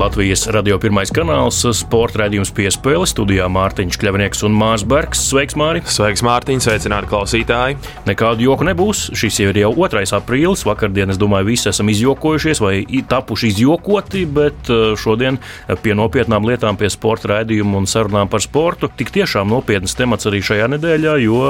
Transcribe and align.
Latvijas 0.00 0.46
radio 0.48 0.78
pirmais 0.80 1.10
kanāls, 1.12 1.58
sporta 1.76 2.22
raidījums 2.22 2.48
piespēle 2.56 3.04
studijā 3.04 3.44
Mārtiņš 3.52 3.98
Kļavnieks 4.00 4.40
un 4.48 4.54
Mārs 4.56 4.80
Bergs. 4.88 5.20
Sveiks, 5.28 5.52
Māri! 5.60 5.82
Sveiks, 5.84 6.22
Mārtiņ! 6.24 6.62
Sveicināti 6.64 7.10
klausītāji! 7.10 7.76
Nekādu 8.08 8.46
joku 8.46 8.64
nebūs. 8.64 9.02
Šis 9.12 9.42
jau 9.42 9.50
ir 9.50 9.58
jau 9.60 9.74
2. 9.76 10.00
aprīlis. 10.16 10.62
Vakardien, 10.64 11.12
es 11.12 11.20
domāju, 11.20 11.50
visi 11.50 11.68
esam 11.68 11.92
izjokojušies 11.92 12.62
vai 12.64 12.78
tapuši 13.10 13.50
izjokoti, 13.52 14.22
bet 14.24 14.70
uh, 14.72 14.94
šodien 14.96 15.36
pie 15.84 15.92
nopietnām 15.98 16.48
lietām, 16.48 16.80
pie 16.80 16.88
sporta 16.88 17.34
raidījuma 17.34 17.82
un 17.82 17.90
sarunām 17.90 18.32
par 18.32 18.40
sportu. 18.40 18.88
Tik 18.88 19.12
tiešām 19.18 19.52
nopietnas 19.52 19.98
temats 20.00 20.30
arī 20.30 20.40
šajā 20.40 20.70
nedēļā, 20.78 21.18
jo 21.26 21.44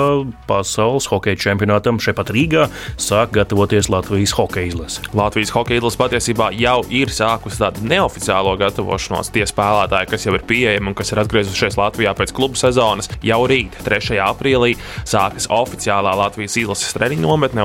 pasaules 0.50 1.06
hokeja 1.12 1.38
čempionātam 1.46 2.02
šeit 2.02 2.18
pat 2.18 2.34
Rīgā 2.34 2.66
sāk 2.98 3.30
gatavoties 3.38 3.92
Latvijas 3.94 4.34
hokeja 4.34 4.72
izlase. 4.72 5.06
Latvijas 5.14 5.54
hokeja 5.54 5.84
izlase 5.84 6.02
patiesībā 6.02 6.50
jau 6.58 6.80
ir 6.90 7.14
sākusi 7.14 7.62
tādu 7.62 7.86
neoficiālu 7.86 8.39
oficiālo 8.40 8.56
gatavošanos. 8.58 9.30
Tie 9.32 9.44
spēlētāji, 9.46 10.08
kas 10.10 10.26
jau 10.26 10.34
ir 10.34 10.44
pieejami 10.46 10.90
un 10.90 10.94
kas 10.96 11.12
ir 11.12 11.20
atgriezušies 11.20 11.76
Latvijā 11.76 12.14
pēc 12.16 12.32
klubu 12.32 12.56
sezonas, 12.56 13.08
jau 13.22 13.40
rīt, 13.46 13.76
3. 13.84 14.18
aprīlī, 14.24 14.76
sākas 15.04 15.48
oficiālā 15.50 16.14
Latvijas 16.16 16.56
izlases 16.56 16.94
treniņa 16.96 17.22
nometne. 17.22 17.60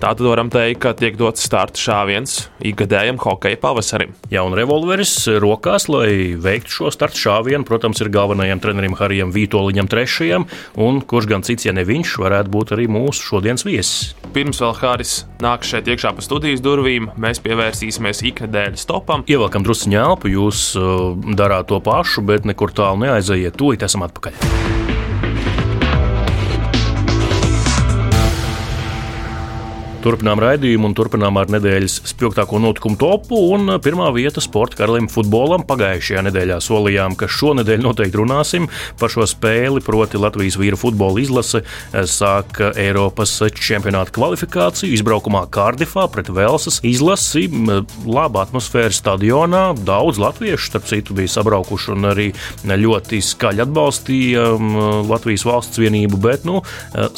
Tātad 0.00 0.22
varam 0.22 0.50
teikt, 0.52 0.80
ka 0.82 0.92
tiek 0.94 1.16
dots 1.18 1.42
starta 1.42 1.80
šāviens 1.80 2.48
ikgadējam 2.62 3.18
hokeja 3.18 3.58
pavasarim. 3.60 4.14
Jauna 4.30 4.60
revolveris 4.60 5.26
rokās, 5.42 5.88
lai 5.90 6.38
veiktu 6.38 6.76
šo 6.76 6.92
starta 6.94 7.18
šāvienu, 7.18 7.66
protams, 7.66 8.00
ir 8.00 8.12
galvenajam 8.12 8.62
trenerim 8.62 8.94
Harijam 8.98 9.34
Vitoļņam, 9.34 9.90
trešajam, 9.90 10.46
un 10.78 11.02
kurš 11.02 11.28
gan 11.32 11.46
cits, 11.46 11.66
ja 11.66 11.74
ne 11.74 11.84
viņš, 11.88 12.14
varētu 12.22 12.54
būt 12.54 12.76
arī 12.76 12.86
mūsu 12.92 13.32
šodienas 13.32 13.66
viesis. 13.66 14.12
Pirms 14.32 14.62
vēl 14.62 14.76
Haris 14.78 15.16
nāk 15.42 15.66
šeit 15.66 15.90
iekšā 15.90 16.14
pa 16.16 16.24
studijas 16.24 16.62
durvīm, 16.64 17.10
mēs 17.20 17.42
pievērsīsimies 17.44 18.22
ikdienas 18.30 18.86
topam. 18.88 19.26
Ievelkam 19.28 19.66
drusku 19.66 19.90
ņēlpu, 20.12 20.28
jūs 20.28 20.76
uh, 20.76 21.16
darāt 21.36 21.68
to 21.68 21.80
pašu, 21.80 22.22
bet 22.22 22.44
nekur 22.44 22.72
tālu 22.72 23.00
neaiziet. 23.00 23.56
Tūlīt 23.56 23.82
esam 23.82 24.04
atpakaļ. 24.04 25.01
Turpinām 30.02 30.40
raidījumu 30.42 30.88
un 30.88 30.94
turpinām 30.98 31.36
ar 31.38 31.50
nedēļas 31.54 32.00
spilgtāko 32.10 32.58
notikumu 32.58 32.96
topu. 32.98 33.36
Pirmā 33.84 34.08
vieta 34.10 34.42
sporta 34.42 34.80
karalim 34.80 35.06
futbolam 35.06 35.62
pagājušajā 35.68 36.24
nedēļā 36.26 36.56
solījām, 36.58 37.14
ka 37.14 37.28
šonadēļ 37.30 37.84
noteikti 37.84 38.18
runāsim 38.18 38.66
par 38.98 39.12
šo 39.14 39.22
spēli. 39.30 39.78
Proti, 39.86 40.18
Latvijas 40.18 40.56
vīru 40.58 40.80
futbola 40.80 41.22
izlase 41.22 41.60
sāk 42.10 42.58
Eiropas 42.82 43.36
čempionāta 43.54 44.10
kvalifikāciju 44.16 44.90
izbraukumā 44.96 45.44
Kārdifā 45.54 46.08
pret 46.10 46.32
Velsas 46.34 46.80
izlasi. 46.82 47.46
Laba 48.02 48.42
atmosfēra 48.42 48.90
stadionā, 48.90 49.62
daudz 49.86 50.18
latviešu, 50.18 50.66
starp 50.66 50.90
citu, 50.90 51.14
bija 51.20 51.30
sabraukuši 51.36 51.94
un 51.94 52.10
arī 52.10 52.28
ļoti 52.66 53.22
skaļi 53.22 53.66
atbalstīja 53.68 54.50
Latvijas 55.06 55.46
valsts 55.46 55.78
vienību, 55.78 56.18
bet 56.26 56.50
nu, 56.50 56.64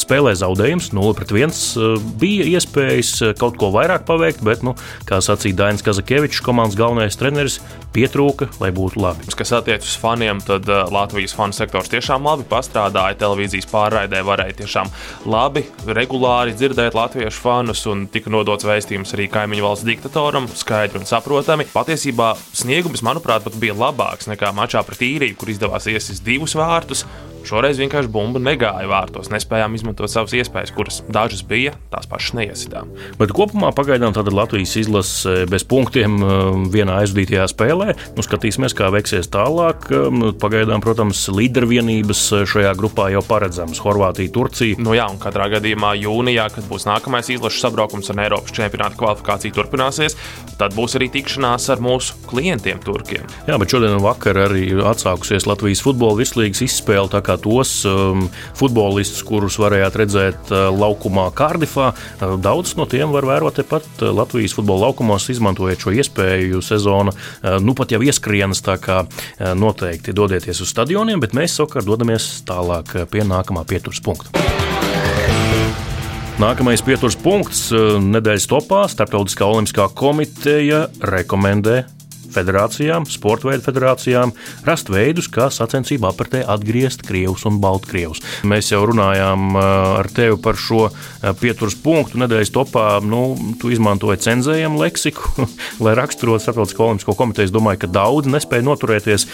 spēlē 0.05 0.37
zaudējums 0.37 0.93
0 0.93 1.17
pret 1.17 1.33
1 1.33 2.05
bija 2.21 2.45
iespējams 2.53 2.73
iespējas 2.75 3.23
eh, 3.23 3.35
kaut 3.39 3.57
ko 3.59 3.71
vairāk 3.75 4.05
paveikt, 4.07 4.43
bet, 4.45 4.63
nu, 4.67 4.75
kā 5.07 5.21
sacīja 5.23 5.57
Dainis 5.57 5.85
Kazakevičs, 5.85 6.43
komandas 6.45 6.77
galvenais 6.77 7.17
treneris, 7.17 7.61
pietrūka, 7.95 8.49
lai 8.61 8.71
būtu 8.75 9.01
labi. 9.01 9.27
Kas 9.35 9.53
attiecas 9.55 9.93
uz 9.93 9.99
faniem, 10.01 10.41
tad 10.45 10.67
uh, 10.69 10.85
Latvijas 10.91 11.35
fanu 11.37 11.55
sektors 11.55 11.91
tiešām 11.93 12.27
labi 12.27 12.47
pastrādāja. 12.49 13.19
Televīzijas 13.21 13.69
pārraidē 13.71 14.23
varēja 14.27 14.59
tiešām 14.63 14.91
labi, 15.31 15.65
regulāri 15.87 16.57
dzirdēt 16.57 16.97
latviešu 16.97 17.45
fanus, 17.45 17.85
un 17.91 18.09
tika 18.11 18.33
nodots 18.35 18.67
vēstījums 18.67 19.15
arī 19.15 19.29
kaimiņu 19.33 19.67
valsts 19.67 19.87
diktatoram, 19.87 20.49
skaidri 20.51 21.03
un 21.03 21.07
saprotami. 21.09 21.69
Patiesībā 21.75 22.33
sniegums, 22.55 23.05
manuprāt, 23.07 23.47
pat 23.47 23.61
bija 23.63 23.77
labāks 23.79 24.31
nekā 24.31 24.51
mačā 24.57 24.83
pret 24.87 25.07
īriju, 25.07 25.39
kur 25.39 25.55
izdevās 25.55 25.87
iesist 25.91 26.27
divus 26.27 26.59
vārtus. 26.59 27.07
Šoreiz 27.45 27.79
vienkārši 27.81 28.09
bumba 28.09 28.41
negāja 28.41 28.89
vārtos. 28.89 29.29
Nespējām 29.33 29.75
izmantot 29.77 30.09
savas 30.09 30.33
iespējas, 30.37 30.73
kuras 30.75 31.03
dažas 31.13 31.43
bija, 31.45 31.75
tās 31.93 32.09
pašas 32.09 32.37
neiesitām. 32.39 32.93
Bet 33.21 33.35
kopumā 33.37 33.73
pagaidām 33.77 34.15
Latvijas 34.35 34.75
izlase 34.81 35.45
bez 35.51 35.67
punktiem 35.69 36.17
um, 36.25 36.65
vienā 36.73 37.01
aizvadītajā 37.03 37.45
spēlē. 37.53 37.95
Nu, 38.17 38.25
skatīsimies, 38.25 38.75
kā 38.77 38.89
veiksies 38.95 39.29
tālāk. 39.33 39.91
Nu, 40.15 40.33
pagaidām, 40.41 40.83
protams, 40.85 41.27
līdervienības 41.29 42.23
šajā 42.49 42.73
grupā 42.79 43.11
jau 43.13 43.23
paredzamas- 43.29 43.83
Horvātija, 43.85 44.33
Turcija. 44.33 44.81
Nu, 44.81 44.97
jā, 44.97 45.07
un 45.13 45.21
katrā 45.23 45.51
gadījumā 45.53 45.95
jūnijā, 46.01 46.49
kad 46.55 46.65
būs 46.71 46.89
nākamais 46.89 47.29
izlases 47.35 47.61
sabraukums 47.61 48.11
un 48.15 48.25
Eiropas 48.25 48.55
čempionāta 48.57 48.97
kvalifikācija 48.99 49.55
turpināsies, 49.55 50.17
tad 50.59 50.75
būs 50.77 50.97
arī 50.99 51.11
tikšanās 51.13 51.69
ar 51.75 51.83
mūsu 51.85 52.17
klientiem, 52.31 52.81
Turkiem. 52.85 53.29
Jā, 53.49 53.59
bet 53.61 53.73
šodien 53.75 54.01
vakar 54.03 54.39
arī 54.47 54.71
atsākusies 54.81 55.49
Latvijas 55.51 55.83
futbola 55.85 56.19
vislīgas 56.21 56.65
izspēle 56.67 57.11
kā 57.35 57.43
tos 57.43 57.85
um, 57.89 58.29
futbolistus, 58.57 59.23
kurus 59.27 59.59
varējāt 59.59 59.99
redzēt 60.03 60.53
uh, 60.53 60.71
laukumā 60.73 61.31
Kārdifā. 61.35 61.93
Uh, 62.21 62.37
daudz 62.39 62.77
no 62.79 62.87
tiem 62.87 63.13
var 63.15 63.27
vērot 63.27 63.59
tepat 63.59 63.87
uh, 64.03 64.13
Latvijas 64.15 64.55
futbola 64.55 64.89
laukumos, 64.89 65.29
izmantojot 65.31 65.87
šo 65.87 65.95
iespēju. 65.95 66.63
Sezona 66.65 67.15
uh, 67.15 67.59
nu 67.63 67.75
pat 67.75 67.95
jau 67.95 68.03
ieskrienas, 68.05 68.63
tā 68.65 68.79
kā 68.79 69.03
uh, 69.05 69.55
noteikti 69.59 70.15
dodieties 70.15 70.63
uz 70.63 70.71
stadioniem, 70.71 71.21
bet 71.21 71.35
mēs 71.35 71.59
savukārt 71.59 71.89
dodamies 71.89 72.45
tālāk 72.47 72.95
uh, 72.95 73.09
pie 73.11 73.27
nākamā 73.27 73.67
pieturas 73.69 74.03
punkta. 74.05 74.31
Nākamais 76.35 76.81
pieturas 76.83 77.15
punkts 77.15 77.69
nedēļas 77.71 78.49
topā 78.51 78.81
Startautiskā 78.91 79.47
olimpiskā 79.47 79.87
komiteja 79.95 80.89
rekomendē 80.99 81.85
federācijām, 82.35 83.07
sporta 83.11 83.49
veidu 83.51 83.65
federācijām, 83.67 84.35
rast 84.67 84.91
veidus, 84.93 85.29
kā 85.33 85.49
sacensību 85.53 86.09
apritē 86.11 86.43
atgriezt 86.51 87.05
Krievus 87.07 87.47
un 87.49 87.61
Baltkrievus. 87.63 88.23
Mēs 88.49 88.73
jau 88.73 88.83
runājām 88.91 89.55
uh, 89.55 89.65
ar 90.01 90.11
tevi 90.15 90.39
par 90.43 90.59
šo 90.61 90.89
uh, 90.89 91.33
pieturas 91.41 91.77
punktu 91.81 92.21
nedēļas 92.23 92.53
topā. 92.55 92.87
Nu, 93.05 93.23
tu 93.61 93.73
izmantoji 93.75 94.23
cenzējumu 94.27 94.83
leksiku, 94.83 95.49
lai 95.85 95.97
raksturotu 95.99 96.45
Starptautisko 96.45 96.89
olimpisko 96.91 97.17
komiteju. 97.19 97.49
Es 97.49 97.55
domāju, 97.55 97.85
ka 97.85 97.93
daudz 97.95 98.31
nespēja 98.31 98.67
noturēties 98.67 99.29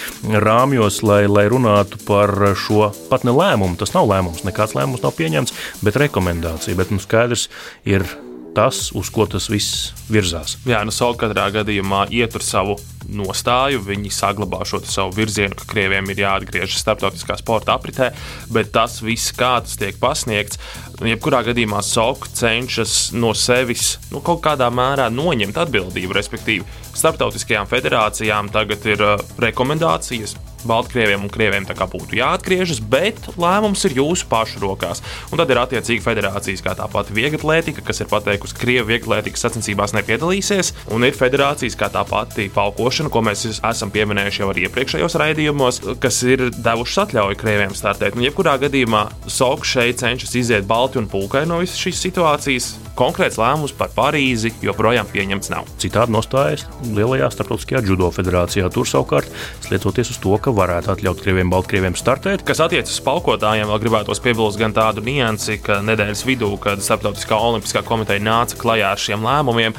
rāmjos, 0.45 1.03
lai, 1.07 1.23
lai 1.31 1.47
runātu 1.51 2.01
par 2.07 2.35
šo 2.59 2.91
pat 3.11 3.27
ne 3.29 3.35
lēmumu. 3.37 3.79
Tas 3.81 3.95
nav 3.97 4.09
lēmums, 4.11 4.45
nekāds 4.47 4.77
lēmums 4.79 5.05
nav 5.05 5.15
pieņemts, 5.19 5.55
bet 5.87 6.01
rekomendācija. 6.01 6.79
Bet 6.79 6.93
nu, 6.95 7.03
skaidrs 7.03 7.49
ir 7.89 8.07
tas, 8.55 8.91
uz 8.97 9.11
ko 9.13 9.27
tas 9.31 9.49
viss 9.51 9.91
virzās. 10.11 10.57
Jā, 10.69 10.83
nu 10.87 10.95
Saula 10.95 11.19
katrā 11.21 11.47
gadījumā 11.55 12.07
ietur 12.15 12.43
savu 12.45 12.77
nostāju, 13.11 13.81
viņi 13.85 14.13
saglabā 14.15 14.63
šo 14.69 14.81
savu 14.87 15.15
virzienu, 15.17 15.57
ka 15.59 15.67
krieviem 15.71 16.11
ir 16.13 16.23
jāatgriežas 16.25 16.83
starptautiskā 16.83 17.39
sporta 17.41 17.75
apritē, 17.75 18.11
bet 18.53 18.73
tas 18.75 19.01
viss, 19.03 19.33
kā 19.37 19.57
tas 19.65 19.79
tiek 19.81 19.99
pasniegts, 20.03 20.61
jebkurā 21.01 21.43
gadījumā 21.49 21.83
Soka 21.87 22.31
cenšas 22.41 23.11
no 23.17 23.33
sevis 23.35 23.97
nu, 24.13 24.23
kaut 24.25 24.43
kādā 24.45 24.71
mērā 24.75 25.09
noņemt 25.13 25.59
atbildību. 25.65 26.17
Respektīvi, 26.17 26.67
starptautiskajām 27.01 27.69
federācijām 27.71 28.53
tagad 28.55 28.87
ir 28.89 29.05
uh, 29.05 29.19
rekomendācijas 29.43 30.37
Baltkrieviem 30.67 31.25
un 31.25 31.33
Krieviem 31.33 31.65
būtu 31.65 32.19
jāatgriežas, 32.19 32.81
bet 32.91 33.31
lēmums 33.41 33.85
ir 33.89 33.97
jūsu 33.97 34.27
pašu 34.31 34.61
rokās. 34.63 35.01
Un 35.33 35.41
tad 35.41 35.51
ir 35.51 35.61
attiecīgi 35.61 36.05
federācijas, 36.05 36.63
kā 36.65 36.75
tā 36.77 36.87
pati 36.91 37.15
vieglatlētika, 37.17 37.85
kas 37.87 38.03
ir 38.03 38.11
pateikusi, 38.11 38.55
ka 38.55 38.65
Krievija 38.65 38.89
vieglatlētikas 38.91 39.47
sacensībās 39.47 39.95
nepiedalīsies, 39.97 40.75
un 40.95 41.07
ir 41.07 41.17
federācijas, 41.17 41.79
kā 41.81 41.91
tā 41.93 42.05
pati 42.09 42.51
paukošana, 42.53 43.13
ko 43.13 43.25
mēs 43.27 43.47
esam 43.57 43.93
pieminējuši 43.95 44.43
jau 44.43 44.51
arī 44.53 44.67
iepriekšējos 44.69 45.19
raidījumos, 45.23 45.81
kas 46.03 46.21
ir 46.29 46.49
devušas 46.53 47.07
atļauju 47.07 47.41
Krieviem 47.41 47.75
startēt. 47.77 48.19
Un, 48.19 48.27
jebkurā 48.27 48.59
gadījumā 48.61 49.07
Soka 49.31 49.67
šeit 49.67 50.03
cenšas 50.03 50.37
iziet 50.39 50.69
balti 50.69 51.01
un 51.01 51.09
pūkai 51.11 51.47
no 51.49 51.63
visas 51.65 51.81
šīs 51.81 52.05
situācijas. 52.09 52.71
Konkrēts 53.01 53.39
lēmums 53.41 53.73
par 53.79 53.93
Parīzi 53.97 54.53
joprojām 54.61 55.09
pieņemts 55.09 55.53
nav. 55.55 55.69
Citādi 55.81 56.13
nostājas 56.13 56.67
Lielajā 56.97 57.31
starptautiskajā 57.35 57.83
judo 57.87 58.11
federācijā. 58.15 58.69
Tur 58.75 58.89
savukārt, 58.89 59.31
lietoties 59.71 60.13
uz 60.15 60.21
to, 60.23 60.35
ka 60.43 60.55
varētu 60.57 60.95
atļaut 60.95 61.23
krieviem, 61.23 61.53
baltkrieviem 61.53 61.97
startēt. 61.99 62.45
Kas 62.47 62.63
attiecas 62.65 62.99
uz 62.99 63.05
paukotājiem, 63.07 63.69
vēl 63.71 63.83
gribētos 63.85 64.23
piebilst 64.25 64.61
gan 64.61 64.77
tādu 64.77 65.05
niansi, 65.07 65.61
ka 65.65 65.81
nedēļas 65.87 66.27
vidū, 66.29 66.53
kad 66.63 66.83
Starptautiskā 66.85 67.39
olimpiskā 67.39 67.85
komiteja 67.87 68.23
nāca 68.25 68.59
klajā 68.61 68.95
ar 68.95 69.01
šiem 69.01 69.27
lēmumiem, 69.27 69.77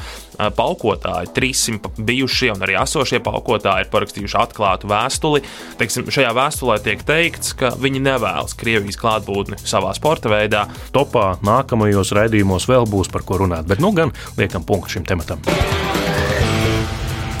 paukotāji, 0.56 1.30
300 1.36 1.92
bijušie 1.98 2.52
un 2.54 2.64
arī 2.64 2.76
esošie 2.80 3.20
paukotāji 3.24 3.86
ir 3.86 3.92
parakstījuši 3.92 4.38
atklātu 4.40 4.90
vēstuli. 4.90 5.42
Teiksim, 5.80 6.08
šajā 6.12 6.32
vēstulē 6.36 6.78
tiek 6.84 7.04
teikts, 7.06 7.52
ka 7.58 7.74
viņi 7.78 8.02
nevēlas 8.08 8.56
Krievijas 8.58 9.00
klātbūtni 9.00 9.60
savā 9.60 9.92
sporta 9.98 10.32
veidā. 10.32 10.66
Topā 10.96 11.34
nākamajos 11.44 12.14
raidījumos 12.16 12.68
vēl 12.70 12.88
būs 12.90 13.12
par 13.12 13.26
ko 13.28 13.42
runāt, 13.44 13.68
bet 13.68 13.82
nu 13.82 13.92
gan 13.96 14.14
liekam 14.40 14.66
punktu 14.66 14.98
šim 14.98 15.08
tematam. 15.08 15.42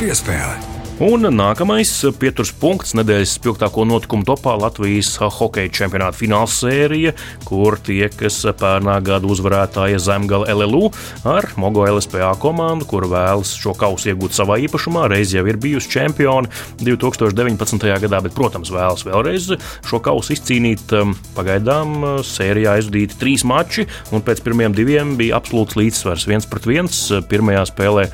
Piespēle. 0.02 0.71
Un 1.00 1.24
nākamais 1.24 1.88
pieturas 2.20 2.50
punkts 2.60 2.92
nedēļas 2.92 3.30
spilgtāko 3.38 3.86
notikumu 3.88 4.26
topā 4.28 4.52
Latvijas 4.60 5.14
hokeja 5.38 5.70
čempionāta 5.72 6.18
fināls 6.18 6.58
sērija, 6.60 7.14
kur 7.48 7.78
tiekas 7.80 8.36
pērnā 8.60 8.98
gada 9.02 9.26
uzvarētāja 9.32 9.98
Zemgala 10.04 10.52
LLU 10.52 10.90
ar 11.24 11.48
Mogo 11.56 11.86
LSPA 11.88 12.34
komandu, 12.42 12.84
kur 12.90 13.06
vēlas 13.08 13.54
šo 13.56 13.72
kausu 13.78 14.10
iegūt 14.12 14.36
savā 14.36 14.58
īpašumā. 14.66 15.06
Reiz 15.10 15.32
jau 15.32 15.46
ir 15.48 15.56
bijusi 15.62 15.90
čempioni 15.94 16.52
2019. 16.84 17.88
gadā, 18.04 18.20
bet, 18.26 18.36
protams, 18.36 18.70
vēlas 18.74 19.06
vēlreiz 19.08 19.48
šo 19.88 20.02
kausu 20.04 20.36
izcīnīt. 20.36 20.92
Pagaidām 21.32 22.20
sērijā 22.20 22.76
aizvadīti 22.76 23.18
trīs 23.18 23.46
mači, 23.48 23.88
un 24.12 24.22
pēc 24.22 24.44
pirmajiem 24.44 24.76
diviem 24.76 25.16
bija 25.16 25.40
absolūts 25.40 25.80
līdzsvars 25.80 26.28
viens 26.28 26.46
pret 26.52 26.68
viens. 26.68 27.02
Pirmajā 27.32 27.64
spēlē 27.72 28.06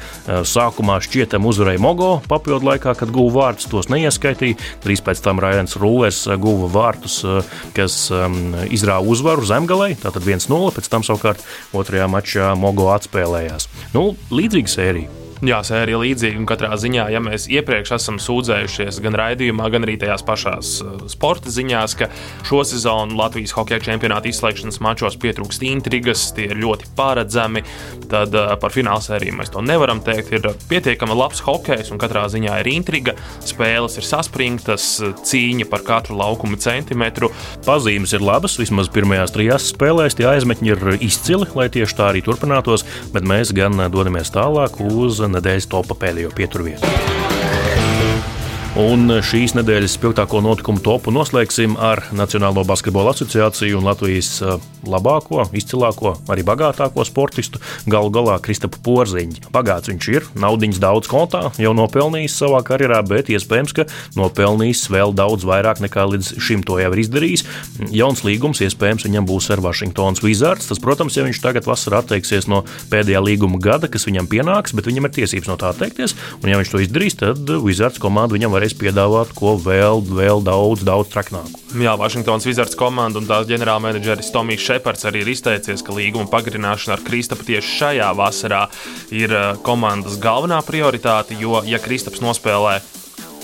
sākumā 0.47 1.03
šķietam 1.05 1.51
uzvarēja 1.51 1.83
Mogo 1.83 2.15
papildu 2.31 2.68
laikā 2.69 2.79
laikā, 2.79 2.97
kad 2.99 3.13
guva 3.15 3.49
vārtus, 3.49 3.69
tos 3.71 3.91
neieskaitīja. 3.93 4.59
Drīz 4.85 5.03
pēc 5.05 5.23
tam 5.25 5.43
Raidens 5.43 5.77
Rūlers 5.79 6.27
eh, 6.29 6.39
guva 6.41 6.71
vārtus, 6.73 7.21
eh, 7.25 7.55
kas 7.77 8.11
um, 8.15 8.55
izrāva 8.71 9.07
uzvaru 9.07 9.47
zemgalē. 9.49 9.95
Tātad 10.03 10.27
1-0, 10.27 10.75
pēc 10.77 10.91
tam 10.91 11.07
savukārt 11.07 11.45
otrajā 11.77 12.09
mačā 12.11 12.53
Mogo 12.59 12.91
atspēlējās. 12.95 13.69
Nu, 13.95 14.13
līdzīga 14.31 14.77
sērija. 14.79 15.18
Jā, 15.39 15.61
sērija 15.63 16.01
līdzīga. 16.03 16.41
Katrā 16.51 16.75
ziņā, 16.83 17.05
ja 17.15 17.21
mēs 17.23 17.45
iepriekš 17.47 17.93
esam 17.95 18.17
sūdzējušies 18.19 18.97
gan 19.05 19.15
raidījumā, 19.21 19.69
gan 19.71 19.85
arī 19.87 19.95
tajās 20.03 20.25
pašās 20.27 20.71
uh, 20.83 21.05
sporta 21.07 21.53
ziņās, 21.55 21.95
ka 22.01 22.09
šo 22.49 22.65
sezonu 22.67 23.15
Latvijas 23.21 23.55
hokeja 23.55 23.79
čempionāta 23.87 24.27
izslēgšanas 24.33 24.81
mačos 24.83 25.15
pietrūkst 25.23 25.63
intrigas, 25.69 26.25
tie 26.35 26.49
ir 26.51 26.59
ļoti 26.59 26.91
paredzami, 26.99 27.63
tad 28.11 28.35
uh, 28.35 28.57
par 28.59 28.75
fināla 28.75 29.05
sēriju 29.05 29.37
mēs 29.39 29.53
to 29.55 29.63
nevaram 29.63 30.01
teikt. 30.03 30.33
Ir 30.35 30.49
pietiekami 30.73 31.15
labs 31.15 31.45
hokejs 31.47 31.93
un 31.95 32.03
katrā 32.03 32.27
ziņā 32.35 32.59
ir 32.65 32.73
intriga. 32.73 33.15
Spēles 33.47 33.95
ir 34.03 34.09
saspringtas, 34.11 34.89
cīņa 35.23 35.69
par 35.71 35.87
katru 35.87 36.19
laukuma 36.19 36.59
centimetru. 36.59 37.31
Pazīmes 37.69 38.17
ir 38.19 38.27
labas, 38.27 38.59
vismaz 38.59 38.91
pirmajās 38.91 39.37
trijās 39.39 39.71
spēlēs 39.71 40.19
tie 40.19 40.27
aizmetņi 40.33 40.75
ir 40.75 40.85
izcili, 40.99 41.47
lai 41.55 41.71
tieši 41.79 42.01
tā 42.03 42.11
arī 42.11 42.27
turpinātos, 42.27 42.83
bet 43.15 43.23
mēs 43.23 43.55
gan 43.55 43.87
dodamies 43.95 44.35
tālāk 44.35 44.83
uz 44.83 45.23
nedēļas 45.37 45.71
topā 45.73 45.99
pēdējo 46.07 46.35
pieturvietu. 46.37 47.18
Un 48.79 49.11
šīs 49.27 49.57
nedēļas 49.59 49.97
spilgtāko 49.97 50.39
notikumu 50.39 50.79
topu 50.79 51.11
noslēgsim 51.11 51.73
ar 51.83 52.05
Nacionālo 52.15 52.63
basketbola 52.63 53.11
asociāciju 53.11 53.81
un 53.81 53.89
Latvijas 53.89 54.29
uh, 54.39 54.61
labāko, 54.87 55.43
izcilāko, 55.57 56.13
arī 56.31 56.45
bagātāko 56.47 57.03
sportistu, 57.07 57.59
galu 57.91 58.13
galā 58.15 58.37
Kristapu 58.43 58.79
Porziņu. 58.87 59.49
Bagāts 59.55 59.91
viņš 59.91 60.09
ir, 60.13 60.29
naudiņas 60.39 60.79
daudz 60.83 61.11
kontā, 61.11 61.49
jau 61.59 61.73
nopelnījis 61.75 62.37
savā 62.39 62.61
karjerā, 62.67 63.01
bet 63.09 63.33
iespējams, 63.35 63.75
ka 63.75 63.89
nopelnījis 64.19 64.85
vēl 64.95 65.15
daudz 65.17 65.47
vairāk 65.49 65.83
nekā 65.83 66.07
līdz 66.13 66.31
šim 66.39 66.63
to 66.67 66.79
jau 66.79 66.93
ir 66.95 67.03
izdarījis. 67.03 67.45
Jauns 67.95 68.23
līgums 68.27 68.63
iespējams 68.63 69.09
viņam 69.09 69.27
būs 69.29 69.51
ar 69.55 69.63
Washingtonas 69.65 70.23
Wizards. 70.23 70.71
Tas, 70.71 70.83
protams, 70.83 71.19
ja 71.19 71.27
viņš 71.27 71.43
tagad 71.43 71.67
vasarā 71.67 72.03
atteiksies 72.05 72.47
no 72.51 72.63
pēdējā 72.93 73.25
līguma 73.25 73.59
gada, 73.63 73.91
kas 73.91 74.07
viņam 74.09 74.31
pienāks, 74.31 74.77
bet 74.77 74.87
viņam 74.87 75.11
ir 75.11 75.17
tiesības 75.19 75.51
no 75.51 75.59
tā 75.59 75.73
atteikties. 75.75 76.15
Un, 76.43 76.53
ja 76.53 76.61
viņš 76.61 76.73
to 76.75 76.83
izdarīs, 76.85 77.19
tad 77.19 77.55
Wizards 77.65 77.99
komanda 78.03 78.39
viņam 78.39 78.55
varēs 78.55 78.68
piedāvāt 78.77 79.33
ko 79.37 79.55
vēl, 79.63 80.03
vēl 80.05 80.43
daudz, 80.45 80.85
daudz 80.87 81.11
traknāku. 81.13 81.61
Jā, 81.79 81.95
Washingtonas 82.01 82.47
Wizards 82.49 82.77
komanda 82.79 83.21
un 83.21 83.29
tās 83.29 83.49
ģenerālmenedžeris 83.49 84.33
Tomijs 84.35 84.65
Šepards 84.65 85.09
arī 85.09 85.25
ir 85.25 85.33
izteicies, 85.33 85.85
ka 85.85 85.97
līguma 85.97 86.29
pagarināšana 86.33 86.99
ar 86.99 87.05
Kristapu 87.07 87.47
tieši 87.49 87.75
šajā 87.81 88.13
vasarā 88.19 88.67
ir 89.15 89.35
eh, 89.35 89.51
komandas 89.65 90.21
galvenā 90.23 90.61
prioritāte, 90.67 91.37
jo, 91.41 91.61
ja 91.69 91.81
Kristaps 91.83 92.25
nospēlē 92.25 92.79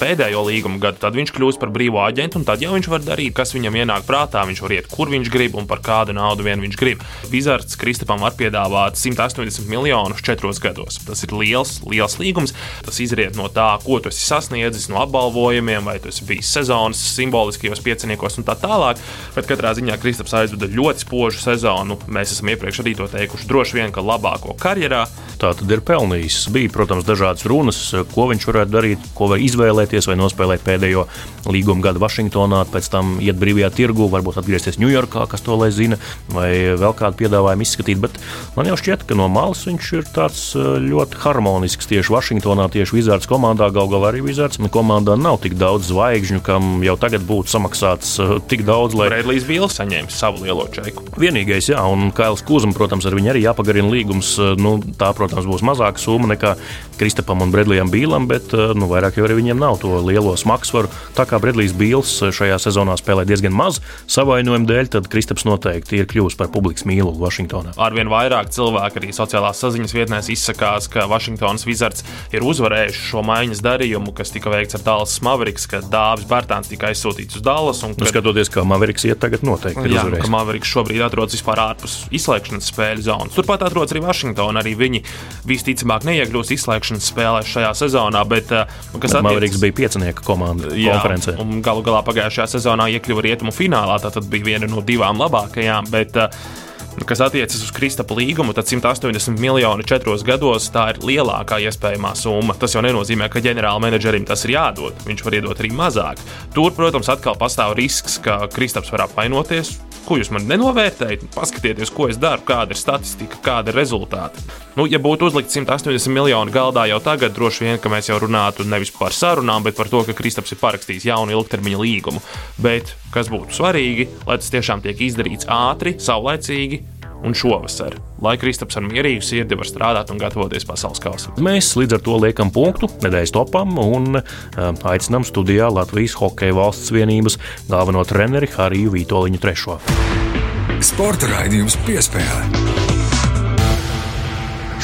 pēdējo 0.05 0.43
līguma 0.45 0.81
gadu, 0.83 1.01
tad 1.01 1.17
viņš 1.17 1.33
kļūst 1.33 1.61
par 1.63 1.73
brīvo 1.73 2.03
aģentu, 2.05 2.41
un 2.41 2.45
tad 2.45 2.63
jau 2.63 2.75
viņš 2.75 2.89
var 2.93 3.05
darīt, 3.05 3.33
kas 3.37 3.55
viņam 3.57 3.79
ienāk 3.81 4.05
prātā. 4.09 4.43
Viņš 4.45 4.61
var 4.65 4.75
iet, 4.77 4.89
kur 4.93 5.09
viņš 5.13 5.31
grib 5.33 5.57
un 5.57 5.69
par 5.71 5.81
kādu 5.85 6.13
naudu 6.17 6.45
vien 6.45 6.61
viņš 6.61 6.77
grib. 6.81 7.05
Vizards 7.33 7.79
Kristapam 7.81 8.21
var 8.25 8.37
piedāvāt 8.37 8.99
180 9.01 9.71
miljonus 9.71 10.21
četros 10.25 10.61
gados. 10.63 11.01
Tas 11.07 11.25
ir 11.25 11.33
liels, 11.37 11.79
liels 11.89 12.19
līgums. 12.21 12.53
Tas 12.85 13.01
izriet 13.01 13.39
no 13.39 13.49
tā, 13.53 13.71
ko 13.85 14.01
tu 14.03 14.13
esi 14.13 14.27
sasniedzis, 14.27 14.91
no 14.93 15.01
apbalvojumiem, 15.03 15.89
vai 15.89 15.97
tu 16.03 16.13
esi 16.13 16.27
bijis 16.29 16.53
sezonas 16.53 17.01
simboliskajos 17.15 17.83
pieciniekos 17.85 18.41
un 18.41 18.49
tā 18.49 18.59
tālāk. 18.61 19.01
Bet 19.37 19.49
katrā 19.49 19.73
ziņā 19.79 19.97
Kristaps 20.03 20.37
aizvada 20.37 20.69
ļoti 20.69 21.07
spožu 21.07 21.41
sezonu. 21.47 21.97
Mēs 22.13 22.37
esam 22.37 22.53
iepriekš 22.53 22.83
arī 22.85 22.97
to 22.99 23.09
teikuši. 23.09 23.49
Droši 23.49 23.81
vien, 23.81 23.95
ka 23.95 24.05
labāko 24.05 24.57
karjerā. 24.61 25.07
Tā 25.41 25.55
tad 25.57 25.71
ir 25.71 25.83
pelnījis. 25.85 26.45
Bija, 26.55 26.71
protams, 26.75 27.07
dažādas 27.09 27.47
runas, 27.49 27.81
ko 28.13 28.29
viņš 28.31 28.49
varētu 28.51 28.75
darīt, 28.75 29.09
ko 29.17 29.29
var 29.33 29.43
izvēlēties 29.43 29.94
izvēlēties 29.95 30.09
vai 30.09 30.17
nospēlēt 30.19 30.65
pēdējo 30.65 31.07
līguma 31.53 31.83
gadu 31.85 32.01
Vašingtonā, 32.03 32.65
pēc 32.73 32.89
tam 32.91 33.19
iet 33.23 33.37
brīvajā 33.39 33.71
tirgu, 33.75 34.09
varbūt 34.11 34.39
atgriezties 34.41 34.79
Ņujorkā, 34.81 35.27
kas 35.31 35.45
to 35.45 35.57
lai 35.57 35.71
zina, 35.71 35.99
vai 36.29 36.75
vēl 36.79 36.95
kādu 36.97 37.19
piedāvājumu 37.21 37.65
izskatīt. 37.65 38.01
Bet 38.01 38.17
man 38.57 38.69
jau 38.69 38.77
šķiet, 38.81 39.05
ka 39.07 39.17
no 39.19 39.29
malas 39.29 39.65
viņš 39.69 39.91
ir 39.99 40.09
tāds 40.15 40.41
uh, 40.57 40.77
ļoti 40.81 41.21
harmonisks 41.21 41.91
tieši 41.91 42.15
Vašingtonā, 42.15 42.69
tieši 42.73 42.97
Wizards 42.97 43.29
komandā. 43.31 43.69
Galu 43.75 43.93
galā 43.93 44.13
arī 44.13 44.25
Wizards 44.25 44.61
komandā 44.73 45.19
nav 45.21 45.39
tik 45.45 45.59
daudz 45.61 45.91
zvaigžņu, 45.93 46.41
kam 46.45 46.83
jau 46.85 46.97
tagad 47.01 47.27
būtu 47.29 47.53
samaksāts 47.53 48.17
uh, 48.23 48.37
tik 48.49 48.65
daudz, 48.67 48.97
lai 48.97 49.11
Redlijs 49.13 49.47
Vils 49.49 49.79
saņemtu 49.79 50.17
savu 50.17 50.47
lielo 50.47 50.67
čeku. 50.73 51.05
Vienīgais, 51.21 51.69
jā, 51.75 51.83
un 51.85 52.09
Kails 52.17 52.43
Kūzam, 52.47 52.75
protams, 52.77 53.07
ar 53.07 53.17
viņu 53.19 53.35
arī 53.35 53.45
jāpagarina 53.45 53.93
līgums. 53.93 54.35
Uh, 54.41 54.57
nu, 54.59 54.79
tā, 54.99 55.13
protams, 55.17 55.47
būs 55.51 55.65
mazāka 55.67 56.01
summa 56.01 56.33
nekā 56.33 56.57
Kristapam 56.99 57.45
un 57.45 57.53
Bredlijam 57.53 57.91
Bīlam, 57.93 58.29
bet 58.31 58.55
nu, 58.55 58.89
vairāk 58.91 59.19
jau 59.19 59.27
arī 59.27 59.37
viņiem 59.41 59.61
nav 59.61 59.74
to 59.81 59.99
lielo 60.05 60.35
smagsvaru. 60.39 60.91
Tā 61.17 61.27
kā 61.29 61.41
Bredlijs 61.43 61.75
Bīls 61.77 62.13
šajā 62.35 62.59
sezonā 62.63 62.97
spēlē 63.01 63.27
diezgan 63.29 63.55
maz 63.55 63.81
savainojumu 64.11 64.69
dēļ, 64.69 64.91
tad 64.97 65.09
Kristaps 65.13 65.47
noteikti 65.49 66.01
ir 66.01 66.09
kļuvis 66.11 66.39
par 66.39 66.51
publikas 66.55 66.87
mīlu 66.89 67.15
Vašingtonā. 67.21 67.75
Arvien 67.81 68.11
vairāk 68.13 68.53
cilvēku 68.55 69.01
arī 69.01 69.13
sociālās 69.17 69.61
saziņas 69.63 69.95
vietnēs 69.97 70.31
izsakās, 70.35 70.89
ka 70.93 71.09
Vašingtonas 71.11 71.67
Wizards 71.69 72.05
ir 72.35 72.45
uzvarējuši 72.47 73.05
šo 73.11 73.25
maiņas 73.27 73.63
darījumu, 73.65 74.15
kas 74.17 74.33
tika 74.35 74.53
veikts 74.53 74.79
ar 74.79 74.85
Dallas 74.87 75.17
Mavericks, 75.25 75.69
kad 75.71 75.89
Dāvis 75.93 76.29
Bērtāns 76.31 76.71
tika 76.71 76.91
aizsūtīts 76.91 77.41
uz 77.41 77.45
Dallas. 77.45 77.83
Un, 77.87 77.95
kad, 77.97 78.07
nu, 78.07 78.11
skatoties, 78.13 78.53
kā 78.53 78.65
Mavericks 78.69 79.07
iet 79.09 79.21
tagad, 79.23 79.45
noteikti 79.47 79.87
ir 79.89 79.97
jā, 79.97 80.05
uzvarējis. 80.05 80.33
Mavericks 80.35 80.73
šobrīd 80.75 81.05
atrodas 81.07 81.37
vispār 81.37 81.63
ārpus 81.65 81.97
izslēgšanas 82.15 82.71
spēļu 82.73 83.07
zonas. 83.07 83.37
Turpat 83.37 83.65
atrodas 83.67 83.95
arī 83.95 84.05
Vašingtona. 84.05 84.63
Arī 84.65 84.75
viņi 84.79 85.03
visticamāk 85.49 86.07
neiekļūs 86.09 86.53
izslēgšanas 86.59 87.11
spēlēs 87.13 87.51
šajā 87.55 87.73
sezonā, 87.79 88.25
bet, 88.29 88.53
eh, 88.55 88.75
kas 89.03 89.17
attiecas... 89.21 89.64
Bija 89.65 89.79
piecinieku 89.79 90.27
komanda 90.27 90.75
jā, 90.77 90.99
konferencē. 90.99 91.39
Galu 91.65 91.85
galā 91.87 92.03
pagājušajā 92.05 92.51
sezonā 92.57 92.91
iekļuva 92.99 93.25
rietumu 93.25 93.55
finālā. 93.55 93.97
Tā 94.03 94.21
bija 94.21 94.51
viena 94.53 94.69
no 94.69 94.85
divām 94.85 95.23
labākajām. 95.23 95.89
Bet, 95.95 96.19
uh, 96.21 96.64
Kas 97.03 97.21
attiecas 97.21 97.59
uz 97.59 97.73
Kristapa 97.75 98.15
līgumu, 98.15 98.55
tad 98.55 98.69
180 98.71 99.41
miljoni 99.43 99.85
četros 99.85 100.23
gados 100.25 100.69
tā 100.73 100.87
ir 100.93 101.01
lielākā 101.03 101.59
iespējamā 101.67 102.15
summa. 102.17 102.55
Tas 102.55 102.77
jau 102.77 102.85
nenozīmē, 102.87 103.27
ka 103.29 103.43
ģenerāla 103.43 103.83
menedžerim 103.83 104.25
tas 104.29 104.47
ir 104.47 104.55
jādod. 104.55 105.03
Viņš 105.09 105.25
var 105.27 105.37
iedot 105.41 105.59
arī 105.59 105.73
mazāk. 105.75 106.23
Tur, 106.55 106.71
protams, 106.77 107.11
atkal 107.11 107.35
pastāv 107.41 107.75
risks, 107.81 108.21
ka 108.23 108.45
Kristaps 108.55 108.95
var 108.95 109.09
apvainoties, 109.09 109.75
Ko 110.05 110.19
jūs 110.21 110.29
man 110.35 110.45
nenovērtējat? 110.45 111.23
Paskatieties, 111.33 111.89
ko 111.95 112.11
es 112.13 112.19
daru, 112.21 112.45
kāda 112.45 112.75
ir 112.75 112.77
statistika, 112.77 113.39
kāda 113.45 113.73
ir 113.73 113.79
rezultāti. 113.79 114.43
Nu, 114.77 114.85
ja 114.91 114.99
būtu 115.01 115.31
uzlikt 115.31 115.55
180 115.55 116.13
miljoni 116.13 116.53
galdā 116.53 116.85
jau 116.91 116.99
tagad, 117.01 117.33
droši 117.33 117.65
vien, 117.65 117.79
ka 117.81 117.89
mēs 117.89 118.11
jau 118.11 118.19
runātu 118.21 118.67
nevis 118.69 118.93
par 118.93 119.17
sarunām, 119.17 119.65
bet 119.65 119.79
par 119.79 119.89
to, 119.89 120.03
ka 120.05 120.17
Kristaps 120.19 120.53
ir 120.53 120.61
parakstījis 120.61 121.09
jaunu 121.09 121.33
ilgtermiņa 121.39 121.81
līgumu. 121.81 122.21
Bet 122.61 122.93
kas 123.15 123.33
būtu 123.33 123.57
svarīgi, 123.57 124.11
lai 124.29 124.37
tas 124.43 124.53
tiešām 124.53 124.85
tiek 124.85 125.01
izdarīts 125.09 125.49
ātri, 125.49 125.97
saulaicīgi 125.97 126.83
un 127.25 127.37
šovasar, 127.37 127.97
lai 128.25 128.37
Kristaps 128.41 128.79
ar 128.79 128.87
mierīgu 128.87 129.25
sirdi 129.25 129.59
var 129.59 129.69
strādāt 129.69 130.13
un 130.13 130.21
gatavoties 130.21 130.67
pasaules 130.69 131.03
kausam. 131.03 131.37
Mēs 131.45 131.73
līdz 131.79 131.99
ar 131.99 132.05
to 132.05 132.19
liekam 132.23 132.53
punktu 132.55 132.91
nedēļas 133.05 133.35
topam 133.35 133.77
un 133.83 134.21
uh, 134.21 134.87
aicinām 134.93 135.27
studijā 135.27 135.71
Latvijas 135.73 136.19
Hokeja 136.21 136.57
valsts 136.57 136.93
vienības 136.95 137.41
galveno 137.71 138.05
treneri 138.09 138.51
Hariju 138.55 138.95
Vitoļiņu 138.95 139.45
III. 139.45 140.81
Sporta 140.85 141.31
raidījums 141.31 141.79
piespēlē. 141.87 142.84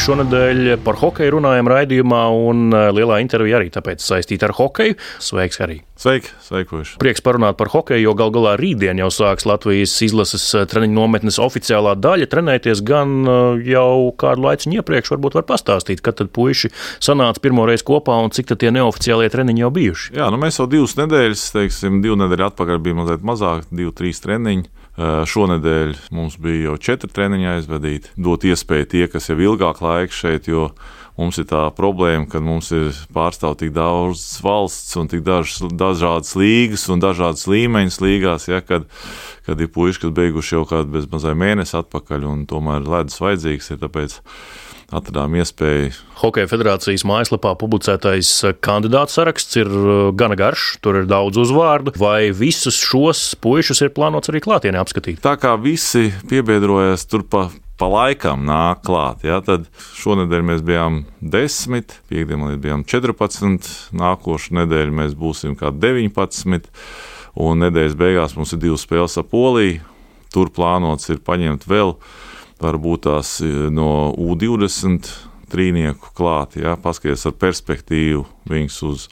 Šonadēļ 0.01 0.79
par 0.81 0.97
hokeju 0.97 1.35
runājam 1.35 1.69
raidījumā, 1.69 2.21
un 2.33 2.71
eh, 2.73 2.87
lielā 2.97 3.19
intervija 3.21 3.59
arī 3.59 3.69
tāpēc 3.75 4.01
saistīta 4.01 4.49
ar 4.49 4.55
hokeju. 4.57 4.95
Sveiks, 5.21 5.59
arī! 5.61 5.77
Sveiki, 6.01 6.33
sveiki! 6.41 6.81
Prieks 7.03 7.21
parunāt 7.21 7.59
par 7.59 7.69
hokeju, 7.69 8.07
jo 8.07 8.15
gal 8.17 8.33
galā 8.33 8.55
rītdien 8.57 8.97
jau 9.03 9.11
sāks 9.13 9.45
Latvijas 9.45 9.99
izlases 10.07 10.47
eh, 10.57 10.65
treniņu 10.71 10.97
nometnes 10.97 11.37
oficiālā 11.45 11.93
daļa. 12.01 12.31
Trenēties 12.33 12.81
gan 12.89 13.13
eh, 13.21 13.69
jau 13.75 14.09
kādu 14.17 14.47
laiku 14.47 14.73
iepriekš, 14.81 15.13
varbūt 15.19 15.37
var 15.37 15.45
pastāstīt, 15.53 16.01
kad 16.01 16.17
tad 16.23 16.33
puiši 16.33 16.73
sanāca 16.97 17.45
pirmoreiz 17.45 17.85
kopā 17.85 18.17
un 18.25 18.33
cik 18.33 18.57
tie 18.57 18.73
neoficiālie 18.73 19.29
treniņi 19.29 19.67
jau 19.67 19.73
bijuši. 19.77 20.15
Jā, 20.17 20.33
nu 20.33 20.41
mēs 20.41 20.63
jau 20.63 20.71
divas 20.71 20.97
nedēļas, 20.97 21.45
teiksim, 21.59 22.01
divu 22.01 22.17
nedēļu 22.25 22.49
atpakaļ 22.49 22.81
bija 22.89 23.03
mazliet 23.03 23.33
mazāk, 23.35 23.69
divi, 23.69 23.93
trīs 24.01 24.25
treniņi. 24.25 24.80
Šonadēļ 24.99 25.95
mums 26.13 26.37
bija 26.43 26.71
jau 26.71 26.79
četri 26.83 27.11
treniņi 27.15 27.53
aizvadīti. 27.55 28.11
Dot 28.21 28.45
iespēju 28.45 28.89
tie, 28.91 29.05
kas 29.09 29.31
jau 29.31 29.39
ilgāk 29.39 29.81
laika 29.85 30.13
šeit, 30.13 30.49
jo 30.51 30.71
mums 31.21 31.39
ir 31.41 31.47
tā 31.51 31.63
problēma, 31.77 32.27
ka 32.31 32.41
mums 32.43 32.73
ir 32.75 32.91
pārstāv 33.15 33.57
tik 33.61 33.73
daudz 33.77 34.25
valsts 34.45 34.97
un 35.01 35.11
tik 35.13 35.23
dažs, 35.27 35.61
dažādas 35.73 36.35
līgas 36.39 36.89
un 36.93 37.03
dažādas 37.03 37.47
līmeņas 37.51 38.01
līgās, 38.03 38.49
ja, 38.51 38.61
kad, 38.65 38.89
kad 39.47 39.61
ir 39.61 39.71
puiši, 39.73 40.03
kas 40.05 40.17
beiguši 40.17 40.57
jau 40.59 40.65
kādu 40.69 40.97
bezmazai 40.99 41.37
mēnesi 41.39 41.79
atpakaļ 41.81 42.27
un 42.33 42.45
tomēr 42.51 42.89
ledus 42.89 43.21
vajadzīgs 43.23 43.73
ir. 43.75 43.81
Tāpēc 43.85 44.19
atradām 44.95 45.35
iespēju. 45.39 45.95
Hokeja 46.21 46.51
federācijas 46.51 47.05
mājaslapā 47.09 47.55
publicētais 47.61 48.33
kandidātu 48.65 49.15
saraksts 49.15 49.59
ir 49.61 49.71
uh, 49.71 50.03
gana 50.17 50.37
garš, 50.39 50.75
tur 50.85 51.01
ir 51.01 51.09
daudz 51.11 51.41
uzvārdu. 51.41 51.95
Vai 52.01 52.31
visus 52.37 52.79
šos 52.81 53.31
puišus 53.41 53.85
ir 53.87 53.95
plānots 53.97 54.33
arī 54.33 54.43
klātienē 54.45 54.83
apskatīt? 54.83 55.23
Tā 55.25 55.37
kā 55.41 55.55
visi 55.61 56.11
piebiedrojas 56.31 57.09
tur 57.11 57.27
pa. 57.27 57.49
Pa 57.81 57.87
laikam 57.89 58.43
nāk 58.45 58.83
klāt. 58.85 59.23
Ja, 59.25 59.39
tad 59.41 59.63
šonadēļ 59.97 60.43
mēs 60.45 60.59
bijām 60.69 60.99
10, 61.25 61.95
piekdienā 62.13 62.51
bijām 62.61 62.83
14, 62.85 63.71
nākošais 63.97 64.53
nedēļa 64.59 64.93
mēs 64.99 65.15
būsim 65.17 65.55
kā 65.57 65.71
19, 65.73 66.69
un 67.41 67.65
nedēļas 67.65 67.97
beigās 67.97 68.37
mums 68.37 68.53
ir 68.53 68.61
divas 68.67 68.85
spēles 68.85 69.17
ar 69.17 69.25
Poliju. 69.33 69.81
Tur 70.29 70.53
plānots 70.53 71.09
ir 71.09 71.25
paņemt 71.25 71.65
vēl 71.73 71.95
varbūt 72.61 73.07
tās 73.09 73.39
e, 73.45 73.51
no 73.73 74.11
U20 74.17 75.09
trīnieku 75.51 76.13
klāt, 76.17 76.57
ja, 76.61 76.77
paskaties 76.81 77.27
ar 77.27 77.37
perspektīvu 77.41 78.25
viņus 78.51 78.81
uz, 78.87 79.07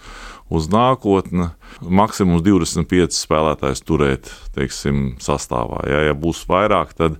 uz 0.48 0.68
nākotni. 0.72 1.50
Maksimums 1.84 2.42
25 2.42 3.14
spēlētājs 3.14 3.82
turēt, 3.86 4.30
teiksim, 4.56 5.18
sastāvā. 5.22 5.82
Ja, 5.88 6.00
ja 6.08 6.16
būs 6.16 6.42
vairāk, 6.48 6.94
tad 6.98 7.18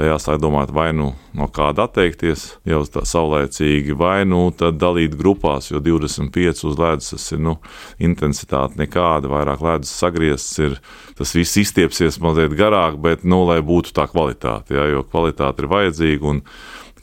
jāsāk 0.00 0.40
domāt, 0.42 0.72
vai 0.74 0.90
nu 0.96 1.12
no 1.34 1.48
kāda 1.54 1.86
atteikties 1.88 2.46
jau 2.68 2.82
tā 2.90 3.04
saulēcīgi, 3.08 3.94
vai 3.98 4.26
nu 4.28 4.48
dalīt 4.54 5.16
grupās, 5.18 5.70
jo 5.70 5.80
25 5.82 6.64
uz 6.68 6.78
ledus 6.80 7.12
tas 7.14 7.26
ir 7.36 7.42
nu, 7.46 7.56
intensitāte 8.02 8.80
nekāda, 8.80 9.30
vairāk 9.32 9.64
ledus 9.64 9.94
sagriezts 9.94 10.58
ir. 10.62 10.78
Tas 11.14 11.34
viss 11.36 11.60
izstiepsies 11.60 12.18
mazliet 12.22 12.56
garāk, 12.58 12.98
bet, 13.02 13.22
nu, 13.22 13.44
lai 13.48 13.60
būtu 13.62 13.94
tā 13.94 14.08
kvalitāte, 14.10 14.74
ja, 14.74 14.88
jo 14.90 15.04
kvalitāte 15.06 15.62
ir 15.62 15.70
vajadzīga. 15.70 16.32
Un, 16.34 16.42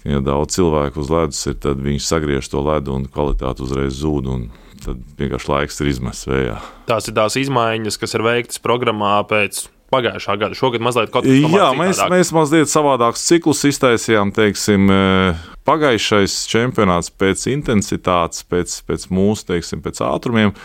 ja 0.03 0.19
daudz 0.25 0.57
cilvēku 0.57 1.01
uz 1.03 1.11
ledus 1.13 1.45
ir, 1.47 1.55
tad 1.61 1.81
viņi 1.81 2.01
sagriež 2.03 2.49
to 2.51 2.63
ledu 2.65 2.95
un 2.97 3.07
kvalitāte 3.07 3.63
uzreiz 3.63 3.95
zūd. 4.01 4.29
Un, 4.33 4.49
tad 4.85 5.03
vienkārši 5.19 5.51
laiks 5.51 5.81
ir 5.81 5.91
izmests 5.91 6.29
vējā. 6.29 6.57
Tās 6.89 7.09
ir 7.09 7.15
tās 7.17 7.37
izmaiņas, 7.41 7.99
kas 8.01 8.17
ir 8.17 8.25
veiktas 8.25 8.61
programmā 8.63 9.19
pēc 9.29 9.65
pagājušā 9.91 10.37
gada. 10.39 10.57
Šogad 10.57 10.83
mazliet 10.83 11.11
kaut 11.11 11.25
kas 11.25 11.33
tāds- 11.33 11.57
Jā, 11.59 11.67
mēs, 11.75 11.97
citādāk. 11.97 12.13
mēs 12.15 12.31
mazliet 12.35 12.71
savādākus 12.71 13.25
ciklus 13.27 13.63
iztaisījām. 13.67 14.31
Teiksim, 14.35 14.87
e, 14.87 15.35
pagājušais 15.67 16.37
čempionāts 16.51 17.11
pēc 17.11 17.45
intensitātes, 17.51 18.45
pēc, 18.47 18.81
pēc 18.87 19.09
mūsu 19.11 19.51
teiksim, 19.51 19.83
pēc 19.83 20.01
ātrumiem 20.07 20.55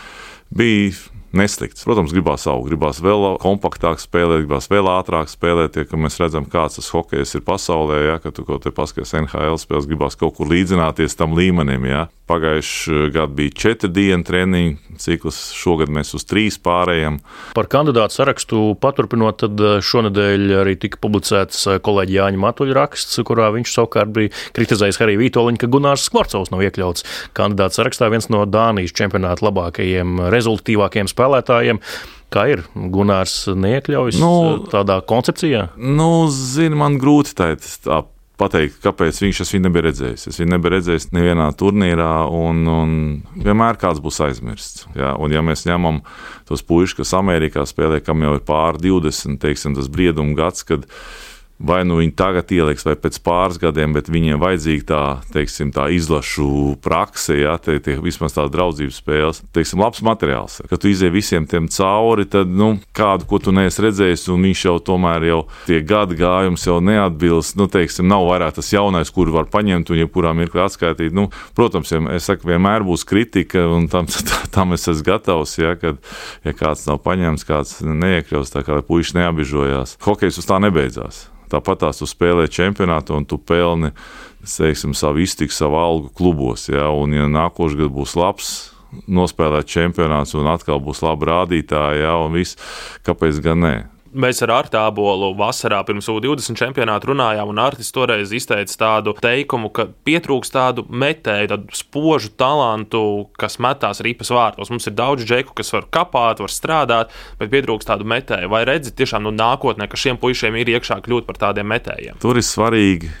bija 0.55 0.95
neslikts. 1.35 1.85
Protams, 1.87 2.13
gribās 2.15 2.47
augt, 2.49 2.69
gribās 2.69 3.01
vēl 3.03 3.37
kompaktāk 3.41 4.01
spēlēt, 4.01 4.45
gribās 4.45 4.69
vēl 4.71 4.89
ātrāk 4.91 5.31
spēlēt. 5.31 5.79
Ja, 5.79 5.99
mēs 5.99 6.19
redzam, 6.21 6.47
kāds 6.49 6.79
tas 6.79 6.91
hokejs 6.93 7.37
ir 7.37 7.45
pasaulē, 7.47 8.03
ja, 8.11 8.19
tu 8.31 8.45
kaut 8.47 8.65
te 8.65 8.73
paskaties 8.75 9.15
NHL 9.23 9.59
spēles, 9.61 9.89
gribās 9.89 10.19
kaut 10.19 10.37
kur 10.37 10.51
līdzināties 10.51 11.17
tam 11.19 11.35
līmenim. 11.37 11.87
Ja. 11.89 12.07
Pagājušajā 12.27 13.11
gadā 13.15 13.31
bija 13.31 13.53
četri 13.55 13.87
dienu 13.95 14.25
treniņu 14.27 14.99
cikls, 14.99 15.37
šogad 15.55 15.91
mēs 15.93 16.11
uz 16.17 16.25
trīs 16.27 16.57
pārējām. 16.59 17.21
Par 17.55 17.69
kandidātu 17.71 18.17
sarakstu 18.17 18.63
paturpinot, 18.83 19.39
tad 19.45 19.61
eh, 19.63 19.77
šonadēļ 19.85 20.43
arī 20.59 20.75
tika 20.81 20.99
publicēts 21.03 21.61
eh, 21.71 21.79
kolēģi 21.83 22.17
Jāņa 22.17 22.41
Matuļa 22.43 22.75
raksts, 22.75 23.21
kurā 23.27 23.47
viņš 23.55 23.71
savukārt 23.77 24.11
bija 24.15 24.33
kritizējis 24.57 24.99
arī 25.05 25.15
Vitoļiņu, 25.21 25.61
ka 25.61 25.71
Gunārs 25.71 26.07
Skvorcovs 26.09 26.51
nav 26.51 26.65
iekļauts 26.67 27.07
kandidātu 27.37 27.79
sarakstā, 27.79 28.11
viens 28.11 28.27
no 28.33 28.43
Dānijas 28.49 28.95
čempionāta 28.97 29.47
labākajiem, 29.47 30.27
rezultatīvākajiem 30.33 31.07
spēlētājiem. 31.07 31.16
Kā 32.33 32.43
ir? 32.51 32.65
Gunārs 32.75 33.45
neiekļaujas 33.55 34.19
nu, 34.19 34.31
tādā 34.71 34.99
koncepcijā? 35.07 35.69
Nu, 35.79 36.27
zini, 36.27 36.75
man 36.75 36.97
grūti 36.99 37.35
tā 37.37 37.53
pateikt, 38.37 38.81
kāpēc 38.83 39.17
viņš 39.23 39.39
es 39.43 39.53
viņu 39.53 39.65
nebija 39.65 39.85
redzējis. 39.87 40.27
Es 40.29 40.39
viņu 40.41 40.51
nebiju 40.53 40.73
redzējis 40.75 41.07
nevienā 41.15 41.47
turnīrā, 41.57 42.11
un, 42.37 42.59
un 42.69 42.91
vienmēr 43.33 43.79
kāds 43.81 44.01
būs 44.03 44.19
aizmirsts. 44.27 44.85
Ja? 44.97 45.15
Un, 45.17 45.33
ja 45.33 45.41
mēs 45.45 45.65
ņemam 45.67 46.03
tos 46.49 46.63
puikas, 46.67 46.97
kas 46.99 47.15
Amerikā 47.17 47.65
spēlē, 47.67 48.01
kam 48.05 48.21
jau 48.25 48.35
ir 48.37 48.43
pāri 48.45 48.83
20, 48.89 49.39
teiksim, 49.41 49.77
tas 49.77 49.89
brieduma 49.93 50.37
gads, 50.37 50.67
kad 50.67 50.85
vai 51.57 51.81
nu 51.87 51.97
viņi 51.97 52.13
tagad 52.17 52.51
ieliks, 52.53 52.85
vai 52.85 52.95
pēc 52.99 53.17
pāris 53.25 53.57
gadiem, 53.61 53.95
bet 53.95 54.11
viņiem 54.13 54.39
vajadzīga 54.41 54.85
tā, 54.87 55.01
teiksim, 55.33 55.71
tā 55.73 55.87
izlašu 55.93 56.77
prakse, 56.83 57.37
ja 57.39 57.55
tie, 57.61 57.79
tie 57.83 57.97
vismaz 58.01 58.35
tās 58.35 58.51
draudzības 58.53 58.99
spēles, 59.01 59.41
teiksim, 59.55 59.81
labs 59.81 60.03
materiāls. 60.05 60.59
Kad 60.69 60.83
tu 60.83 60.91
izēji 60.91 61.15
visiem 61.15 61.47
tiem 61.49 61.69
cauri, 61.73 62.27
tad, 62.29 62.51
nu, 62.51 62.75
kādu, 62.97 63.25
ko 63.29 63.41
tu 63.41 63.53
neesi 63.55 63.83
redzējis, 63.85 64.27
un 64.33 64.45
viņš 64.47 64.65
jau 64.67 64.75
tomēr 64.91 65.27
jau 65.29 65.39
tie 65.65 65.81
gadi 65.85 66.19
gājums 66.19 66.67
jau 66.67 66.77
neatbilst, 66.83 67.57
nu, 67.57 67.69
teiksim, 67.71 68.07
nav 68.09 68.27
vairāk 68.29 68.57
tas 68.59 68.69
jaunais, 68.73 69.11
kuru 69.13 69.33
var 69.39 69.49
paņemt 69.53 69.89
un 69.93 70.01
jebkurā 70.03 70.35
mirklī 70.37 70.65
atskaitīt. 70.67 71.15
Nu, 71.17 71.29
protams, 71.57 71.93
ja 71.93 72.01
es 72.13 72.29
saku, 72.29 72.51
vienmēr 72.51 72.85
būs 72.85 73.05
kritika, 73.07 73.65
un 73.73 73.89
tam, 73.91 74.09
tam 74.55 74.77
es 74.77 74.85
esmu 74.85 75.07
gatavs, 75.07 75.57
ja, 75.57 75.73
kad, 75.79 75.97
ja 76.45 76.53
kāds 76.57 76.85
nav 76.89 77.01
paņemts, 77.05 77.47
kāds 77.47 77.79
neiekļaus, 77.81 78.53
tā 78.53 78.65
kā 78.67 78.77
puiši 78.85 79.17
neapbižojās. 79.21 79.97
Hokejs 80.05 80.41
uz 80.43 80.49
tā 80.49 80.61
nebeidzās. 80.63 81.27
Tāpat 81.51 81.83
tās 81.85 82.01
tu 82.01 82.07
spēlē 82.09 82.47
čempionātu 82.51 83.15
un 83.17 83.27
tu 83.27 83.39
pelni 83.39 83.93
teiksim, 84.43 84.93
savu 84.97 85.23
iztiku, 85.23 85.53
savu 85.53 85.79
algu 85.79 86.11
klubos. 86.15 86.67
Ja? 86.71 86.89
Un, 86.91 87.15
ja 87.15 87.27
nākošais 87.31 87.79
gads 87.79 87.95
būs 87.95 88.15
labs, 88.19 88.51
nospēlēt 89.07 89.69
čempionāts 89.69 90.35
un 90.37 90.47
atkal 90.51 90.81
būs 90.83 91.03
labi 91.05 91.29
rādītāji, 91.31 92.03
ja? 92.03 92.15
un 92.23 92.35
viss, 92.37 92.59
kāpēc 93.07 93.41
gan 93.43 93.63
ne? 93.65 93.75
Mēs 94.13 94.39
ar 94.45 94.53
Artu 94.55 94.79
Abolu 94.79 95.31
vasarā 95.37 95.79
pirms 95.87 96.07
U20 96.11 96.57
čempionāta 96.59 97.09
runājām, 97.09 97.51
un 97.51 97.61
Artis 97.61 97.91
toreiz 97.95 98.31
izteica 98.35 98.77
tādu 98.79 99.13
teikumu, 99.19 99.71
ka 99.73 99.87
pietrūkst 100.07 100.53
tādu 100.55 100.85
metēju, 100.87 101.51
tādu 101.53 101.77
spožu 101.77 102.31
talantu, 102.39 103.01
kas 103.39 103.59
metās 103.63 104.03
ripas 104.05 104.31
vārtos. 104.33 104.71
Mums 104.73 104.89
ir 104.89 104.97
daudz 104.97 105.27
džeku, 105.27 105.55
kas 105.57 105.73
var 105.75 105.87
kapāt, 105.93 106.43
var 106.43 106.53
strādāt, 106.53 107.15
bet 107.39 107.51
pietrūkst 107.53 107.91
tādu 107.91 108.07
metēju. 108.07 108.51
Vai 108.53 108.63
redzat 108.69 108.97
tiešām 108.99 109.27
nu, 109.27 109.33
nākotnē, 109.35 109.89
ka 109.91 109.99
šiem 109.99 110.19
puišiem 110.21 110.59
ir 110.61 110.75
iekšā 110.77 111.01
kļūt 111.05 111.29
par 111.29 111.41
tādiem 111.47 111.67
metējiem? 111.71 112.21
Tur 112.23 112.39
ir 112.39 112.47
svarīgi, 112.47 113.11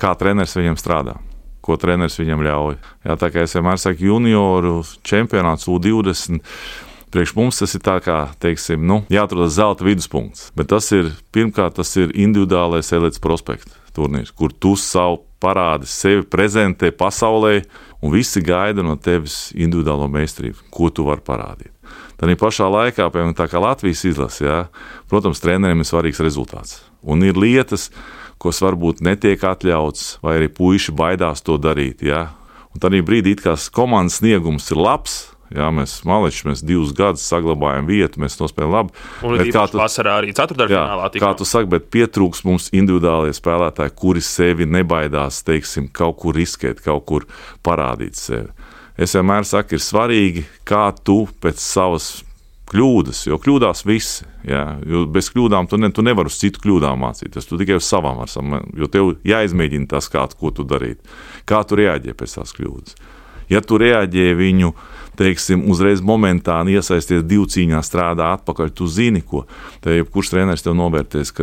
kā 0.00 0.14
treneris 0.18 0.56
viņam 0.58 0.78
strādā 0.80 1.18
ko 1.60 1.76
treneris 1.76 2.16
viņam 2.18 2.40
ļauj. 2.44 2.76
Jā, 3.04 3.16
tā 3.20 3.28
kā 3.32 3.44
es 3.44 3.52
vienmēr 3.54 3.80
saku, 3.80 4.06
junioru 4.08 4.80
čempionāts 5.06 5.68
U20 5.70 6.40
Priekš 7.10 7.34
mums 7.34 7.58
tas 7.58 7.74
ir 7.74 7.82
tā 7.82 7.96
kā, 8.04 8.18
teiksim, 8.38 8.84
nu, 8.86 9.00
jāatrod 9.10 9.50
zelta 9.50 9.82
viduspunkts. 9.86 10.52
Bet 10.54 10.70
tas 10.70 10.92
ir 10.94 11.10
pirmkārt, 11.34 11.80
tas 11.80 11.90
ir 11.98 12.14
individuālais 12.14 12.92
elites 12.94 13.22
prospekts 13.22 13.74
turnīrs, 13.96 14.30
kur 14.30 14.54
tu 14.54 14.76
savu 14.78 15.24
parādi 15.42 15.88
sevi 15.90 16.22
prezentē 16.28 16.92
pasaulē, 16.94 17.64
un 18.04 18.14
visi 18.14 18.42
gaida 18.44 18.84
no 18.86 18.96
tevis 19.00 19.50
individuālo 19.56 20.06
meistarību, 20.12 20.68
ko 20.70 20.90
tu 20.94 21.08
vari 21.08 21.24
parādīt. 21.26 21.72
Tad 22.20 22.30
pašā 22.36 22.68
laikā, 22.68 23.08
piemēram, 23.08 23.34
tā 23.34 23.46
kā 23.48 23.60
Latvijas 23.62 24.04
izlase, 24.04 24.44
jā, 24.44 24.58
protams, 25.08 25.40
treneriem 25.40 25.80
ir 25.80 25.88
svarīgs 25.88 26.20
rezultāts. 26.20 26.82
Un 27.00 27.24
ir 27.24 27.38
lietas, 27.40 27.88
kas 28.40 28.60
varbūt 28.60 29.00
netiek 29.04 29.40
atļauts, 29.40 30.20
vai 30.24 30.36
arī 30.36 30.50
puiši 30.52 30.92
baidās 30.96 31.40
to 31.44 31.56
darīt. 31.60 32.04
Jā. 32.04 32.28
Un 32.70 32.82
tad 32.82 32.94
brīdī, 33.08 33.34
kad 33.40 33.64
komandas 33.74 34.20
sniegums 34.20 34.68
ir 34.70 34.80
labs, 34.80 35.16
Jā, 35.50 35.66
mēs 35.74 35.96
maliči, 36.06 36.44
mēs 36.46 36.62
divus 36.62 36.92
gadus 36.94 37.24
saglabājam 37.26 37.88
vietu, 37.88 38.20
mēs 38.22 38.38
nospēlējam 38.38 38.74
labi. 38.76 39.04
Un 39.26 39.34
bet 39.40 39.50
kā 39.56 39.64
tu 39.72 39.80
vasarā 39.80 40.20
arī 40.20 40.30
ceturtdaļfinālā 40.36 41.10
tikā? 41.10 41.24
Kā 41.24 41.38
tu 41.40 41.46
saki, 41.48 41.66
bet 41.72 41.88
pietrūks 41.90 42.44
mums 42.46 42.68
individuālie 42.70 43.34
spēlētāji, 43.34 43.96
kuri 43.98 44.22
sevi 44.22 44.68
nebaidās, 44.70 45.42
teiksim, 45.46 45.90
kaut 45.90 46.20
kur 46.22 46.38
riskēt, 46.38 46.84
kaut 46.86 47.06
kur 47.10 47.26
parādīt 47.66 48.20
sevi. 48.20 48.54
Es 49.00 49.16
vienmēr 49.16 49.46
saku, 49.48 49.74
ir 49.74 49.82
svarīgi, 49.82 50.46
kā 50.68 50.90
tu 51.02 51.24
pēc 51.42 51.58
savas 51.58 52.12
kļūdas, 52.70 53.24
jo 53.26 53.38
kļūdās 53.42 53.82
visi. 53.88 54.26
Jā, 54.46 54.64
jo 54.86 55.04
bez 55.10 55.28
kļūdām 55.34 55.66
tu, 55.68 55.78
ne, 55.80 55.90
tu 55.92 56.04
nevari 56.06 56.30
uz 56.30 56.38
citu 56.40 56.62
kļūdām 56.62 57.02
mācīties. 57.02 57.48
Tu 57.48 57.58
tikai 57.60 57.80
uz 57.80 57.88
savām 57.88 58.20
vari 58.22 58.32
samēģināt, 58.32 58.76
jo 58.80 58.88
tev 58.92 59.10
jāizmēģina 59.26 59.90
tas, 59.90 60.08
kā, 60.12 60.24
ko 60.38 60.52
tu 60.54 60.64
darīt, 60.68 61.02
kā 61.48 61.60
tu 61.66 61.78
reaģē 61.80 62.14
pēc 62.16 62.38
tās 62.38 62.54
kļūdas. 62.56 62.96
Ja 63.50 63.60
tu 63.66 63.80
reaģē 63.82 64.30
viņu, 64.38 64.70
teiksim, 65.18 65.64
uzreiz 65.70 66.02
momentāni 66.04 66.76
iesaisties 66.78 67.24
divu 67.26 67.48
cīņā, 67.50 67.80
strādā 67.86 68.30
atpakaļ, 68.36 68.70
tu 68.76 68.86
zini, 68.90 69.24
ko. 69.26 69.46
Tad 69.80 69.98
jebkurš 69.98 70.34
treneris 70.34 70.66
tev 70.66 70.78
novērtēs, 70.78 71.34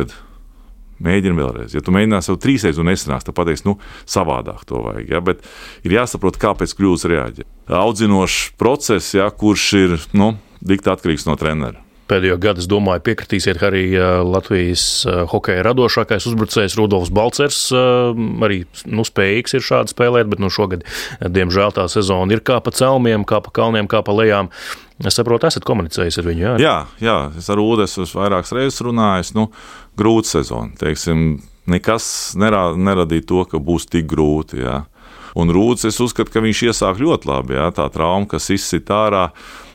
Mēģini 0.98 1.38
vēlreiz. 1.38 1.74
Ja 1.76 1.82
tu 1.84 1.92
mēģināsi 1.94 2.32
jau 2.32 2.38
trīsreiz 2.42 2.78
un 2.82 2.88
nesanāks, 2.90 3.28
tad 3.28 3.36
pateiks, 3.38 3.62
nu, 3.62 3.76
savādāk 4.02 4.64
to 4.66 4.80
vajag. 4.82 5.12
Ja? 5.12 5.20
Bet 5.22 5.44
ir 5.86 5.94
jāsaprot, 5.94 6.40
kāpēc 6.42 6.74
kļūdas 6.74 7.06
reaģē. 7.12 7.46
Audzinošs 7.78 8.56
process, 8.58 9.14
ja, 9.14 9.28
kurš 9.30 9.68
ir 9.78 9.94
nu, 10.18 10.32
dikti 10.58 10.90
atkarīgs 10.90 11.28
no 11.28 11.38
treneru. 11.38 11.78
Pēdējo 12.08 12.38
gadu, 12.40 12.62
es 12.62 12.68
domāju, 12.70 13.02
piekritīsiet, 13.04 13.60
ka 13.60 13.68
arī 13.68 13.84
Latvijas 14.24 15.04
hokeja 15.32 15.66
radošākais 15.66 16.26
uzbrucējs 16.30 16.76
Rudolfs 16.78 17.12
Balcers 17.14 17.60
arī 17.74 18.62
nu, 18.88 19.04
spējīgs 19.04 19.58
ir 19.58 19.64
šādi 19.64 19.92
spēlēt, 19.92 20.30
bet 20.32 20.42
nu, 20.42 20.50
šogad, 20.52 20.86
diemžēl, 21.20 21.74
tā 21.76 21.84
sezona 21.92 22.36
ir 22.36 22.44
kā 22.44 22.58
pa 22.64 22.72
celmiem, 22.74 23.26
kā 23.28 23.42
pa 23.44 23.52
kalniem, 23.60 23.90
kā 23.90 24.00
pa 24.06 24.16
lejām. 24.16 24.48
Es 25.06 25.14
saprotu, 25.14 25.46
esat 25.46 25.66
komunicējis 25.68 26.18
ar 26.18 26.26
viņu. 26.26 26.42
Jā, 26.42 26.56
jā, 26.58 26.76
jā 27.04 27.18
es 27.38 27.46
ar 27.52 27.60
Ulu 27.62 27.84
esmu 27.84 28.08
vairākas 28.18 28.50
reizes 28.56 28.82
runājis. 28.82 29.30
Nu, 29.36 29.46
grūta 29.98 30.32
sezona. 30.32 30.74
Teiksim, 30.80 31.38
nekas 31.70 32.08
nerā, 32.40 32.72
neradīja 32.74 33.28
to, 33.30 33.44
ka 33.52 33.60
būs 33.62 33.86
tik 33.92 34.08
grūti. 34.10 34.64
Jā. 34.64 34.80
Un 35.38 35.52
Rūds, 35.54 35.86
es 35.86 36.00
uzskatu, 36.02 36.32
ka 36.34 36.42
viņš 36.42 36.64
iesāk 36.70 36.98
ļoti 37.02 37.30
labi. 37.30 37.54
Jā, 37.58 37.68
tā 37.76 37.86
trauma, 37.94 38.26
kas 38.30 38.48
izsit 38.50 38.90
ārā, 38.90 39.28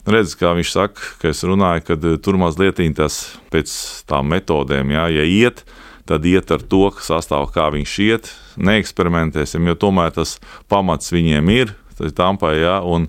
redz, 0.10 0.36
kā 0.40 0.54
viņš 0.58 0.72
saka, 0.74 1.08
ka 1.22 1.32
es 1.32 1.44
runāju, 1.48 1.86
ka 1.88 1.98
eh, 1.98 2.18
tur 2.24 2.40
mazliet 2.42 2.82
tas 2.98 3.38
pēc 3.54 3.72
tām 4.10 4.32
metodēm, 4.34 4.92
jā, 4.96 5.08
ja 5.14 5.24
iet, 5.24 5.64
tad 6.10 6.26
iet 6.28 6.52
ar 6.52 6.62
to, 6.62 6.90
ka 6.92 7.04
sastāv 7.04 7.52
kā 7.56 7.70
viņš 7.74 7.94
iet, 8.04 8.34
neeksperimentēsim, 8.58 9.68
jo 9.68 9.76
tomēr 9.80 10.12
tas 10.16 10.40
pamats 10.72 11.14
viņiem 11.14 11.54
ir, 11.54 11.76
tas 11.98 12.12
ir 12.12 12.18
tampai, 12.18 12.58
jā, 12.64 12.80
un, 12.84 13.08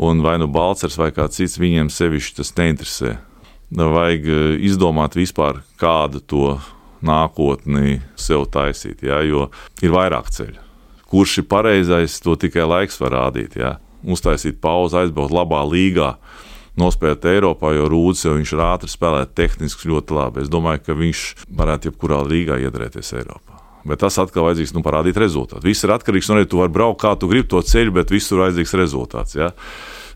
un 0.00 0.24
vai 0.24 0.38
nu 0.40 0.48
Balcers 0.48 0.96
vai 0.98 1.12
kāds 1.12 1.40
cits 1.40 1.60
viņiem 1.60 1.92
sevišķi 1.92 2.40
tas 2.40 2.54
neinteresē. 2.56 3.18
Vajag 3.72 4.26
e, 4.28 4.40
izdomāt 4.68 5.14
vispār, 5.16 5.62
kādu 5.80 6.20
to 6.20 6.58
nākotni 7.04 8.02
sev 8.20 8.44
taisīt, 8.52 9.00
jā, 9.04 9.22
jo 9.24 9.48
ir 9.84 9.94
vairāk 9.94 10.28
ceļu. 10.32 10.60
Kurš 11.12 11.42
ir 11.42 11.48
pareizais, 11.48 12.18
to 12.24 12.36
tikai 12.40 12.64
laiks 12.64 13.00
var 13.00 13.16
rādīt. 13.16 13.56
Jā. 13.60 13.74
Uztaisīt 14.02 14.58
pauzi, 14.62 14.98
aizbraukt 15.02 15.34
labā 15.34 15.62
līgā, 15.68 16.16
nospēlēt 16.80 17.26
Eiropā, 17.30 17.74
jo 17.76 17.88
Rūds 17.92 18.24
jau 18.26 18.36
ir 18.40 18.62
ātri 18.66 18.90
spēlēt 18.90 19.34
tehniski 19.38 19.90
ļoti 19.92 20.16
labi. 20.16 20.42
Es 20.42 20.52
domāju, 20.52 20.82
ka 20.86 20.98
viņš 20.98 21.24
varētu 21.58 21.90
jebkurā 21.90 22.22
līgā 22.26 22.58
iedarēties 22.64 23.12
Eiropā. 23.20 23.60
Bet 23.88 24.02
tas 24.02 24.18
atkal 24.22 24.46
vajadzīgs 24.46 24.76
nu, 24.76 24.82
parādīt 24.84 25.18
rezultātu. 25.18 25.66
Viss 25.66 25.82
ir 25.82 25.90
atkarīgs 25.94 26.30
no 26.30 26.38
tā, 26.38 26.46
tu 26.50 26.60
vari 26.60 26.74
braukt 26.74 27.00
kā 27.02 27.16
tu 27.18 27.28
gribi 27.30 27.50
to 27.50 27.62
ceļu, 27.66 27.94
bet 27.96 28.14
visur 28.14 28.44
vajadzīgs 28.44 28.74
rezultāts. 28.78 29.34
Ja? 29.38 29.50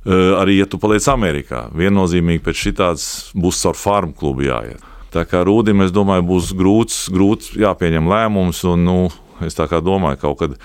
Arī, 0.07 0.61
ja 0.61 0.69
tu 0.71 0.79
paliec 0.79 1.07
Amerikā, 1.11 1.65
viennozīmīgi 1.75 2.45
pēc 2.47 2.61
šitāds 2.63 3.07
būs 3.35 3.65
caur 3.65 3.79
farmu 3.79 4.15
klubu 4.15 4.47
jāiet. 4.47 4.85
Tā 5.15 5.25
kā 5.27 5.41
Rūdim, 5.47 5.83
es 5.83 5.95
domāju, 5.95 6.27
būs 6.29 6.53
grūts, 6.55 7.07
grūts 7.11 7.55
jāpieņem 7.59 8.07
lēmums, 8.11 8.63
un 8.71 8.87
nu, 8.87 8.99
es 9.43 9.59
tā 9.59 9.67
kā 9.71 9.81
domāju, 9.83 10.21
kaut 10.23 10.39
kad 10.45 10.57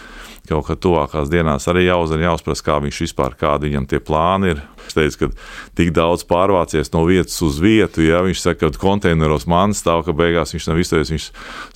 kaut 0.52 0.68
kad 0.68 0.82
tuvākās 0.84 1.32
dienās 1.32 1.68
arī 1.72 1.88
jāuzzina, 1.88 2.30
jāuzprasa, 2.30 2.66
kā 2.66 2.78
viņš 2.84 3.02
vispār, 3.06 3.36
kādi 3.40 3.72
viņam 3.72 3.88
tie 3.90 4.02
plāni 4.04 4.56
ir. 4.56 4.64
Viņš 4.82 4.96
teica, 4.98 5.18
ka 5.20 5.28
tik 5.78 5.92
daudz 5.96 6.24
pārvācies 6.28 6.90
no 6.96 7.04
vietas 7.08 7.38
uz 7.46 7.60
vietu, 7.62 8.02
ja 8.04 8.24
viņš 8.26 8.42
saka, 8.42 8.72
ka 8.72 8.82
konteineros 8.82 9.46
man 9.50 9.76
stāv, 9.78 10.02
ka 10.08 10.16
beigās 10.18 10.56
viņš 10.56 10.68
nav 10.72 10.82
izturējis, 10.82 11.12
viņš 11.14 11.28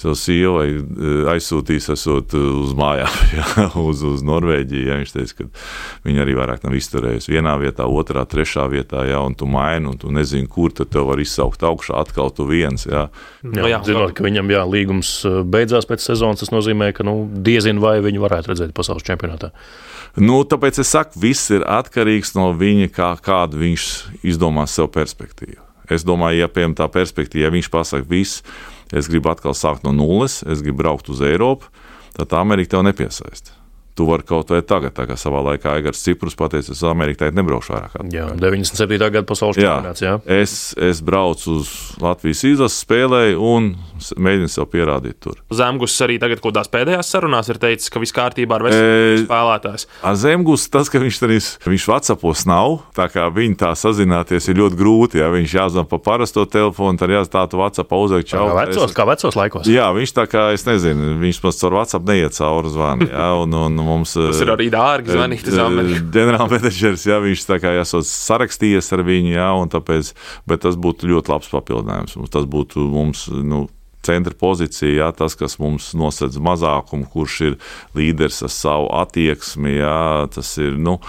savu 0.01 0.15
sievai 0.19 0.67
eh, 0.73 1.29
aizsūtīs 1.35 1.91
esot 1.93 2.33
eh, 2.35 2.47
uz 2.65 2.73
mājām, 2.77 3.19
ja, 3.37 3.67
uz, 3.79 4.01
uz 4.09 4.25
Norvēģiju. 4.25 4.87
Ja, 4.89 4.97
viņš 5.03 5.13
teica, 5.15 5.37
ka 5.37 6.09
viņi 6.09 6.23
arī 6.25 6.37
vairāk 6.39 6.65
nav 6.65 6.75
izturējuši 6.79 7.35
vienā 7.35 7.55
vietā, 7.61 7.85
otrā, 7.85 8.25
trešā 8.29 8.65
vietā, 8.73 9.05
ja, 9.07 9.21
un 9.21 9.37
tu 9.37 9.47
maini, 9.49 9.91
un 9.93 10.01
tu 10.01 10.11
nezini, 10.13 10.49
kur 10.51 10.73
tad 10.75 10.91
tev 10.93 11.11
var 11.11 11.21
izsaukt 11.21 11.63
augšā 11.65 12.01
atkal 12.01 12.33
tu 12.33 12.49
viens. 12.49 12.87
Ja. 12.89 13.07
Jā, 13.45 13.69
jā, 13.69 13.81
zinot, 13.85 14.15
ka 14.17 14.25
viņam 14.25 14.49
jā, 14.49 14.65
līgums 14.65 15.13
eh, 15.29 15.39
beidzās 15.45 15.85
pēc 15.89 16.09
sezonas, 16.09 16.41
tas 16.41 16.53
nozīmē, 16.55 16.89
ka 16.97 17.05
nu, 17.05 17.19
diezin 17.45 17.79
vai 17.83 17.99
viņi 18.03 18.25
varētu 18.25 18.51
redzēt 18.51 18.64
pasaules 18.73 19.05
čempionātā. 19.05 19.51
Nu, 20.15 20.39
tāpēc 20.47 20.79
es 20.81 20.93
saku, 20.95 21.19
viss 21.19 21.51
ir 21.51 21.65
atkarīgs 21.67 22.33
no 22.37 22.49
viņa, 22.55 22.89
kā, 22.95 23.11
kādu 23.21 23.59
viņš 23.61 23.89
izdomās 24.23 24.77
sev 24.77 24.89
perspektīvu. 24.95 25.59
Es 25.91 26.05
domāju, 26.07 26.41
ja 26.41 26.49
piemēram 26.49 26.77
tā 26.79 26.87
perspektīva, 26.89 27.49
ja 27.49 27.53
viņš 27.53 27.69
pasakā, 27.73 28.07
viss, 28.09 28.41
es 28.95 29.11
gribu 29.11 29.29
atkal 29.33 29.53
sākt 29.53 29.85
no 29.85 29.93
nulles, 29.93 30.39
es 30.47 30.63
gribu 30.65 30.81
braukt 30.81 31.11
uz 31.13 31.21
Eiropu, 31.21 31.69
tad 32.15 32.33
Amerika 32.39 32.77
tev 32.77 32.87
nepiesaista 32.87 33.53
tu 33.95 34.05
vari 34.05 34.25
kaut 34.27 34.51
vai 34.51 34.59
tagad, 34.67 34.91
tā 34.95 35.05
kā 35.07 35.15
savā 35.19 35.39
laikā 35.45 35.77
Aigars 35.77 36.01
Ciprus 36.03 36.35
pateica, 36.35 36.73
es 36.73 36.81
uz 36.81 36.87
Ameriku 36.89 37.23
tā 37.23 37.29
nebraukšu 37.31 37.75
vairāk. 37.75 37.95
Jā, 38.11 38.27
97. 38.41 38.97
gada 38.99 39.23
pasaules 39.27 39.55
čempionāts. 39.55 40.03
Jā. 40.03 40.17
jā. 40.19 40.41
Es, 40.43 40.73
es 40.75 40.99
braucu 41.05 41.61
uz 41.61 41.71
Latvijas 42.03 42.43
izlases 42.43 42.83
spēlēju 42.83 43.51
un 43.55 43.71
mēģinu 44.17 44.51
sev 44.51 44.67
pierādīt 44.71 45.19
tur. 45.23 45.39
Zemgus 45.55 45.95
arī 46.05 46.17
tagad 46.21 46.41
kaut 46.41 46.53
kādās 46.53 46.71
pēdējās 46.73 47.11
sarunās 47.11 47.49
ir 47.51 47.59
teicis, 47.61 47.91
ka 47.93 48.01
viss 48.03 48.15
kārtībā 48.15 48.57
ar 48.57 48.65
veselību 48.67 49.15
e, 49.15 49.23
spēlētājs. 49.25 49.87
Ar 50.05 50.17
Zemgus 50.19 50.67
tas, 50.71 50.91
ka 50.91 51.01
viņš 51.01 51.19
arī, 51.27 51.39
viņš 51.65 51.87
Whatsappos 51.89 52.45
nav, 52.49 52.77
tā 52.97 53.07
kā 53.11 53.27
viņi 53.33 53.59
tā 53.61 53.71
sazināties 53.79 54.49
ir 54.51 54.59
ļoti 54.59 54.79
grūti, 54.79 55.21
ja 55.21 55.29
viņš 55.33 55.55
jāzvan 55.57 55.89
pa 55.89 55.99
parasto 56.03 56.45
telefonu, 56.49 56.99
tad 57.01 57.13
jāstāv 57.13 57.49
tu 57.51 57.61
Whatsappā 57.61 57.99
uzliek 58.05 58.27
čau. 58.29 58.45
Kā 58.51 58.65
vecos, 58.65 58.89
es, 58.89 58.95
kā 58.97 59.07
vecos 59.09 59.39
laikos. 59.39 59.69
Jā, 59.71 59.87
viņš 59.95 60.15
tā 60.17 60.27
kā, 60.31 60.47
es 60.55 60.65
nezinu, 60.67 61.15
viņš 61.21 61.41
pats 61.43 61.61
caur 61.61 61.77
Whatsapp 61.79 62.09
neiet 62.09 62.37
cauri 62.37 62.73
zvanu, 62.73 63.09
jā, 63.11 63.29
un, 63.43 63.57
un 63.65 63.85
mums. 63.85 64.15
Tas 64.31 64.43
ir 64.43 64.53
arī 64.55 64.69
dārgi 64.73 65.15
zvanīt 65.15 65.49
uz 65.51 65.61
Ameriku. 65.61 66.09
Ģenerālmenedžers, 66.15 67.07
jā, 67.09 67.21
viņš 67.23 67.47
tā 67.49 67.59
kā 67.63 67.75
jāsot 67.77 68.07
sarakstījies 68.09 68.91
ar 68.95 69.05
viņu, 69.07 69.33
jā, 69.37 69.49
un 69.61 69.71
tāpēc, 69.71 70.11
bet 70.49 70.65
tas 70.65 70.77
būtu 70.79 71.09
ļoti 71.11 71.33
labs 71.33 71.51
papildinājums. 71.53 72.17
Tas 72.33 72.47
būtu 72.49 72.85
mums, 72.91 73.27
nu, 73.31 73.65
centra 74.05 74.35
pozīcija, 74.37 74.91
jā, 75.01 75.11
tas, 75.17 75.37
kas 75.39 75.57
mums 75.61 75.91
nosedz 75.97 76.39
mazākumu, 76.41 77.07
kurš 77.13 77.39
ir 77.49 77.57
līderis 77.97 78.43
ar 78.45 78.53
savu 78.53 78.91
attieksmi, 79.01 79.77
jā, 79.79 80.01
tas 80.35 80.55
ir, 80.61 80.77
nu, 80.77 80.99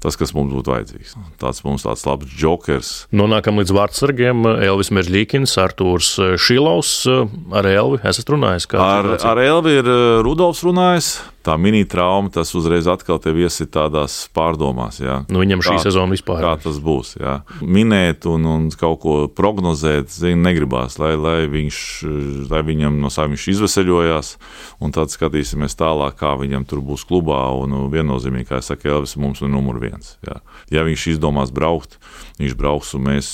tas, 0.00 0.16
kas 0.20 0.32
mums 0.36 0.54
būtu 0.54 0.72
vajadzīgs. 0.72 1.16
Tāds 1.40 1.64
mums 1.66 1.84
tāds 1.86 2.04
labs 2.08 2.36
jokers. 2.40 2.92
Nonākam 3.14 3.60
līdz 3.60 3.74
vārdsargiem. 3.76 4.46
Elvis 4.66 4.92
Meržģīkins, 4.96 5.56
Artūrs 5.60 6.14
Šilovs. 6.40 6.94
Ar 7.56 7.68
Elvi 7.68 8.00
esat 8.08 8.32
runājis? 8.32 8.70
Ar, 8.80 9.12
ar 9.32 9.42
Elvi 9.44 9.76
ir 9.82 9.92
Rudolfs 10.24 10.64
runājis 10.66 11.14
tā 11.44 11.56
mini-trauma, 11.56 12.30
tas 12.32 12.52
uzreiz 12.56 12.88
atkal 12.90 13.20
tevi 13.22 13.46
iesit 13.46 13.72
tādās 13.72 14.26
pārdomās. 14.36 15.00
Jā. 15.00 15.20
Nu, 15.32 15.40
viņam 15.40 15.62
šī 15.64 15.76
kā, 15.78 15.84
sezona 15.86 16.14
vispār. 16.14 16.42
Kā 16.44 16.52
tas 16.60 16.80
būs? 16.84 17.14
Jā. 17.20 17.38
Minēt 17.64 18.28
un, 18.28 18.44
un 18.48 18.66
kaut 18.76 19.00
ko 19.04 19.14
prognozēt, 19.32 20.12
zin, 20.12 20.44
negribās, 20.44 20.98
lai, 21.00 21.14
lai, 21.20 21.38
viņš, 21.50 21.80
lai 22.52 22.62
viņam 22.66 23.00
no 23.00 23.12
saviem 23.12 23.36
viņš 23.36 23.48
izveseļojās, 23.54 24.34
un 24.84 24.94
tad 24.96 25.12
skatīsimies 25.12 25.78
tālāk, 25.80 26.18
kā 26.20 26.34
viņam 26.40 26.66
tur 26.68 26.84
būs 26.84 27.06
klubā, 27.08 27.42
un 27.56 27.88
viennozīmīgi, 27.92 28.50
kā 28.50 28.60
es 28.60 28.70
saku, 28.72 28.90
Elvis 28.92 29.16
mums 29.20 29.40
ir 29.40 29.52
numur 29.52 29.80
viens. 29.80 29.89
Jā. 30.26 30.38
Ja 30.72 30.84
viņš 30.86 31.06
izdomās 31.14 31.52
braukt, 31.54 31.98
viņš 32.40 32.56
brauks, 32.58 32.92
un 32.96 33.06
mēs 33.08 33.30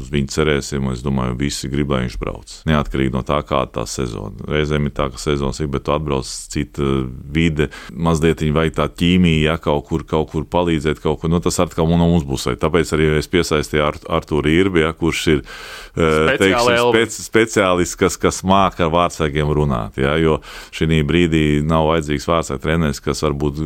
uz 0.00 0.10
viņu 0.12 0.32
cerēsim, 0.32 0.88
es 0.92 1.02
domāju, 1.04 1.36
visi 1.40 1.70
grib, 1.70 1.92
lai 1.92 2.04
viņš 2.06 2.18
brauc. 2.20 2.54
Neatkarīgi 2.68 3.14
no 3.14 3.22
tā, 3.26 3.40
kāda 3.46 3.80
tā 3.80 3.86
sezona. 3.90 4.48
Reizēm 4.48 4.88
ir 4.88 4.94
tā, 4.96 5.08
ka 5.12 5.20
sezonas 5.20 5.60
ir, 5.62 5.70
bet 5.72 5.86
tu 5.86 5.94
atbrauc 5.94 6.28
cita 6.28 6.88
vide, 7.34 7.68
mazliet 7.92 8.42
viņa 8.44 8.56
vajag 8.56 8.78
tā 8.78 8.88
ķīmija, 9.02 9.44
ja 9.52 9.56
kaut 9.62 9.86
kur, 9.90 10.04
kaut 10.08 10.32
kur 10.32 10.46
palīdzēt, 10.48 11.02
kaut 11.04 11.22
kur. 11.22 11.32
Nu, 11.32 11.42
tas 11.44 11.60
atkal 11.62 11.90
no 11.90 12.08
mums 12.08 12.26
būs. 12.28 12.48
Tāpēc 12.60 12.94
arī 12.96 13.10
es 13.18 13.30
piesaistīju 13.30 13.84
Ar 13.84 13.98
Artūru 14.18 14.50
Irbi, 14.52 14.82
ja, 14.84 14.92
kurš 14.96 15.24
ir 15.34 15.40
eh, 15.42 16.34
teiksim, 16.40 16.92
speci 16.92 17.24
speciālists, 17.24 17.98
kas, 17.98 18.18
kas 18.20 18.42
māca 18.46 18.86
ar 18.86 18.92
vārdsargiem 18.94 19.50
runāt. 19.54 19.98
Ja, 20.00 20.16
jo 20.20 20.38
šī 20.74 21.02
brīdī 21.08 21.44
nav 21.66 21.88
vajadzīgs 21.92 22.28
vārdsargs 22.28 22.64
treneris, 22.64 23.02
kas 23.04 23.22
varbūt 23.26 23.60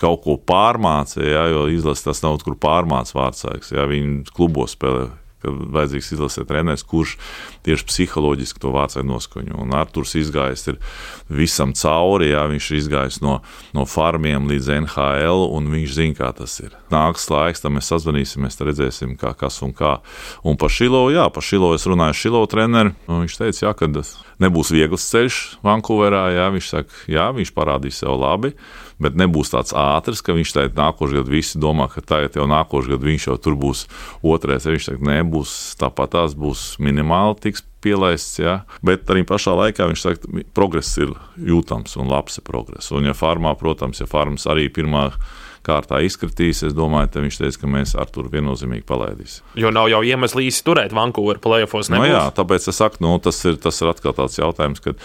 kaut 0.00 0.24
ko 0.24 0.36
pārmāca, 0.38 1.22
ja, 1.24 1.46
jo 1.52 1.66
izlases 1.72 2.06
tas 2.06 2.22
nav 2.24 2.40
kur 2.44 2.58
pārmāca 2.58 3.16
vārdsargs. 3.18 3.72
Ja, 3.74 3.88
viņi 3.90 4.28
klubos 4.34 4.76
spēlē 4.78 5.08
ka 5.42 5.52
vajadzīgs 5.54 6.12
izlasē 6.16 6.44
treneris, 6.48 6.82
kurš 6.86 7.14
tieši 7.66 7.86
psiholoģiski 7.86 8.62
to 8.62 8.72
vācu 8.74 9.04
noskaņo. 9.06 9.58
Un 9.62 9.74
Arthurs 9.76 10.16
izgājis 10.18 10.66
visam 11.30 11.74
cauri, 11.78 12.32
jā, 12.32 12.42
viņš 12.50 12.70
ir 12.70 12.78
izgājis 12.80 13.20
no, 13.22 13.38
no 13.76 13.84
farmiem 13.88 14.48
līdz 14.50 14.70
NHL, 14.80 15.46
un 15.54 15.70
viņš 15.74 15.94
zina, 15.94 16.16
kā 16.18 16.32
tas 16.40 16.58
ir. 16.64 16.74
Nāks 16.92 17.28
laiks, 17.30 17.62
tad 17.62 17.74
mēs 17.76 17.90
sazvanīsimies, 17.92 18.58
tad 18.58 18.72
redzēsim, 18.72 19.14
kā, 19.20 19.34
kas 19.38 19.60
un 19.66 19.74
kā. 19.76 19.98
Un 20.42 20.58
par 20.58 20.74
Šilo, 20.74 21.04
jā, 21.14 21.28
par 21.34 21.46
Šilo 21.46 21.70
es 21.76 21.86
runāju 21.88 22.18
Šilo 22.18 22.42
treneru, 22.50 22.96
un 23.06 23.22
viņš 23.26 23.38
teica, 23.38 23.66
jā, 23.68 23.74
ka 23.78 23.90
nebūs 24.42 24.74
viegls 24.74 25.06
ceļš 25.12 25.40
Vankūverā. 25.66 26.24
Jā, 26.34 26.50
viņš 26.54 26.74
saka, 26.74 27.02
jā, 27.10 27.30
viņš 27.36 27.54
parādīs 27.54 28.02
sev 28.02 28.18
labi, 28.18 28.56
bet 29.02 29.18
nebūs 29.18 29.52
tāds 29.54 29.74
ātrs, 29.76 30.22
ka 30.24 30.36
viņš 30.36 30.54
teikt, 30.54 30.76
nākošais 30.78 31.20
gads 31.20 31.32
visi 31.32 31.62
domā, 31.62 31.88
ka 31.92 32.02
tagad 32.04 32.38
jau 32.38 32.46
nākošais 32.50 32.92
gads 32.94 33.08
viņš 33.08 33.26
jau 33.30 33.36
tur 33.42 33.58
būs 33.58 33.86
otrais. 34.26 34.66
Viņš 34.68 34.90
saka, 34.90 35.08
nē, 35.10 35.18
būs 35.30 35.54
tāpat 35.80 36.14
tās 36.16 36.36
būs 36.38 36.68
minimāli 36.82 37.38
tiks 37.46 37.64
pielaists, 37.84 38.40
jā. 38.42 38.60
bet 38.82 39.08
arī 39.10 39.24
pašā 39.26 39.54
laikā 39.54 39.86
viņš 39.90 40.04
saka, 40.04 40.32
progress 40.56 40.96
ir 40.98 41.14
jūtams 41.38 41.94
un 42.00 42.10
labs 42.10 42.40
ir 42.40 42.46
progress. 42.46 42.90
Un 42.94 43.06
ja 43.06 43.14
farmā, 43.16 43.54
protams, 43.58 44.02
ja 44.02 44.08
farmas 44.10 44.48
arī 44.50 44.66
pirmā 44.72 45.08
kārtā 45.68 46.00
izkritīs, 46.06 46.64
es 46.66 46.76
domāju, 46.76 47.12
ka 47.14 47.24
viņš 47.24 47.40
teica, 47.42 47.60
ka 47.62 47.70
mēs 47.76 47.94
ar 47.98 48.10
to 48.12 48.24
viennozīmīgi 48.32 48.86
palaidīsim. 48.88 49.46
Jo 49.60 49.72
nav 49.74 49.90
jau 49.92 50.00
iemesls 50.06 50.42
īsti 50.48 50.66
turēt 50.66 50.96
Vankūveru 50.96 51.42
plēsofos. 51.44 51.92
No 51.92 52.02
nu 52.02 52.08
jā, 52.10 52.24
tāpēc 52.36 52.70
es 52.72 52.80
saku, 52.80 53.02
nu, 53.04 53.14
tas, 53.22 53.40
ir, 53.48 53.60
tas 53.62 53.80
ir 53.82 53.92
atkal 53.92 54.16
tāds 54.16 54.40
jautājums, 54.40 54.82
kad 54.84 55.04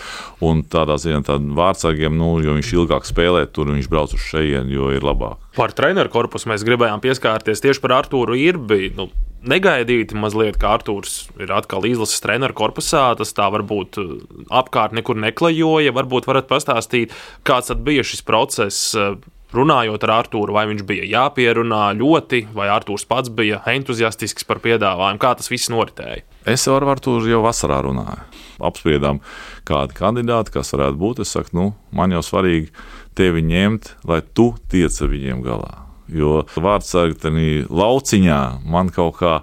tādā 0.73 0.97
ziņā 1.01 1.23
tādiem 1.27 1.53
vārdsargiem, 1.57 2.15
nu, 2.17 2.35
jo 2.43 2.57
viņš 2.57 2.73
ilgāk 2.77 3.09
spēlē, 3.09 3.45
tur 3.51 3.73
viņš 3.73 3.91
brauc 3.91 4.15
uz 4.15 4.23
šejienu, 4.31 4.73
jo 4.73 4.93
ir 4.95 5.05
labāk. 5.05 5.41
Par 5.57 5.75
treneru 5.75 6.09
korpusu 6.09 6.49
mēs 6.49 6.65
gribējām 6.65 7.03
pieskārties 7.03 7.61
tieši 7.61 7.83
par 7.83 7.99
Artūru 7.99 8.37
Irbi. 8.39 8.89
Nu, 8.97 9.11
negaidīti 9.47 10.17
mazliet, 10.17 10.57
ka 10.61 10.73
Arthurs 10.77 11.27
ir 11.41 11.51
atkal 11.53 11.85
izlases 11.87 12.23
treneru 12.23 12.55
korpusā. 12.57 13.05
Tas 13.19 13.35
tā 13.35 13.49
varbūt 13.53 13.99
uh, 14.01 14.15
apkārt 14.61 14.95
nekur 14.97 15.19
neklajoja. 15.19 15.93
Varbūt 15.95 16.29
varat 16.29 16.49
pastāstīt, 16.49 17.15
kāds 17.47 17.73
bija 17.83 18.05
šis 18.07 18.23
process 18.25 18.93
uh, 18.97 19.17
runājot 19.57 20.03
ar 20.07 20.15
Arthuru, 20.19 20.55
vai 20.55 20.65
viņš 20.69 20.83
bija 20.87 21.07
jāpierunā 21.07 21.85
ļoti, 21.99 22.47
vai 22.55 22.69
Arthurs 22.73 23.05
pats 23.09 23.31
bija 23.33 23.61
entuziastisks 23.69 24.47
par 24.49 24.61
piedāvājumu, 24.63 25.21
kā 25.21 25.33
tas 25.39 25.51
viss 25.51 25.71
noritēja. 25.73 26.23
Es 26.49 26.65
ar 26.67 26.85
Arthuru 26.95 27.29
jau 27.29 27.43
vasarā 27.45 27.81
runāju. 27.85 28.25
Apspriedām, 28.63 29.21
kādi 29.67 29.95
kandidāti, 29.97 30.53
kas 30.55 30.73
varētu 30.75 30.99
būt. 30.99 31.23
Es 31.23 31.33
saku, 31.35 31.55
nu, 31.57 31.65
man 31.95 32.13
jau 32.15 32.21
svarīgi 32.25 32.71
tevi 33.17 33.43
ņemt, 33.45 33.95
lai 34.09 34.21
tu 34.35 34.53
tiec 34.71 34.93
ar 35.01 35.11
viņiem 35.11 35.43
galā. 35.45 35.73
Jo 36.13 36.41
vārdsargi 36.53 37.19
tajā 37.21 37.53
lauciņā 37.71 38.41
man 38.69 38.91
kaut 38.93 39.21
kā. 39.21 39.37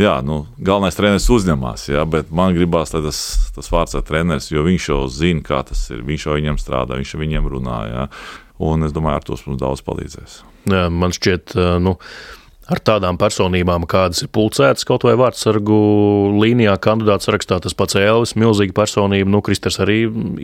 Jā, 0.00 0.14
nu, 0.24 0.46
galvenais 0.56 0.96
treneris 0.96 1.26
uzņemās, 1.28 1.82
jā, 1.90 2.06
bet 2.08 2.30
man 2.32 2.54
gribās, 2.56 2.94
lai 2.94 3.02
tas, 3.04 3.18
tas 3.52 3.66
vārds 3.68 3.98
ir 3.98 4.04
treneris, 4.08 4.46
jo 4.48 4.62
viņš 4.64 4.86
jau 4.88 5.00
zina, 5.12 5.42
kā 5.44 5.58
tas 5.68 5.82
ir. 5.92 6.00
Viņš 6.08 6.24
jau 6.24 6.36
viņam 6.38 6.56
strādā, 6.62 6.96
viņš 6.96 7.12
jau 7.12 7.20
viņiem 7.20 7.48
runā. 7.52 7.80
Jā. 7.90 8.06
Un 8.60 8.84
es 8.84 8.92
domāju, 8.92 9.16
ar 9.16 9.24
to 9.24 9.38
mums 9.46 9.60
daudz 9.60 9.80
palīdzēs. 9.86 10.40
Jā, 10.68 10.82
man 10.92 11.14
šķiet, 11.16 11.54
nu, 11.80 11.94
ar 12.70 12.80
tādām 12.86 13.18
personībām, 13.20 13.86
kādas 13.90 14.22
ir 14.24 14.30
pulcētas 14.34 14.86
kaut 14.88 15.04
vai 15.06 15.16
vārdsargu 15.18 15.78
līnijā, 16.40 16.76
kandidāts 16.82 17.28
sarakstā. 17.28 17.60
Tas 17.62 17.76
pats 17.76 17.98
Elvis, 17.98 18.36
milzīga 18.38 18.74
personība. 18.76 19.30
Nu, 19.30 19.42
Kristers 19.44 19.80
arī 19.82 20.02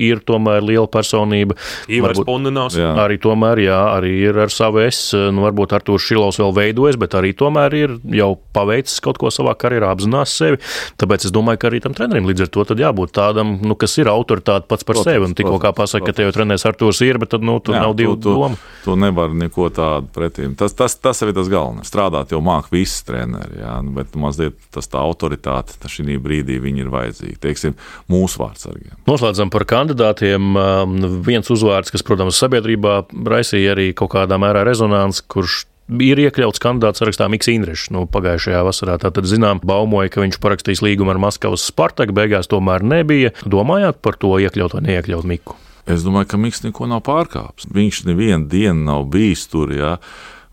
ir 0.09 0.23
tomēr 0.27 0.65
liela 0.67 0.89
personība. 0.91 1.57
Ivars 1.93 2.23
Pundinovs. 2.27 2.77
Arī 2.77 3.19
tomēr, 3.23 3.63
jā, 3.67 3.81
arī 3.97 4.13
ir 4.27 4.41
ar 4.47 4.53
savu 4.53 4.83
es. 4.85 5.01
Nu, 5.15 5.45
varbūt 5.47 5.77
Artūrs 5.79 6.07
Šilovs 6.07 6.41
vēl 6.43 6.55
veidojas, 6.57 6.99
bet 7.01 7.17
arī 7.19 7.33
tomēr 7.37 7.79
ir 7.79 7.97
jau 8.17 8.33
paveicis 8.57 9.01
kaut 9.05 9.21
ko 9.23 9.31
savā 9.35 9.55
karjerā, 9.59 9.93
apzinās 9.95 10.35
sevi. 10.37 10.61
Tāpēc 11.01 11.29
es 11.29 11.35
domāju, 11.35 11.63
ka 11.63 11.71
arī 11.71 11.83
tam 11.85 11.97
trenerim 11.97 12.29
līdz 12.29 12.47
ar 12.47 12.53
to 12.53 12.67
jābūt 12.77 13.15
tādam, 13.17 13.57
nu, 13.65 13.77
kas 13.79 13.97
ir 14.01 14.11
autoritāte 14.11 14.69
pats 14.69 14.87
par 14.87 14.99
protams, 14.99 15.13
sevi. 15.13 15.29
Un 15.31 15.37
tikko 15.39 15.61
kā 15.63 15.73
pasaka, 15.77 16.11
ka 16.11 16.17
te 16.17 16.27
jau 16.27 16.35
trenēs 16.35 16.67
Artūrs 16.69 17.03
ir, 17.07 17.21
bet 17.23 17.33
tad, 17.35 17.45
nu, 17.47 17.59
tur 17.65 17.77
jā, 17.77 17.83
nav 17.85 17.95
divu 17.99 18.17
domu. 18.21 18.57
Tu, 18.57 18.91
tu 18.91 18.97
nevari 19.01 19.37
neko 19.47 19.69
tādu 19.75 20.11
pretīm. 20.15 20.57
Tas, 20.59 20.75
tas, 20.77 20.97
tas 21.01 21.23
ir 21.25 21.33
tas 21.37 21.51
galvenais. 21.53 21.89
Strādā 21.89 22.16
strādāt, 22.17 22.33
jau 22.33 22.41
māca 22.45 22.73
visi 22.73 23.05
treneri. 23.07 23.61
Jā, 23.61 23.77
nu, 23.85 23.95
bet 23.97 24.17
mazliet 24.17 24.57
tas 24.75 24.89
tā 24.89 25.01
autoritāte 25.01 25.89
šī 25.89 26.19
brīdī 26.19 26.59
ir 26.59 26.91
vajadzīga. 26.91 27.39
Teiksim, 27.41 27.77
mūsu 28.09 28.41
vārdsargiem. 28.41 28.97
Noslēdzam 29.07 29.51
par 29.51 29.65
kandidātiem. 29.65 30.57
Um, 30.57 31.23
viens 31.23 31.49
uzvārds, 31.51 31.91
kas, 31.93 32.03
protams, 32.03 32.39
sabiedrībā 32.39 33.07
raisīja 33.27 33.75
arī 33.75 33.93
kaut 33.95 34.15
kādā 34.15 34.39
mērā 34.39 34.65
rezonanci, 34.65 35.25
kurš 35.29 35.67
ir 36.03 36.19
iekļauts 36.19 36.61
kandidāts 36.63 37.03
sarakstā 37.03 37.29
Mikls 37.31 37.51
Indrišs. 37.53 37.91
Nu, 37.95 38.07
pagājušajā 38.11 38.63
vasarā 38.67 38.97
tātad 39.03 39.29
zinām, 39.29 39.61
baumoja, 39.63 40.11
ka 40.11 40.25
viņš 40.25 40.41
parakstīs 40.43 40.83
līgumu 40.83 41.15
ar 41.15 41.23
Maskavas 41.23 41.67
Spartaku, 41.69 42.17
beigās 42.17 42.51
tomēr 42.51 42.83
nebija. 42.83 43.35
Domājāt 43.47 44.03
par 44.03 44.19
to 44.19 44.35
iekļaut 44.43 44.79
vai 44.79 44.87
neiekļaut 44.91 45.29
Miku? 45.29 45.59
Es 45.87 46.03
domāju, 46.03 46.33
ka 46.33 46.41
Mikls 46.43 46.65
neko 46.65 46.89
nav 46.91 47.05
pārkāpis. 47.07 47.69
Viņš 47.71 48.09
nevienu 48.09 48.49
dienu 48.51 48.89
nav 48.89 49.07
bijis 49.13 49.47
tur. 49.53 49.71
Jā 49.71 49.93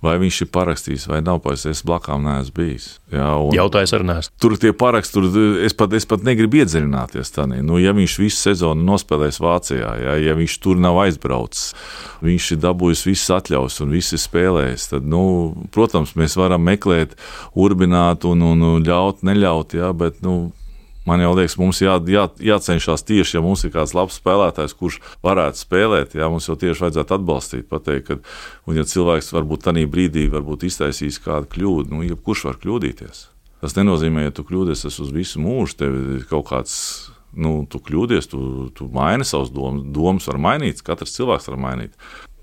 vai 0.03 0.17
viņš 0.21 0.41
ir 0.43 0.49
parakstījis 0.53 1.07
vai 1.11 1.21
nav. 1.23 1.41
Es 1.53 1.81
blakām 1.85 2.23
neesmu 2.23 2.55
bijis. 2.55 2.85
Jā, 3.13 3.27
Jautājums 3.55 3.93
arī 3.95 4.07
neesmu. 4.09 4.33
Tur 4.41 4.55
tie 4.61 4.71
paraksti, 4.75 5.15
tur 5.15 5.27
es 5.65 5.75
pat, 5.77 5.93
es 5.97 6.07
pat 6.09 6.23
negribu 6.25 6.61
iedziļināties. 6.61 7.33
Tanī. 7.35 7.61
Nu, 7.65 7.79
ja 7.81 7.93
viņš 7.95 8.17
visu 8.21 8.39
sezonu 8.39 8.85
nospēlēs 8.87 9.41
Vācijā, 9.43 9.91
jā, 10.03 10.15
ja 10.23 10.37
viņš 10.37 10.57
tur 10.63 10.79
nav 10.81 10.99
aizbraucis, 11.05 11.73
viņš 12.23 12.49
ir 12.55 12.63
dabūjis 12.63 13.05
visas 13.09 13.35
atļaujas 13.39 13.81
un 13.83 13.93
viss 13.95 14.15
ir 14.15 14.21
spēlējis, 14.23 14.89
tad, 14.93 15.07
nu, 15.09 15.23
protams, 15.73 16.15
mēs 16.19 16.37
varam 16.39 16.63
meklēt, 16.67 17.17
urbināt 17.59 18.27
un, 18.29 18.43
un 18.53 18.83
ļaut, 18.85 19.23
neļaut, 19.25 19.77
jā, 19.79 19.91
bet, 19.97 20.21
nu, 20.25 20.51
Man 21.07 21.19
jau 21.19 21.33
liekas, 21.35 21.57
mums 21.59 21.81
jā, 21.83 21.97
jā, 22.07 22.27
jācenšas 22.39 23.03
tieši, 23.03 23.35
ja 23.37 23.41
mums 23.43 23.65
ir 23.67 23.73
kāds 23.73 23.91
labs 23.97 24.21
spēlētājs, 24.21 24.75
kurš 24.79 25.01
varētu 25.25 25.59
spēlēt, 25.59 26.15
jā, 26.15 26.29
mums 26.31 26.47
jau 26.47 26.55
tieši 26.59 26.85
vajadzētu 26.85 27.17
atbalstīt, 27.17 27.67
pateikt, 27.67 28.07
ka, 28.07 28.19
un 28.69 28.79
ja 28.79 28.87
cilvēks 28.87 29.33
varbūt 29.35 29.65
tajā 29.67 29.89
brīdī 29.91 30.29
varbūt 30.31 30.63
iztaisīs 30.69 31.19
kādu 31.23 31.51
kļūdu, 31.51 31.91
nu, 31.91 32.05
jebkurš 32.07 32.45
var 32.47 32.61
kļūdīties. 32.63 33.25
Tas 33.63 33.75
nenozīmē, 33.75 34.25
ja 34.25 34.35
tu 34.35 34.47
kļūdies 34.47 34.87
uz 34.91 35.11
visu 35.15 35.43
mūžu, 35.43 35.77
tev 35.83 35.99
ir 36.17 36.23
kaut 36.27 36.49
kāds 36.49 36.77
nu, 37.35 37.63
tu 37.69 37.81
kļūdies, 37.83 38.29
tu, 38.31 38.69
tu 38.75 38.87
maini 38.93 39.25
savus 39.27 39.51
domas. 39.53 39.85
Domas 39.95 40.27
var 40.29 40.39
mainīt, 40.41 40.83
katrs 40.85 41.15
cilvēks 41.17 41.49
var 41.51 41.59
mainīt. 41.63 41.99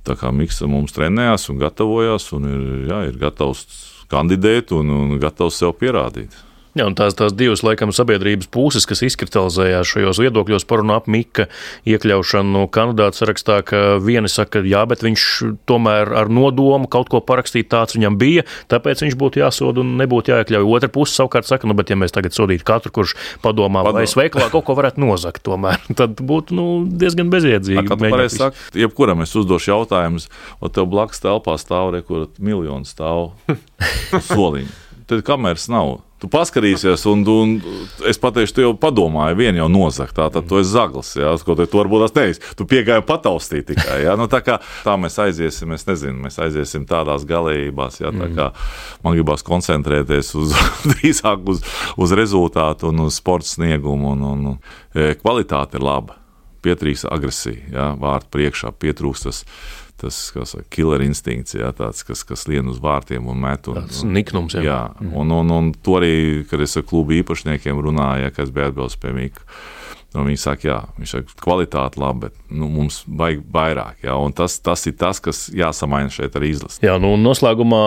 Tā 0.06 0.16
kā 0.16 0.30
Mikls 0.32 0.62
mums 0.64 0.96
trenējās 0.96 1.50
un 1.52 1.60
gatavojās, 1.60 2.30
un 2.36 2.48
ir, 2.48 2.62
jā, 2.88 3.00
ir 3.10 3.18
gatavs 3.20 3.66
kandidēt 4.10 4.72
un, 4.74 4.90
un 4.96 5.18
gatavs 5.22 5.60
sev 5.60 5.76
pierādīt. 5.80 6.34
Jā, 6.78 6.84
un 6.86 6.94
tās, 6.94 7.16
tās 7.18 7.32
divas, 7.34 7.64
laikam, 7.66 7.90
sabiedrības 7.90 8.46
puses, 8.54 8.84
kas 8.86 9.00
izkristalizējās 9.02 9.90
šajos 9.90 10.20
viedokļos 10.22 10.66
par 10.70 10.84
un 10.84 10.92
ap 10.94 11.08
Mika 11.10 11.48
iekļaušanu 11.90 12.68
kandidātu 12.70 13.18
sarakstā, 13.18 13.56
ka 13.66 13.80
vieni 13.98 14.30
saka, 14.30 14.62
jā, 14.62 14.84
bet 14.86 15.02
viņš 15.02 15.24
tomēr 15.66 16.12
ar 16.20 16.30
nodomu 16.30 16.86
kaut 16.90 17.10
ko 17.10 17.18
parakstīt 17.26 17.72
tāds 17.72 17.96
viņam 17.96 18.18
bija, 18.20 18.44
tāpēc 18.70 19.02
viņš 19.02 19.16
būtu 19.18 19.42
jāsod 19.42 19.80
un 19.82 19.96
nebūtu 19.98 20.30
jāiekļauj. 20.30 20.68
Otra 20.76 20.90
puse 20.94 21.16
savukārt 21.18 21.48
saka, 21.48 21.66
nu, 21.66 21.74
bet 21.78 21.90
ja 21.90 21.98
mēs 21.98 22.14
tagad 22.14 22.36
sodītu 22.36 22.66
katru, 22.68 22.92
kurš 23.00 23.16
padomā, 23.42 23.82
Padom. 23.82 23.98
vai 23.98 24.04
es 24.06 24.14
veikalā 24.14 24.46
kaut 24.52 24.68
ko 24.68 24.76
varētu 24.78 25.02
nozagt, 25.02 25.42
tomēr, 25.48 25.82
tad 25.98 26.22
būtu 26.22 26.54
nu, 26.54 26.66
diezgan 27.02 27.32
bezjēdzīgi. 27.34 27.82
Kā 27.88 27.98
tu 27.98 28.12
pareizi 28.14 28.38
saki, 28.44 28.62
jebkuram 28.84 29.26
es 29.26 29.34
uzdošu 29.34 29.72
jautājumus, 29.72 30.28
un 30.62 30.70
tev 30.78 30.86
blakus 30.94 31.18
telpā 31.24 31.58
stāv 31.58 31.90
rekur 31.96 32.28
miljonu 32.38 32.86
stāv 32.86 33.32
soliņu. 34.30 34.70
Tad 35.10 35.26
kameras 35.26 35.66
nav 35.66 35.98
Tu 36.20 36.28
paskatīsies, 36.28 37.06
un, 37.08 37.22
un 37.32 37.52
es 38.08 38.18
pateikšu, 38.20 38.54
tu 38.56 38.64
jau 38.64 38.72
padomāji, 38.76 39.38
viena 39.38 39.62
jau 39.62 39.70
nozagt, 39.72 40.12
tā 40.18 40.26
tad 40.32 40.44
tu 40.50 40.58
esi 40.60 40.74
zaglis. 40.74 41.14
Jā, 41.16 41.32
ko 41.46 41.56
tu 41.56 41.80
varbūt 41.80 42.04
tas 42.04 42.16
nevis. 42.18 42.42
Tu 42.58 42.66
piegāji 42.68 43.06
pataustīt 43.08 43.70
tikai. 43.70 44.02
Jā, 44.04 44.18
nu, 44.20 44.28
tā 44.28 44.42
kā 44.44 44.58
tā 44.84 44.98
mēs 45.00 45.16
aiziesim, 45.24 45.72
es 45.72 45.86
nezinu, 45.88 46.20
mēs 46.26 46.36
aiziesim 46.44 46.84
tādās 46.88 47.24
galējībās. 47.28 48.02
Jā, 48.02 48.12
tā 48.12 48.28
mm. 48.28 48.36
kā 48.36 48.50
man 49.06 49.16
gribās 49.16 49.46
koncentrēties 49.48 50.34
uz, 50.36 50.52
drīzāk 50.92 51.48
uz, 51.48 51.64
uz 51.96 52.16
rezultātu 52.20 52.92
un 52.92 53.06
uz 53.06 53.16
sporta 53.16 53.48
sniegumu, 53.54 54.12
un, 54.12 54.26
un, 54.34 54.48
un 54.52 54.58
e, 54.92 55.14
kvalitāte 55.22 55.80
ir 55.80 55.88
laba. 55.88 56.20
Pietrīkst 56.60 57.08
agresija, 57.08 57.70
jā, 57.72 57.92
vārtu 57.96 58.28
priekšā 58.36 58.74
pietrūkst 58.76 59.30
tas 60.00 60.18
saka, 60.32 60.64
killer 60.72 61.04
instinkts, 61.04 61.56
jā, 61.58 61.70
tāds, 61.76 62.04
kas, 62.06 62.24
kas 62.26 62.46
lien 62.50 62.68
uz 62.70 62.80
vārtiem 62.82 63.28
un 63.30 63.40
met. 63.42 63.68
Un, 63.70 63.82
tāds 63.82 64.04
niknums, 64.06 64.56
jā. 64.56 64.64
jā 64.66 64.80
mm. 65.00 65.12
un, 65.20 65.36
un, 65.40 65.52
un 65.58 65.74
to 65.76 65.98
arī, 66.00 66.14
kad 66.50 66.62
es 66.64 66.78
ar 66.80 66.86
klubu 66.88 67.18
īpašniekiem 67.20 67.84
runāju, 67.84 68.32
kas 68.36 68.54
bija 68.54 68.72
atbilst 68.72 69.00
pie 69.02 69.14
Mika 69.16 69.46
Nu, 70.10 70.24
viņi 70.26 70.40
saka, 70.42 70.66
jā, 70.66 70.76
viņš 70.98 71.12
saka, 71.14 71.34
kvalitāte 71.38 72.00
labi, 72.02 72.26
bet 72.26 72.38
nu, 72.50 72.66
mums 72.72 73.04
vajag 73.06 73.44
vairāk. 73.54 74.00
Jā, 74.02 74.16
tas, 74.34 74.56
tas 74.58 74.82
ir 74.90 74.96
tas, 74.98 75.20
kas 75.22 75.44
jāsamaina 75.54 76.10
šeit 76.10 76.34
ar 76.34 76.46
izlasi. 76.46 76.80
Jā, 76.82 76.96
nu, 77.02 77.12
noslēgumā 77.20 77.82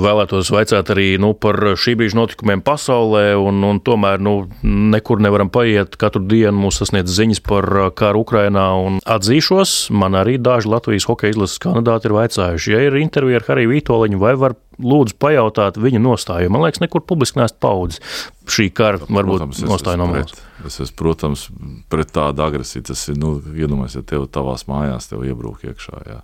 vēlētos 0.00 0.48
vaicāt 0.54 0.94
arī 0.94 1.10
nu, 1.20 1.34
par 1.36 1.76
šī 1.76 1.94
brīža 2.00 2.16
notikumiem 2.16 2.64
pasaulē. 2.64 3.34
Un, 3.36 3.60
un 3.68 3.82
tomēr 3.84 4.22
nu, 4.24 4.46
nekur 4.64 5.20
nevaram 5.20 5.52
paiet. 5.52 5.98
Katru 6.00 6.24
dienu 6.24 6.56
mūs 6.56 6.80
sasniedz 6.80 7.12
ziņas 7.12 7.42
par 7.44 7.68
karu 8.00 8.24
Ukrajinā. 8.24 8.64
Atzīšos, 9.04 9.92
man 9.92 10.16
arī 10.16 10.38
daži 10.40 10.72
Latvijas 10.72 11.08
hokeja 11.10 11.31
izlases 11.32 11.60
kandidāti 11.62 12.08
ir 12.08 12.14
vaicājuši, 12.16 12.74
ja 12.74 12.82
ir 12.86 12.98
intervija 13.00 13.40
ar 13.40 13.46
Hariju 13.48 13.72
Vitoļiņu, 13.72 14.20
vai 14.22 14.32
var 14.38 14.56
lūdzu 14.82 15.16
pajautāt 15.20 15.78
viņa 15.80 16.00
nostāju. 16.02 16.52
Man 16.52 16.64
liekas, 16.64 16.82
nekur 16.82 17.04
publiski 17.06 17.40
neesat 17.40 17.58
paudzis 17.62 18.02
šī 18.50 18.68
kara, 18.74 19.00
varbūt 19.06 19.42
protams, 19.42 19.62
nostāja 19.68 20.00
no 20.00 20.08
malas. 20.10 20.36
Es 20.66 20.78
esmu, 20.82 20.98
protams, 20.98 21.46
pret 21.92 22.12
tādu 22.14 22.44
agresiju. 22.44 22.84
Tas 22.92 23.02
ir, 23.10 23.18
nu, 23.20 23.34
iedomājieties, 23.40 23.98
ja 24.00 24.08
tev 24.14 24.28
tavās 24.32 24.66
mājās 24.70 25.10
tev 25.10 25.24
iebrūk 25.26 25.66
iekšā. 25.70 26.04
Jā. 26.10 26.20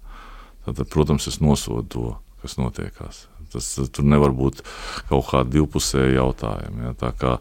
Tad, 0.68 0.84
protams, 0.92 1.28
es 1.30 1.40
nosodu 1.42 1.88
to, 1.94 2.06
kas 2.42 2.58
notiekās. 2.60 3.26
Tas, 3.52 3.70
tur 3.94 4.04
nevar 4.04 4.34
būt 4.36 4.60
kaut 5.08 5.30
kāda 5.30 5.48
divpusēja 5.54 6.18
jautājuma. 6.18 6.90
Ja? 6.90 6.96
Tā 7.00 7.12
kā 7.16 7.38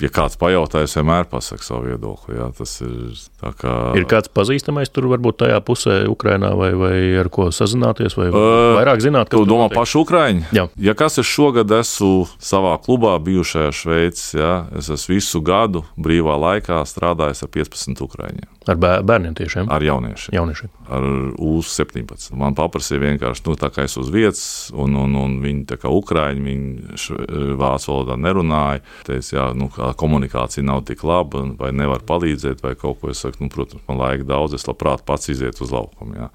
ja 0.00 0.10
kāds 0.12 0.38
pajautā, 0.40 0.84
es 0.86 0.94
vienmēr 0.96 1.28
pasaku 1.30 1.64
savu 1.64 1.88
viedokli. 1.90 2.36
Jā, 2.38 2.48
tas 2.56 2.76
ir 2.84 3.52
kā... 3.60 3.74
Ir 3.98 4.06
kāds 4.10 4.30
pazīstamais 4.32 4.92
tur, 4.92 5.08
varbūt 5.12 5.40
tajā 5.44 5.60
pusē, 5.64 5.96
Ukrajinā, 6.10 6.52
vai, 6.58 6.70
vai 6.78 6.94
ar 7.20 7.30
ko 7.32 7.50
sazināties, 7.54 8.16
vai 8.18 8.30
uh, 8.30 8.76
vairāk 8.78 9.04
zināt, 9.04 9.30
kas 9.30 9.40
tur 9.40 9.48
domā 9.48 9.70
paši 9.72 10.00
Ukraiņi. 10.02 10.46
Jā. 10.56 10.66
Ja 10.80 10.96
kas 10.98 11.20
es 11.22 11.28
šogad 11.28 11.72
esmu 11.80 12.26
savā 12.42 12.76
klubā, 12.84 13.16
bijušajā 13.24 13.74
Šveicē, 13.80 14.52
es 14.80 14.90
esmu 14.92 15.16
visu 15.16 15.42
gadu 15.44 15.84
brīvā 16.00 16.38
laikā 16.40 16.80
strādājis 16.88 17.44
ar 17.46 17.52
15 17.60 18.04
Ukraiņiem. 18.06 18.48
Ar 18.68 18.76
bērniem 18.78 19.34
tiešām? 19.34 19.70
Ar 19.72 19.82
jauniešiem. 19.82 20.34
jauniešiem. 20.36 20.70
Ar 20.92 21.06
U-17. 21.40 22.34
Man 22.38 22.54
paprasīja 22.58 23.00
vienkārši, 23.02 23.44
nu, 23.48 23.56
tā 23.58 23.70
kā 23.72 23.86
es 23.88 23.96
uz 23.98 24.10
vietas, 24.12 24.42
un, 24.76 24.94
un, 25.00 25.16
un 25.16 25.38
viņi 25.42 25.64
tā 25.70 25.78
kā 25.80 25.90
Ukraiņi, 25.90 26.44
viņi 26.44 27.56
vācu 27.58 27.90
valodā 27.90 28.18
nerunāja. 28.20 28.84
Teicu, 29.08 29.32
jā, 29.38 29.48
nu, 29.56 29.70
komunikācija 29.96 30.64
nav 30.66 30.84
tik 30.88 31.04
laba, 31.06 31.44
vai 31.58 31.72
nevar 31.76 32.04
palīdzēt, 32.06 32.64
vai 32.64 32.74
kaut 32.78 33.00
ko. 33.00 33.12
Es 33.12 33.22
saku, 33.24 33.44
nu, 33.44 33.52
protams, 33.52 33.84
man 33.88 34.00
laika 34.00 34.26
daudz, 34.28 34.56
es 34.58 34.66
labprāt 34.68 35.04
pats 35.06 35.32
izietu 35.32 35.66
uz 35.66 35.74
laukumu. 35.74 36.18
Jā. 36.18 36.30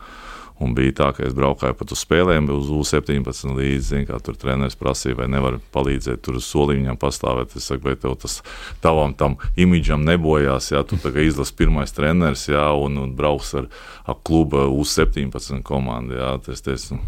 Un 0.63 0.71
bija 0.71 0.93
tā, 0.95 1.07
ka 1.11 1.25
es 1.27 1.33
braucu 1.35 1.67
pat 1.75 1.91
uz 1.91 1.99
spēlēm, 1.99 2.45
uz 2.53 2.69
U-17 2.71 3.57
līdzi. 3.57 4.05
Kā 4.07 4.21
tur 4.23 4.37
treneris 4.39 4.77
prasīja, 4.79 5.17
vai 5.19 5.27
nevar 5.31 5.57
palīdzēt 5.75 6.23
tur 6.23 6.37
uz 6.39 6.47
soliņiem 6.47 6.95
pastāvēt. 7.01 7.57
Es 7.59 7.67
saku, 7.67 7.89
vai 7.89 7.97
tev 7.99 8.15
tas 8.21 8.37
tavam 8.83 9.11
tam 9.19 9.35
imidžam 9.59 10.05
nebojās, 10.07 10.71
ja 10.71 10.85
tu 10.87 10.95
izlasi 10.95 11.57
pirmais 11.59 11.91
treneris, 11.95 12.47
jā, 12.47 12.69
un, 12.79 13.01
un 13.03 13.11
brauks 13.17 13.51
ar, 13.59 13.67
ar 14.07 14.19
kluba 14.23 14.63
U-17 14.71 15.59
komandu. 15.67 16.15
Jā, 16.21 16.31
tas, 16.47 16.63
tas, 16.63 16.87
nu, 16.95 17.03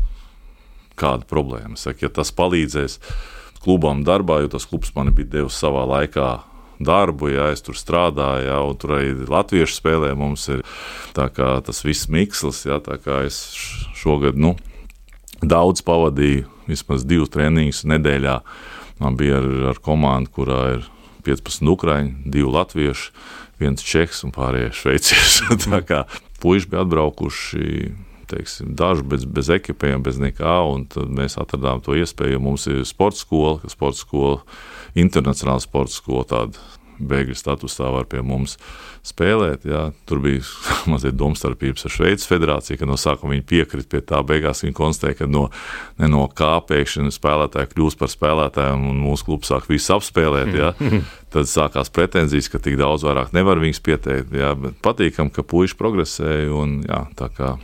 kāda 0.99 1.23
problēma? 1.29 1.79
Saku, 1.79 2.03
ja 2.03 2.11
tas 2.19 2.35
palīdzēs 2.35 2.99
klubam 3.67 4.05
darbā, 4.07 4.39
jo 4.45 4.53
tas 4.55 4.65
klubs 4.69 4.93
man 4.95 5.11
bija 5.15 5.33
devis 5.41 5.59
savā 5.59 5.83
laikā 5.89 6.29
darbu, 6.79 7.31
ja 7.33 7.49
es 7.51 7.63
tur 7.65 7.75
strādāju, 7.75 8.45
ja, 8.47 8.61
un 8.63 8.77
tur 8.79 8.95
arī 8.99 9.11
latviešu 9.27 9.79
spēlē 9.79 10.13
mums 10.17 10.45
ir 10.53 10.63
tas 11.65 11.83
viss 11.83 12.07
mikslis. 12.13 12.63
Ja, 12.69 12.79
es 13.25 13.41
šogad 13.97 14.37
nu, 14.39 14.55
daudz 15.41 15.83
pavadīju, 15.85 16.45
vismaz 16.69 17.05
divus 17.07 17.33
treniņus 17.33 17.83
nedēļā. 17.91 18.37
Man 19.01 19.17
bija 19.17 19.41
ar, 19.41 19.49
ar 19.73 19.81
komandu, 19.83 20.31
kurā 20.39 20.61
ir 20.77 20.87
15 21.27 21.67
ukrāņi, 21.73 22.31
2 22.33 22.53
latvieši, 22.55 23.11
viens 23.61 23.83
čeks 23.83 24.23
un 24.25 24.33
pārējie 24.35 24.71
šveicieši. 24.79 25.49
puiši 26.41 26.71
bija 26.71 26.85
atbraukuši. 26.85 27.91
Teiksim, 28.27 28.73
daži 28.75 29.05
bez, 29.07 29.23
bez 29.23 29.51
ekipējuma, 29.55 30.03
bez 30.03 30.17
nekā. 30.19 30.55
Tad 30.93 31.13
mēs 31.19 31.37
atradām 31.39 31.83
to 31.85 31.95
iespēju. 31.95 32.41
Mums 32.43 32.67
ir 32.71 32.83
sporta 32.87 33.21
skola, 33.21 33.57
ka 33.61 33.71
sporta 33.71 34.01
skola 34.01 34.41
internacionāla 34.97 35.63
sporta 35.63 35.95
skola, 35.95 36.27
tāda 36.27 36.67
bēgļu 36.97 37.35
statusā 37.37 37.89
var 37.93 38.07
pie 38.09 38.23
mums 38.25 38.57
spēlēt. 39.05 39.65
Jā. 39.69 39.83
Tur 40.09 40.21
bija 40.23 40.43
mazliet 40.91 41.17
domstarpības 41.17 41.87
ar 41.87 41.93
Šveices 41.93 42.29
federāciju, 42.29 42.79
ka 42.81 42.89
no 42.89 42.97
sākuma 42.99 43.35
viņi 43.35 43.45
piekrita 43.47 43.91
pie 43.93 44.03
tā, 44.09 44.21
beigās 44.27 44.63
viņi 44.65 44.75
konstatēja, 44.77 45.19
ka 45.21 45.29
no, 45.29 45.47
ne 46.01 46.11
no 46.11 46.25
kā 46.27 46.57
pēkšņi 46.67 47.13
spēlētāji 47.15 47.71
kļūst 47.73 48.01
par 48.01 48.11
spēlētājiem 48.13 48.87
un 48.91 49.01
mūsu 49.05 49.29
klubs 49.29 49.51
sāk 49.53 49.69
visu 49.71 49.95
apspēlēt. 49.97 50.53
Jā. 50.57 50.73
Tad 51.33 51.49
sākās 51.51 51.91
pretenzijas, 51.93 52.49
ka 52.51 52.61
tik 52.63 52.79
daudz 52.79 53.05
vairāk 53.07 53.33
nevar 53.35 53.61
viņus 53.61 53.83
pieteikt. 53.83 54.37
Jā. 54.37 54.53
Bet 54.59 54.79
patīkam, 54.83 55.31
ka 55.33 55.45
puiši 55.47 55.77
progresēja 55.79 56.53
un 56.55 56.79
jā, 56.87 57.03
tā 57.19 57.31
kā 57.35 57.57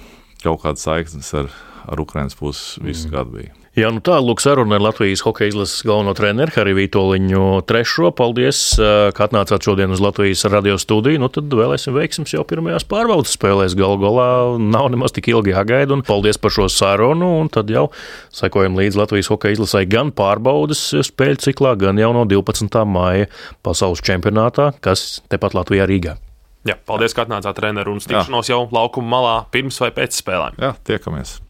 kaut 0.43 0.63
kāda 0.65 0.81
saiknes 0.81 1.33
ar, 1.39 1.51
ar 1.87 2.05
Ukraiņas 2.05 2.39
puses 2.39 2.79
visu 2.83 3.09
mm. 3.09 3.13
gadu 3.15 3.37
bija. 3.39 3.59
Jā, 3.73 3.87
nu 3.89 4.03
tā, 4.05 4.19
lūk, 4.21 4.37
saruna 4.37 4.75
ar 4.77 4.83
Latvijas 4.85 5.23
hokeja 5.25 5.49
izlases 5.49 5.79
galveno 5.81 6.11
treneru 6.13 6.53
Hariju 6.53 6.77
Vitoļiņu 6.77 7.45
trešo. 7.65 8.11
Paldies, 8.13 8.59
ka 8.77 9.25
atnācāt 9.25 9.65
šodien 9.65 9.89
uz 9.95 10.01
Latvijas 10.03 10.45
radio 10.45 10.75
studiju. 10.77 11.23
Nu, 11.23 11.29
tad 11.33 11.49
vēlēsim 11.49 11.95
veiksmus 11.97 12.35
jau 12.35 12.43
pirmajās 12.45 12.85
pārbaudas 12.85 13.33
spēlēs. 13.33 13.73
Galu 13.79 13.97
galā 14.03 14.27
nav 14.61 14.91
nemaz 14.93 15.15
tik 15.17 15.31
ilgi 15.33 15.55
jāgaida. 15.55 15.97
Un 15.97 16.05
paldies 16.05 16.37
par 16.37 16.53
šo 16.53 16.67
sarunu. 16.69 17.31
Un 17.41 17.49
tad 17.49 17.73
jau 17.73 17.87
sekojam 18.29 18.77
līdz 18.77 18.99
Latvijas 19.01 19.31
hokeja 19.33 19.57
izlasē 19.57 19.81
gan 19.89 20.13
pārbaudas 20.13 20.91
spēļu 21.09 21.41
ciklā, 21.47 21.73
gan 21.81 21.97
jau 21.97 22.11
no 22.13 22.27
12. 22.29 22.77
māja 22.85 23.31
pasaules 23.65 24.05
čempionātā, 24.05 24.69
kas 24.85 25.23
tepat 25.33 25.57
Latvijā 25.57 25.89
Rīgā. 25.89 26.13
Jā, 26.63 26.77
paldies, 26.87 27.11
ka 27.11 27.25
atnācāt 27.25 27.57
treneru 27.59 27.91
un 27.91 27.99
tikšanos 27.99 28.47
jau 28.47 28.61
laukuma 28.71 29.09
malā 29.17 29.33
pirms 29.51 29.81
vai 29.83 29.91
pēc 29.91 30.15
spēlēm. 30.15 30.55
Jā, 30.63 30.71
tiekamies! 30.87 31.41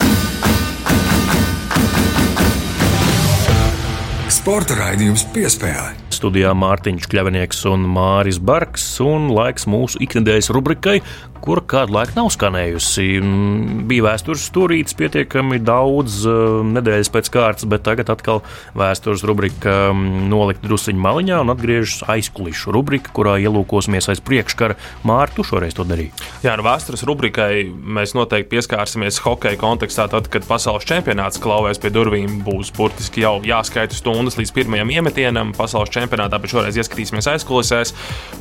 Sporta 4.34 4.74
raidījums 4.80 5.28
piespēlē. 5.36 5.94
Studijā 6.24 6.54
Mārtiņš 6.56 7.10
Kļavinieks 7.12 7.66
un 7.68 7.84
Māris 7.92 8.38
Barks, 8.40 8.86
un 9.04 9.28
laiks 9.36 9.66
mūsu 9.68 10.00
ikdienas 10.06 10.48
rubrikai, 10.56 11.02
kur 11.44 11.60
kādu 11.68 11.98
laiku 11.98 12.16
nav 12.16 12.30
skanējusi. 12.32 13.06
Mm, 13.20 13.82
bija 13.90 14.06
vēstures 14.06 14.46
stūrītis 14.48 14.96
pietiekami 14.96 15.60
daudz 15.60 16.22
eh, 16.24 16.38
nedēļas 16.78 17.12
pēc 17.12 17.30
kārtas, 17.34 17.68
bet 17.68 17.84
tagad 17.84 18.12
atkal 18.14 18.40
vēstures 18.80 19.26
rubrika 19.28 19.74
mm, 19.92 20.30
nolikt 20.32 20.64
drusciņu 20.64 21.04
maliņā 21.04 21.42
un 21.44 21.52
atgriežas 21.52 22.06
aizkulišu 22.14 22.72
rubrika, 22.72 23.12
kurā 23.16 23.36
ielūkosimies 23.44 24.08
aiz 24.14 24.24
priekškara. 24.24 24.78
Mārtu 25.04 25.44
šoreiz 25.44 25.76
to 25.76 25.84
darīja. 25.88 26.16
Jā, 26.46 26.56
nu 26.56 26.64
vēstures 26.64 27.04
rubrikai 27.10 27.66
mēs 27.68 28.16
noteikti 28.16 28.54
pieskārsimies 28.56 29.20
hokeja 29.26 29.60
kontekstā, 29.60 30.08
tad, 30.14 30.32
kad 30.32 30.48
pasaules 30.48 30.88
čempionāts 30.88 31.44
klauvēs 31.44 31.84
pie 31.84 31.92
durvīm, 31.92 32.40
būs 32.48 32.72
burtiski 32.80 33.26
jau 33.26 33.36
jāskaita 33.44 34.00
stundas 34.00 34.40
līdz 34.40 34.56
pirmajam 34.56 34.96
iemetienam 34.96 35.52
pasaules 35.58 35.92
čempionātā, 36.14 36.40
bet 36.42 36.54
šoreiz 36.54 36.78
ieskatīsimies 36.78 37.28
aizkulisēs. 37.34 37.94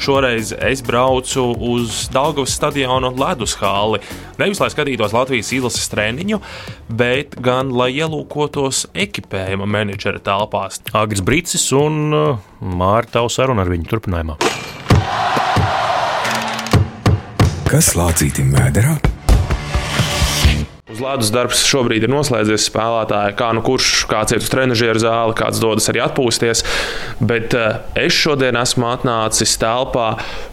Šoreiz 0.03 0.53
es 0.53 0.83
braucu 0.85 1.53
uz 1.73 2.09
Daugavas 2.13 2.55
stadionu 2.57 3.13
ledus 3.17 3.57
hāli. 3.61 4.03
Nevis 4.41 4.61
lai 4.61 4.71
skatītos 4.73 5.15
Latvijas 5.17 5.53
izlases 5.53 5.89
treniņu, 5.93 6.41
bet 6.89 7.37
gan 7.41 7.73
lai 7.73 7.93
ielūkotos 7.97 8.87
ekipējuma 8.95 9.69
menedžera 9.69 10.23
telpās. 10.23 10.83
Agris 10.93 11.25
Brīsis 11.25 11.71
un 11.77 12.13
uh, 12.13 12.43
Mārta 12.61 13.21
Tausa 13.21 13.43
saruna 13.43 13.65
ar 13.65 13.73
viņu 13.73 13.89
turpinājumā. 13.91 14.39
Kas 17.73 17.95
lācītim 17.97 18.53
vēderā? 18.53 19.12
Uz 20.93 20.99
ledus 21.01 21.31
darbs 21.33 21.63
šobrīd 21.65 22.05
ir 22.05 22.11
noslēdzies. 22.13 22.67
Spēlētāji, 22.69 23.33
kā 23.39 23.47
nu 23.57 23.63
kurš, 23.65 24.03
kāds 24.11 24.35
iet 24.35 24.45
uz 24.45 24.51
trenižera 24.53 25.01
zāli, 25.01 25.33
kāds 25.39 25.61
dodas 25.63 25.89
arī 25.89 26.03
atpūsties. 26.05 26.61
Bet 27.25 27.57
uh, 27.57 27.79
es 27.97 28.13
šodien 28.13 28.59
esmu 28.61 28.91
atnācis 28.91 29.55
telpā, 29.63 30.11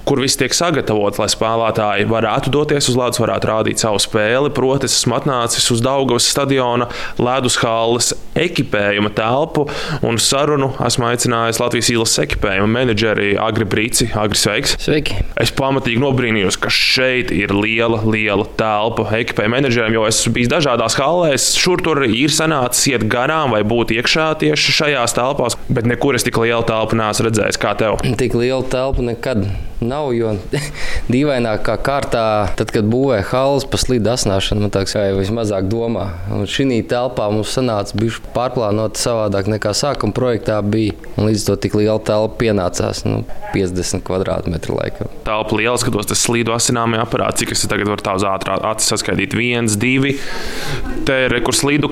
kur 0.08 0.22
viss 0.24 0.40
tiek 0.40 0.56
sagatavots, 0.56 1.20
lai 1.20 1.28
spēlētāji 1.34 2.08
varētu 2.08 2.54
doties 2.56 2.88
uz 2.88 2.96
ledus, 2.96 3.20
varētu 3.20 3.50
rādīt 3.52 3.84
savu 3.84 4.00
spēli. 4.00 4.54
Proti, 4.56 4.88
es 4.88 4.96
esmu 5.02 5.18
atnācis 5.18 5.68
uz 5.76 5.84
Daugavas 5.84 6.30
stadiona 6.32 6.88
ledus 7.20 7.60
halles 7.60 8.14
ekipējuma 8.40 9.12
telpu 9.18 9.66
un 10.08 10.22
sarunu 10.24 10.72
esmu 10.86 11.10
aicinājis 11.10 11.60
Latvijas 11.60 11.92
īlas 11.92 12.16
ekipējuma 12.24 12.72
menedžeri 12.78 13.34
Agri 13.44 13.68
Brīci. 13.68 14.08
Agri, 14.16 14.40
sveiks! 14.40 14.78
Sveiki! 14.86 15.20
Es 15.40 15.52
pamatīgi 15.56 16.00
nobrīnījos, 16.00 16.60
ka 16.64 16.72
šeit 16.72 17.36
ir 17.36 17.52
liela, 17.58 18.00
liela 18.08 18.48
telpa 18.60 19.10
ekipējuma 19.20 19.58
menedžeriem, 19.58 20.00
jo 20.00 20.08
es 20.08 20.29
bijis 20.36 20.52
dažādās 20.52 20.98
hallēs. 21.00 21.54
Šur 21.60 21.84
tur 21.86 22.04
ir 22.08 22.34
sanācis 22.34 22.92
iet 22.94 23.08
garām 23.12 23.56
vai 23.56 23.64
būt 23.68 23.94
iekšā 23.98 24.30
tieši 24.44 24.76
šajās 24.82 25.18
telpās, 25.18 25.58
bet 25.72 25.90
nekur 25.90 26.18
es 26.20 26.28
tik 26.28 26.40
lielu 26.42 26.66
telpu 26.68 27.00
neesmu 27.00 27.30
redzējis 27.30 27.62
kā 27.62 27.76
tev. 27.80 28.00
Tik 28.20 28.38
liela 28.40 28.66
telpa 28.70 29.06
nekad 29.06 29.48
nav, 29.82 30.12
jo 30.16 30.36
dīvainākā 31.14 31.78
kārtā, 31.86 32.24
tad, 32.60 32.74
kad 32.76 32.88
būvēja 32.90 33.28
halles 33.32 33.68
pa 33.70 33.80
slidu 33.82 34.12
asnāšanu, 34.14 34.66
man 34.66 34.74
liekas, 34.76 34.96
vai 34.98 35.08
vismazāk 35.18 35.70
domā. 35.72 36.08
Un 36.34 36.48
šī 36.50 36.68
telpā 36.90 37.30
mums 37.34 37.54
sanāca 37.56 37.98
bijuši 38.00 38.24
pārplānota 38.36 39.00
savādāk 39.02 39.50
nekā 39.52 39.74
sākuma 39.78 40.16
projektā 40.16 40.60
bija. 40.66 40.96
Un 41.18 41.30
līdz 41.30 41.46
to 41.48 41.56
tik 41.62 41.76
liela 41.80 42.00
telpa 42.04 42.38
pienācās 42.44 43.04
nu, 43.08 43.24
50 43.54 44.04
kvadrātmetru 44.08 44.78
laikam. 44.78 45.10
Telpa 45.26 45.58
liela, 45.58 45.78
skatos, 45.82 46.10
tas 46.10 46.22
slīdu 46.24 46.54
asināmie 46.56 47.00
aparāti, 47.02 47.44
cik 47.44 47.56
es 47.56 47.66
tagad 47.70 47.90
varu 47.92 48.06
tā 48.06 48.16
uz 48.20 48.26
ātrā 48.28 48.60
acis 48.72 48.94
saskaitīt. 48.94 49.36
viens, 49.38 49.76
divi. 49.80 50.16
Te 51.08 51.16
ir 51.26 51.34
rekurslīdu 51.34 51.90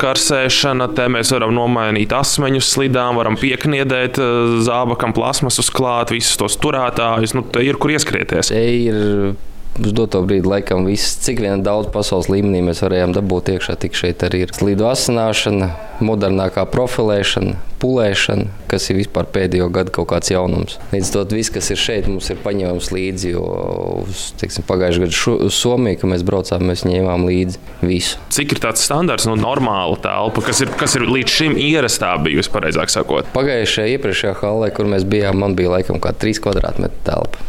karsēšana, 0.00 0.90
te 0.96 1.08
mēs 1.12 1.32
varam 1.34 1.54
nomainīt 1.56 2.12
asmeņus 2.14 2.72
slidām, 2.74 3.18
varam 3.20 3.38
piekniedēt 3.40 4.20
zābakam 4.66 5.14
plasmas 5.16 5.58
uz 5.62 5.70
klāt, 5.74 6.12
visus 6.14 6.36
tos 6.40 6.58
turētājus. 6.60 7.27
Nu, 7.36 7.44
te 7.52 7.62
ir 7.64 7.78
kur 7.80 7.92
ieskrieties. 7.92 8.52
Te 8.54 8.62
ir 8.62 8.98
uz 9.82 9.94
doto 9.94 10.20
brīdi 10.26 10.48
laikam 10.48 10.86
viss, 10.88 11.16
cik 11.24 11.42
vien 11.44 11.62
daudz 11.66 11.90
pasaules 11.94 12.30
līmenī 12.32 12.62
mēs 12.66 12.82
varējām 12.84 13.14
dabūt 13.16 13.52
iekšā, 13.54 13.78
tik 13.80 13.96
šeit 13.98 14.24
arī 14.26 14.44
ir 14.46 14.54
slīdu 14.54 14.88
asināšana, 14.88 15.70
modernākā 16.04 16.64
profilēšana, 16.70 17.56
pulēšana, 17.82 18.46
kas 18.70 18.88
ir 18.90 18.98
vispār 18.98 19.28
pēdējo 19.34 19.68
gadu 19.74 19.94
kaut 19.94 20.08
kāds 20.12 20.32
jaunums. 20.32 20.78
Līdz 20.92 21.10
to 21.14 21.24
viss, 21.30 21.52
kas 21.54 21.70
ir 21.74 21.80
šeit, 21.80 22.08
mums 22.10 22.30
ir 22.32 22.40
paņēmums 22.42 22.90
līdzi, 22.94 23.32
jo 23.34 23.44
teiksim, 24.40 24.66
pagājušajā 24.68 25.04
gadā 25.06 25.46
uz 25.48 25.58
Somiju, 25.58 26.00
kad 26.00 26.12
mēs 26.12 26.24
braucām, 26.26 26.66
mēs 26.70 26.86
ņēmām 26.88 27.26
līdzi 27.28 27.62
visu. 27.86 28.22
Cik 28.34 28.56
ir 28.56 28.62
tāds 28.66 28.86
standarts, 28.86 29.28
no 29.30 29.36
nu, 29.38 29.46
normāla 29.46 29.98
telpa, 30.02 30.42
kas 30.48 30.62
ir, 30.64 30.72
kas 30.78 30.98
ir 30.98 31.06
līdz 31.06 31.36
šim 31.40 31.58
ierastā 31.68 32.14
bijusi, 32.22 32.52
pareizāk 32.54 32.94
sakot? 32.94 33.30
Pagājušajā 33.36 33.94
iepriekšējā 33.98 34.34
halē, 34.42 34.72
kur 34.74 34.90
mēs 34.90 35.06
bijām, 35.08 35.38
man 35.44 35.58
bija 35.58 35.78
laikam 35.78 36.02
kā 36.02 36.14
3 36.14 36.42
kvadrātmetru 36.46 37.06
telpa. 37.06 37.48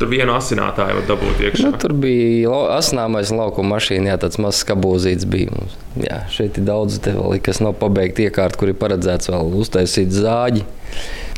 Tur 0.00 0.10
vienu 0.10 0.34
asinātāju 0.34 0.98
var 0.98 1.06
dabūt 1.06 1.42
iekšā. 1.46 1.70
Nu, 1.70 1.78
tur 1.80 1.94
bija 2.02 2.60
asināmais 2.74 3.30
laukuma 3.34 3.76
mašīna, 3.76 4.12
jā, 4.12 4.18
tāds 4.24 4.40
mazs 4.42 4.64
skabūzīts 4.64 5.28
bija 5.30 5.52
mums. 5.54 5.76
Jā, 6.00 6.22
šeit 6.32 6.58
ir 6.58 6.66
daudz 6.66 6.98
tevi, 7.04 7.40
kas 7.44 7.62
nav 7.62 7.76
pabeigti 7.80 8.26
iekārt, 8.26 8.58
kur 8.58 8.72
ir 8.72 8.78
paredzēts 8.80 9.30
vēl 9.30 9.52
uztaisīt 9.60 10.14
zāģi. 10.16 10.64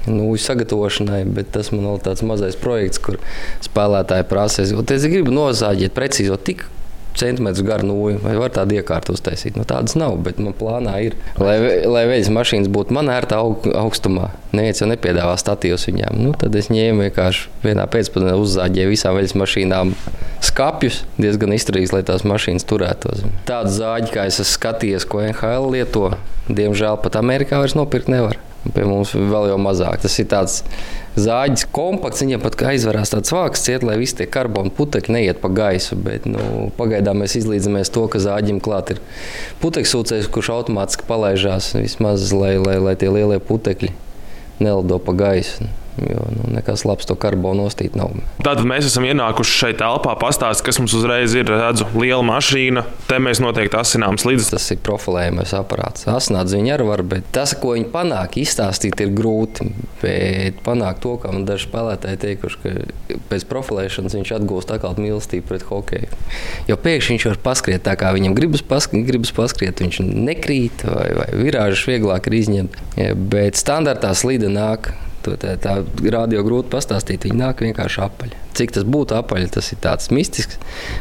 Nu, 0.08 0.32
sagatavošanai, 0.40 1.22
bet 1.30 1.52
tas 1.54 1.70
man 1.74 1.86
ir 1.92 2.00
tāds 2.02 2.24
mazais 2.26 2.56
projekts, 2.58 3.02
kur 3.02 3.20
spēlētāji 3.62 4.26
prasīs, 4.30 4.72
es 4.74 5.10
gribu 5.10 5.34
nozāģēt 5.34 5.94
precīzi 5.94 6.38
tik 6.48 6.64
centimetrus 7.22 7.64
garu 7.66 7.88
nūju, 7.88 8.20
vai 8.24 8.34
var 8.40 8.52
tādu 8.54 8.76
iekārtu 8.78 9.14
uztaisīt. 9.16 9.56
Nu, 9.58 9.64
tādas 9.68 9.96
nav, 9.98 10.18
bet 10.26 10.40
man 10.42 10.56
plānā 10.58 10.98
ir, 11.06 11.16
lai, 11.40 11.56
lai 11.86 12.04
veļas 12.10 12.30
mašīnas 12.34 12.70
būtu 12.72 12.96
man 12.96 13.10
ērtā 13.12 13.38
aug, 13.42 13.66
augstumā. 13.78 14.32
Neviens 14.52 14.82
jau 14.82 14.88
nepiedāvā 14.90 15.36
statīvus 15.40 15.86
viņām. 15.88 16.18
Nu, 16.20 16.34
tad 16.38 16.56
es 16.58 16.68
ņēmu 16.72 17.06
vienkārši 17.06 17.48
vienā 17.64 17.86
pēcpusdienā 17.92 18.36
uzzāģēju 18.42 18.92
visām 18.92 19.16
veļas 19.16 19.36
mašīnām 19.40 19.94
skāpjus, 20.44 21.02
diezgan 21.22 21.56
izturīgs, 21.56 21.94
lai 21.94 22.02
tās 22.06 22.26
mašīnas 22.28 22.68
turētos. 22.68 23.24
Tādu 23.48 23.72
zāģi, 23.78 24.12
kā 24.12 24.26
es 24.28 24.42
esmu 24.42 24.50
skatījies, 24.58 25.08
ko 25.08 25.22
NHL 25.24 25.70
lieto, 25.72 26.08
diemžēl 26.50 27.00
pat 27.04 27.20
Amerikā 27.22 27.62
vairs 27.62 27.78
nopirkt 27.78 28.12
nevar. 28.12 28.40
Pie 28.62 28.84
mums 28.86 29.10
vēl 29.16 29.48
jau 29.50 29.58
mazāk. 29.58 30.04
Tas 30.04 30.18
ir 30.22 30.28
tāds 30.30 30.60
zāģis, 31.18 31.66
kompakts. 31.74 32.22
Viņam 32.24 32.42
pat 32.44 32.56
aizverās 32.72 33.12
tāds 33.12 33.32
vāks, 33.34 33.64
ciet, 33.66 33.84
lai 33.86 33.98
visi 34.00 34.16
tie 34.20 34.28
karbona 34.30 34.72
putekļi 34.74 35.16
neiet 35.16 35.42
pa 35.42 35.50
gaisu. 35.52 35.98
Bet, 36.00 36.28
nu, 36.30 36.70
pagaidām 36.78 37.22
mēs 37.22 37.36
izlīdzamies 37.42 37.92
to, 37.92 38.06
ka 38.12 38.22
zāģim 38.22 38.62
klāt 38.64 38.94
ir 38.94 39.02
putekļsūcējs, 39.64 40.30
kurš 40.32 40.52
automātiski 40.56 41.08
palaižās 41.08 41.74
vismaz, 41.76 42.30
lai, 42.36 42.56
lai, 42.62 42.78
lai 42.82 42.96
tie 43.00 43.12
lielie 43.12 43.40
putekļi 43.42 43.92
nelido 44.62 45.00
pa 45.02 45.16
gaisu. 45.16 45.68
Jo 46.00 46.22
nu, 46.32 46.54
nekas 46.54 46.86
labs 46.88 47.04
to 47.04 47.14
karbonu 47.20 47.66
nostīt 47.66 47.96
nav. 47.98 48.14
Tātad 48.40 48.64
mēs 48.68 48.86
esam 48.88 49.04
ienākuši 49.04 49.56
šeit 49.58 49.78
telpā, 49.82 50.14
pastāstīt, 50.16 50.64
kas 50.64 50.80
mums 50.80 50.94
uzreiz 50.96 51.34
ir. 51.36 51.50
Redzu, 51.52 51.84
liela 52.00 52.22
mašīna, 52.24 52.86
te 53.10 53.18
mēs 53.20 53.42
noteikti 53.44 53.76
asinām 53.76 54.16
slīdus. 54.20 54.48
Tas 54.54 54.70
ir 54.72 54.80
profilējumais 54.86 55.52
aparāts. 55.58 56.06
Asināt 56.08 56.48
ziņā 56.48 56.78
arī 56.78 56.88
var, 56.88 57.04
bet 57.12 57.28
tas, 57.36 57.52
ko 57.60 57.74
viņi 57.76 57.90
panāk, 57.92 58.38
izstāstīt 58.40 59.04
ir 59.04 59.12
grūti. 59.18 59.68
Bet 60.00 60.64
panākt 60.64 61.04
to, 61.04 61.18
kā 61.20 61.34
man 61.34 61.44
daži 61.48 61.68
spēlētāji 61.68 62.22
teikuši, 62.24 62.60
ka 62.64 63.20
pēc 63.28 63.46
profilēšanas 63.52 64.16
viņš 64.16 64.34
atgūst 64.38 64.72
atkal 64.72 64.96
mīlestību 64.96 65.48
pret 65.52 65.68
hokeju. 65.68 66.20
Jo 66.72 66.80
pēkšņi 66.80 67.18
viņš 67.18 67.30
var 67.34 67.40
paskriet 67.50 67.84
tā, 67.84 67.98
kā 68.00 68.14
viņam 68.16 68.36
gribas 68.38 68.64
paskriet, 68.64 69.04
gribas 69.12 69.36
paskriet 69.36 69.84
viņš 69.84 70.00
nekrīt 70.08 70.88
vai, 70.88 71.08
vai 71.20 71.30
virāžas 71.36 71.84
vieglāk 71.90 72.32
ir 72.32 72.40
izņemt. 72.40 72.82
Bet 73.32 73.60
standartā 73.60 74.16
slīda 74.16 74.48
nāk 74.52 74.94
To 75.22 75.36
tā, 75.38 75.54
tā 75.62 75.76
radio 76.12 76.42
grūti 76.46 76.72
pastāstīt. 76.72 77.28
Viņi 77.28 77.38
nāk 77.38 77.62
vienkārši 77.62 78.00
apaļi. 78.06 78.38
Cik 78.58 78.74
tas 78.76 78.86
būtu 78.88 79.16
apaļi, 79.16 79.50
tas 79.54 79.70
ir 79.72 79.80
tāds 79.84 80.10
mistisks. 80.14 80.58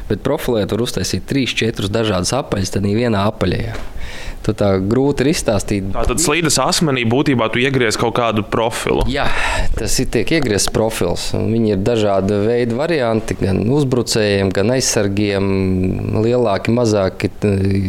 Bet 0.10 0.22
profilē 0.26 0.64
tur 0.70 0.84
uztaisīt 0.86 1.26
trīs, 1.30 1.56
četrus 1.58 1.92
dažādus 1.94 2.34
apaļus, 2.38 2.76
tad 2.76 2.86
vienā 2.86 3.26
apaļajā. 3.32 3.76
Tu 4.42 4.54
tā 4.58 4.72
grūti 4.82 5.22
ir 5.26 5.32
izstāstīt. 5.36 5.92
Tā 5.94 6.06
tad 6.10 6.22
slīdas 6.24 6.58
asmenī 6.64 7.04
būtībā 7.10 7.52
tu 7.54 7.62
iegriez 7.62 7.98
kaut 8.02 8.16
kādu 8.18 8.42
profilu. 8.42 9.06
Jā, 9.12 9.28
tas 9.78 9.98
ir 10.02 10.10
tiek 10.14 10.32
iegriezts 10.40 10.72
profils. 10.74 11.28
Viņi 11.36 11.76
ir 11.76 11.84
dažādi 11.86 12.40
veidi 12.48 12.78
varianti, 12.78 13.38
gan 13.38 13.62
uzbrucējiem, 13.70 14.50
gan 14.56 14.74
aizsargiem. 14.74 15.52
Lielāki, 16.26 16.74
mazāki. 16.74 17.30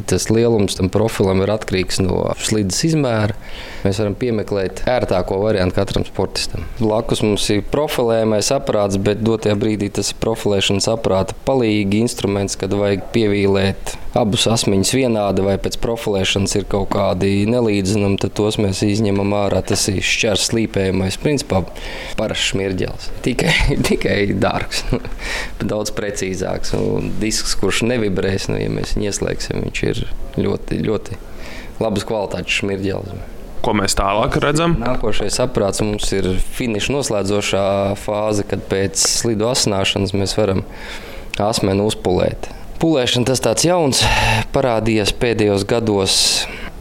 Tas 0.08 0.28
lielums 0.32 0.76
tam 0.76 0.92
profilam 0.92 1.40
ir 1.44 1.54
atkarīgs 1.54 2.02
no 2.04 2.26
slīdas 2.42 2.82
izmēra. 2.90 3.38
Mēs 3.86 3.98
varam 4.02 4.14
piemeklēt 4.18 4.84
ērtāko 4.88 5.40
variantu 5.42 5.80
katram 5.80 6.04
sportistam. 6.06 6.68
Blakus 6.78 7.24
mums 7.24 7.48
ir 7.54 7.64
profilējumais 7.72 8.52
aparāts, 8.54 9.00
bet 9.00 9.24
dotajā 9.24 9.56
brīdī 9.58 9.88
tas 9.96 10.12
ir 10.12 10.20
profilēšanas 10.22 10.90
aparāta 10.92 11.36
palīgi 11.48 12.04
instruments, 12.04 12.60
kad 12.60 12.76
vajag 12.76 13.08
pievīlēt 13.16 13.96
abus 14.18 14.44
asmeņus 14.50 14.92
vienādi 14.96 15.44
vai 15.44 15.56
pēc 15.62 15.78
profilēšanas 15.82 16.41
ir 16.58 16.64
kaut 16.70 16.90
kādi 16.92 17.44
nelīdzinumi, 17.50 18.18
tad 18.22 18.34
tos 18.38 18.58
mēs 18.60 18.82
izņemam 18.86 19.34
ārā. 19.38 19.62
Tas 19.66 19.86
ir 19.92 20.00
šķērs 20.04 20.48
slīpējumais, 20.50 21.18
principā 21.22 21.62
parasts 22.18 22.52
smirģēlis. 22.52 23.10
Tikai, 23.24 23.52
tikai 23.88 24.16
dārgs, 24.42 24.84
bet 25.58 25.66
daudz 25.70 25.94
precīzāks. 25.96 26.74
Un 26.78 27.12
disks, 27.22 27.54
kurš 27.60 27.84
nevibrēs, 27.88 28.48
nu, 28.52 28.58
ja 28.60 28.70
mēs 28.72 28.96
viņu 28.96 29.10
ieslēgsim, 29.10 29.62
viņš 29.66 29.84
ir 29.90 30.02
ļoti, 30.40 30.80
ļoti 30.88 31.20
labas 31.82 32.08
kvalitātes 32.08 32.62
smirģēlis. 32.62 33.28
Ko 33.62 33.76
mēs 33.78 33.94
tālāk 33.94 34.40
redzam? 34.42 34.74
Nākošais 34.82 35.36
aprāts 35.44 35.84
mums 35.84 36.08
ir 36.16 36.32
finiša 36.56 36.96
noslēdzošā 36.96 37.66
fāze, 38.02 38.42
kad 38.50 38.64
pēc 38.66 38.98
slidu 38.98 39.46
asināšanas 39.52 40.16
mēs 40.18 40.34
varam 40.34 40.64
asmeni 41.38 41.86
uzpulēt. 41.86 42.50
Pulēšana 42.82 43.28
tas 43.28 43.38
tāds 43.38 43.62
jauns 43.62 44.00
parādījies 44.50 45.12
pēdējos 45.22 45.62
gados. 45.70 46.14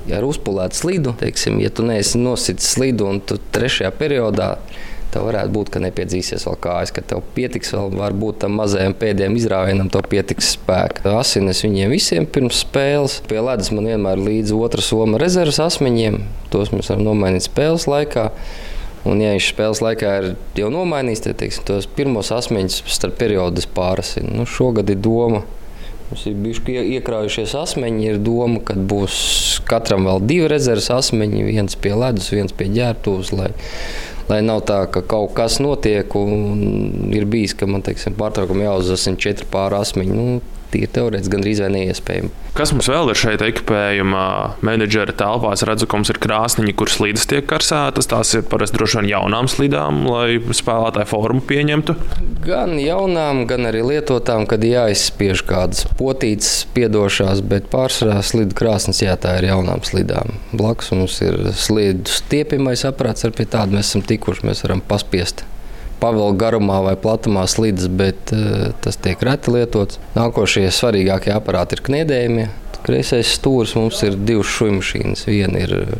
Ar 0.10 0.26
uzpūlētu 0.26 0.80
slidu, 0.80 1.12
teiksim, 1.20 1.60
ja 1.62 1.70
tu 1.70 1.86
neesi 1.86 2.18
nositis 2.18 2.72
slidu 2.74 3.06
un 3.06 3.20
tu 3.22 3.38
trešajā 3.54 3.92
periodā 4.00 4.56
tev 5.14 5.28
varētu 5.28 5.54
būt, 5.54 5.70
ka 5.76 5.84
nepiedzīsies 5.84 6.48
vēl 6.48 6.58
kājas, 6.64 6.94
ka 6.96 7.04
tev 7.06 7.22
pietiks 7.36 7.76
vēl 7.76 7.94
varbūt 8.00 8.42
tam 8.42 8.58
mazajam 8.58 8.98
pēdējiem 8.98 9.38
izrāvienam, 9.44 9.94
tev 9.94 10.08
pietiks 10.10 10.56
spēka. 10.56 11.06
Asins 11.20 11.62
viņiem 11.68 11.94
visiem 11.94 12.26
pirms 12.26 12.64
spēles. 12.66 13.20
Pie 13.30 13.38
ledus 13.46 13.70
man 13.70 13.92
vienmēr 13.94 14.18
ir 14.18 14.26
līdzi 14.32 14.58
otra 14.58 14.82
soma 14.82 15.22
rezerves 15.22 15.62
asmeņiem. 15.62 16.18
Tos 16.50 16.74
mēs 16.74 16.90
varam 16.90 17.06
nomainīt 17.12 17.46
spēles 17.46 17.86
laikā. 17.92 18.32
Un, 19.06 19.22
ja 19.22 19.38
viņš 19.38 19.54
spēles 19.54 19.86
laikā 19.86 20.18
ir 20.18 20.32
jau 20.64 20.74
nomainījis, 20.74 21.28
tad 21.30 21.42
teiksim, 21.46 21.70
tos 21.70 21.86
pirmos 21.94 22.34
asmeņus 22.34 22.84
starp 22.90 23.22
periodus 23.22 23.70
pārasina. 23.70 24.34
Nu, 24.34 24.50
šogad 24.50 24.90
ir 24.90 24.98
doma 24.98 25.46
Mums 26.12 26.26
ir 26.28 26.34
bijuši 26.44 26.74
iekrājušies 26.98 27.54
asmeņi. 27.56 28.08
Ir 28.10 28.18
doma, 28.20 28.60
ka 28.68 28.76
būs 28.76 29.16
katram 29.68 30.10
vēl 30.10 30.26
divi 30.28 30.50
rezerves 30.52 30.90
asmeņi, 30.92 31.46
viens 31.48 31.78
pie 31.80 31.94
ledus, 31.96 32.28
viens 32.36 32.52
pie 32.52 32.68
ģērbtuves. 32.74 33.32
Lai, 33.32 33.54
lai 34.28 34.42
nav 34.44 34.66
tā, 34.68 34.82
ka 34.92 35.06
kaut 35.08 35.32
kas 35.38 35.62
notiek 35.64 36.12
un 36.20 37.14
ir 37.16 37.24
bijis, 37.32 37.56
ka 37.56 37.70
man 37.70 37.86
teiksim, 37.88 38.18
pārtraukumā 38.20 38.68
jāuzsver 38.68 39.00
104 39.06 39.48
pāri 39.56 39.80
asmeņi. 39.80 40.18
Nu, 40.18 40.42
tīri 40.72 40.90
teorētiski 40.96 41.36
gandrīz 41.36 41.62
vai 41.64 41.70
neiespējami. 41.76 42.32
Kas 42.58 42.74
mums 42.76 42.90
vēl 42.92 43.14
ir 43.14 43.20
šeit 43.20 43.44
ekipējumā? 43.46 44.26
Menedžera 44.66 45.14
telpās 45.16 45.64
redzu, 45.68 45.88
ka 45.88 46.00
mums 46.00 46.12
ir 46.12 46.20
krāsniņi, 46.22 46.74
kur 46.80 46.92
slīdes 46.92 47.28
tiek 47.32 47.46
karsētas. 47.48 48.10
Tās 48.12 48.34
ir 48.36 48.44
parasti 48.52 48.80
droši 48.80 49.00
vien 49.00 49.12
jaunām 49.14 49.48
slīdām, 49.52 50.02
lai 50.10 50.40
spēlētāju 50.42 51.10
formu 51.12 51.44
pieņemtu. 51.48 51.96
Gan 52.44 52.76
jaunām, 52.82 53.46
gan 53.50 53.70
arī 53.70 53.86
lietotām, 53.94 54.48
kad 54.52 54.66
jāizspiež 54.68 55.46
kādas 55.48 55.86
potītas 56.00 56.66
piedošās, 56.76 57.44
bet 57.48 57.70
pārsvarā 57.72 58.20
slīdu 58.26 58.58
krāsnes 58.58 59.04
jā, 59.06 59.16
tā 59.22 59.38
ir 59.40 59.52
jaunām 59.52 59.86
slīdām. 59.88 60.36
Blakus 60.52 60.92
mums 60.96 61.22
ir 61.24 61.40
slīdu 61.56 62.12
stiepimais 62.12 62.84
aparāts, 62.90 63.24
ar 63.28 63.36
pie 63.38 63.48
tāda 63.48 63.78
mēs 63.78 63.94
esam 63.94 64.04
tikuši, 64.08 64.48
mēs 64.50 64.66
varam 64.68 64.84
paspiest 64.92 65.46
pavilku 66.02 66.40
garumā 66.42 66.80
vai 66.86 66.96
platumā 67.00 67.46
slīdas, 67.50 67.88
bet 67.88 68.34
uh, 68.36 68.72
tas 68.84 68.98
tiek 69.02 69.22
reti 69.26 69.54
lietots. 69.54 70.02
Nākošie 70.18 70.66
svarīgākie 70.74 71.34
aparāti 71.36 71.78
ir 71.78 71.86
kniedējumi. 71.86 72.48
Kreisais 72.82 73.30
stūris 73.36 73.76
mums 73.78 74.02
ir 74.08 74.18
divas 74.18 74.50
šūnu 74.50 74.80
mašīnas. 74.80 75.28
Viena 75.30 75.62
ir 75.62 75.76
eh, 75.78 75.92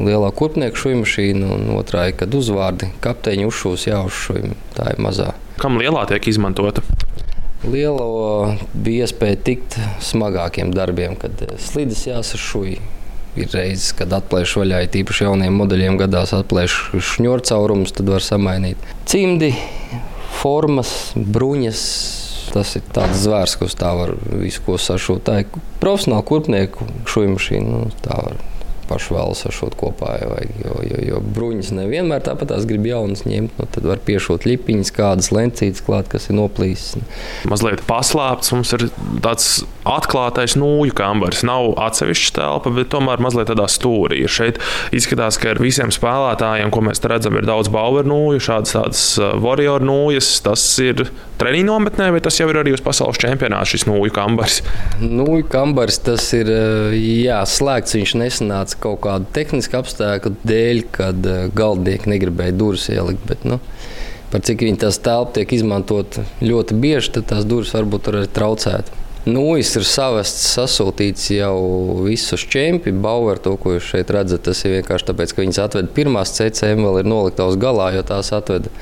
lielā 0.00 0.30
kurpnieka 0.32 0.80
šūnu 0.80 1.02
mašīna, 1.02 1.50
un 1.58 1.74
otrā 1.76 2.06
ir, 2.08 2.16
kad 2.22 2.32
uzvārdi 2.32 2.88
kapteiņa 3.04 3.50
uzšūs 3.50 3.84
jāuzšūj. 3.90 4.46
Tā 4.78 4.94
ir 4.94 5.02
mazā. 5.04 5.34
Kam 5.60 5.76
lielā 5.82 6.06
tiek 6.08 6.30
izmantota? 6.32 6.84
Lielo 7.68 8.56
bija 8.72 9.04
iespēja 9.04 9.38
tikt 9.44 9.76
smagākiem 10.02 10.72
darbiem, 10.74 11.18
kad 11.20 11.44
eh, 11.44 11.54
slīdas 11.60 12.06
jāsašūj 12.08 12.80
Ir 13.32 13.48
reizes, 13.56 13.94
kad 13.96 14.12
atplēš 14.12 14.58
vaļā, 14.60 14.82
tīpaši 14.92 15.24
jauniem 15.24 15.54
modeļiem 15.56 15.96
gadās 16.00 16.34
atplēš 16.36 16.74
šņūru 17.14 17.46
caurumus, 17.48 17.94
tad 17.96 18.10
var 18.12 18.24
samainīt. 18.24 18.80
Cimdi, 19.08 19.54
formas, 20.42 21.12
bruņas. 21.16 21.84
Tas 22.52 22.74
ir 22.76 22.84
tāds 22.92 23.22
zvērs, 23.22 23.54
kas 23.56 23.78
tā 23.80 23.94
var 23.96 24.12
visu 24.36 24.60
ko 24.66 24.76
sašūt. 24.76 25.22
Tā 25.24 25.38
ir 25.40 25.60
profesionāla 25.80 26.26
kurpnieku 26.28 26.84
šūnu 27.08 27.38
mašīna. 27.38 27.78
Nu, 27.78 28.02
tā 28.04 28.18
var 28.18 28.36
pašu 28.92 29.16
vēl 29.16 29.36
sašūt 29.38 29.76
kopā. 29.80 30.14
Jo, 30.22 30.36
jo, 30.62 30.78
jo, 30.90 31.02
jo 31.08 31.20
bruņas 31.34 31.72
nevienmēr 31.76 32.24
tāpat 32.26 32.52
tās 32.52 32.66
grib 32.68 32.86
jaunas 32.88 33.24
ņemt. 33.28 33.56
Nu, 33.58 33.68
tad 33.72 33.88
var 33.88 34.02
piešūt 34.04 34.46
lipiņas, 34.48 34.92
kādas 34.96 35.32
lencītes 35.34 35.84
klāt, 35.84 36.10
kas 36.12 36.28
ir 36.28 36.38
noplīsis. 36.38 37.00
Mazliet 37.50 37.84
paslēpts, 37.88 38.52
mums 38.54 38.74
ir 38.76 38.88
tāds 39.24 39.48
atklātais 39.88 40.56
nūju 40.58 40.94
kambars. 40.98 41.42
Nav 41.46 41.72
atsevišķa 41.88 42.36
telpa, 42.38 42.72
bet 42.76 42.92
tomēr 42.92 43.22
mazliet 43.22 43.50
tādā 43.50 43.66
stūrī. 43.70 44.22
Šeit 44.30 44.60
izskatās, 44.94 45.38
ka 45.40 45.52
ar 45.54 45.62
visiem 45.62 45.92
spēlētājiem, 45.94 46.72
ko 46.72 46.84
mēs 46.86 47.02
redzam, 47.08 47.36
ir 47.38 47.48
daudz 47.48 47.70
bauer 47.72 48.06
nūju, 48.08 48.42
šādas 48.46 48.76
tādas 48.76 49.04
uh, 49.20 49.34
warrior 49.42 49.84
nūjas. 49.84 50.34
Tas 50.44 50.64
ir 50.82 51.06
treniņu 51.40 51.68
nometnē, 51.68 52.10
vai 52.14 52.22
tas 52.24 52.38
jau 52.38 52.48
ir 52.52 52.60
arī 52.62 52.74
uz 52.76 52.84
pasaules 52.84 53.20
čempionāta 53.22 53.72
šis 53.72 53.86
nūju 53.88 54.14
kambars? 54.14 54.60
Nūju 55.02 55.48
kambars 55.52 55.98
tas 56.06 56.28
ir 56.36 56.50
uh, 56.52 56.94
jā, 56.94 57.42
slēgts. 57.48 57.96
Viņš 57.98 58.16
nesanāca 58.22 58.81
kaut 58.82 59.02
kādu 59.04 59.28
tehnisku 59.34 59.78
apstākļu 59.78 60.34
dēļ, 60.46 60.82
kad 60.94 61.28
uh, 61.28 61.44
galdnieki 61.56 62.10
negribēja 62.12 62.56
durvis 62.58 62.88
ielikt. 62.92 63.22
Bet, 63.28 63.46
nu, 63.48 63.60
par 64.32 64.42
cik 64.46 64.66
viņi 64.66 64.82
tās 64.82 64.98
telpas 65.02 65.38
tiek 65.38 65.54
izmantot 65.54 66.18
ļoti 66.42 66.78
bieži, 66.82 67.14
tad 67.18 67.30
tās 67.32 67.48
durvis 67.48 67.74
varbūt 67.76 68.12
arī 68.12 68.26
traucētu. 68.32 69.00
Nūjas 69.22 69.68
ir 69.78 69.84
savestas, 69.86 70.48
sasūtīts 70.56 71.28
jau 71.30 71.54
visus 72.02 72.42
čempionu. 72.50 72.98
Bauer, 73.04 73.38
to, 73.38 73.54
ko 73.54 73.76
jūs 73.76 73.92
šeit 73.92 74.10
redzat, 74.10 74.42
tas 74.48 74.64
ir 74.66 74.80
vienkārši 74.80 75.06
tāpēc, 75.12 75.30
ka 75.30 75.44
viņas 75.44 75.60
atveda 75.62 75.94
pirmās 75.94 76.34
CCM, 76.34 76.82
vēl 76.82 77.04
ir 77.04 77.10
noliktavas 77.12 77.54
galā, 77.62 77.92
jo 77.94 78.02
tās 78.08 78.32
atveda. 78.34 78.72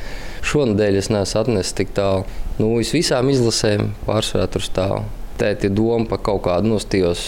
Šonadēļ 0.41 0.97
es 1.03 1.13
neesmu 1.13 1.43
atnesis 1.43 1.77
tik 1.77 1.93
tālu. 1.93 2.25
Nūjas 2.57 2.97
visām 2.97 3.29
izlasēm 3.29 3.91
pārsvarā 4.07 4.49
tur 4.49 4.65
stāv. 4.65 5.03
Tēti 5.41 5.71
doma 5.73 6.05
par 6.11 6.21
kaut 6.25 6.45
kādu 6.45 6.75
nostījos. 6.75 7.21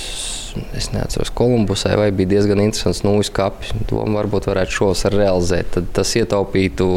Es 0.77 0.91
neatceros, 0.93 1.31
Kolumbusai 1.33 1.95
vai 1.97 2.11
bija 2.13 2.35
diezgan 2.35 2.61
interesants 2.61 3.01
nūjas 3.07 3.31
kapis. 3.33 3.71
Doma 3.89 4.19
varbūt 4.19 4.51
varētu 4.51 4.77
šos 4.77 5.07
realizēt. 5.15 5.71
Tad 5.79 5.89
tas 5.97 6.13
ietaupītu 6.21 6.89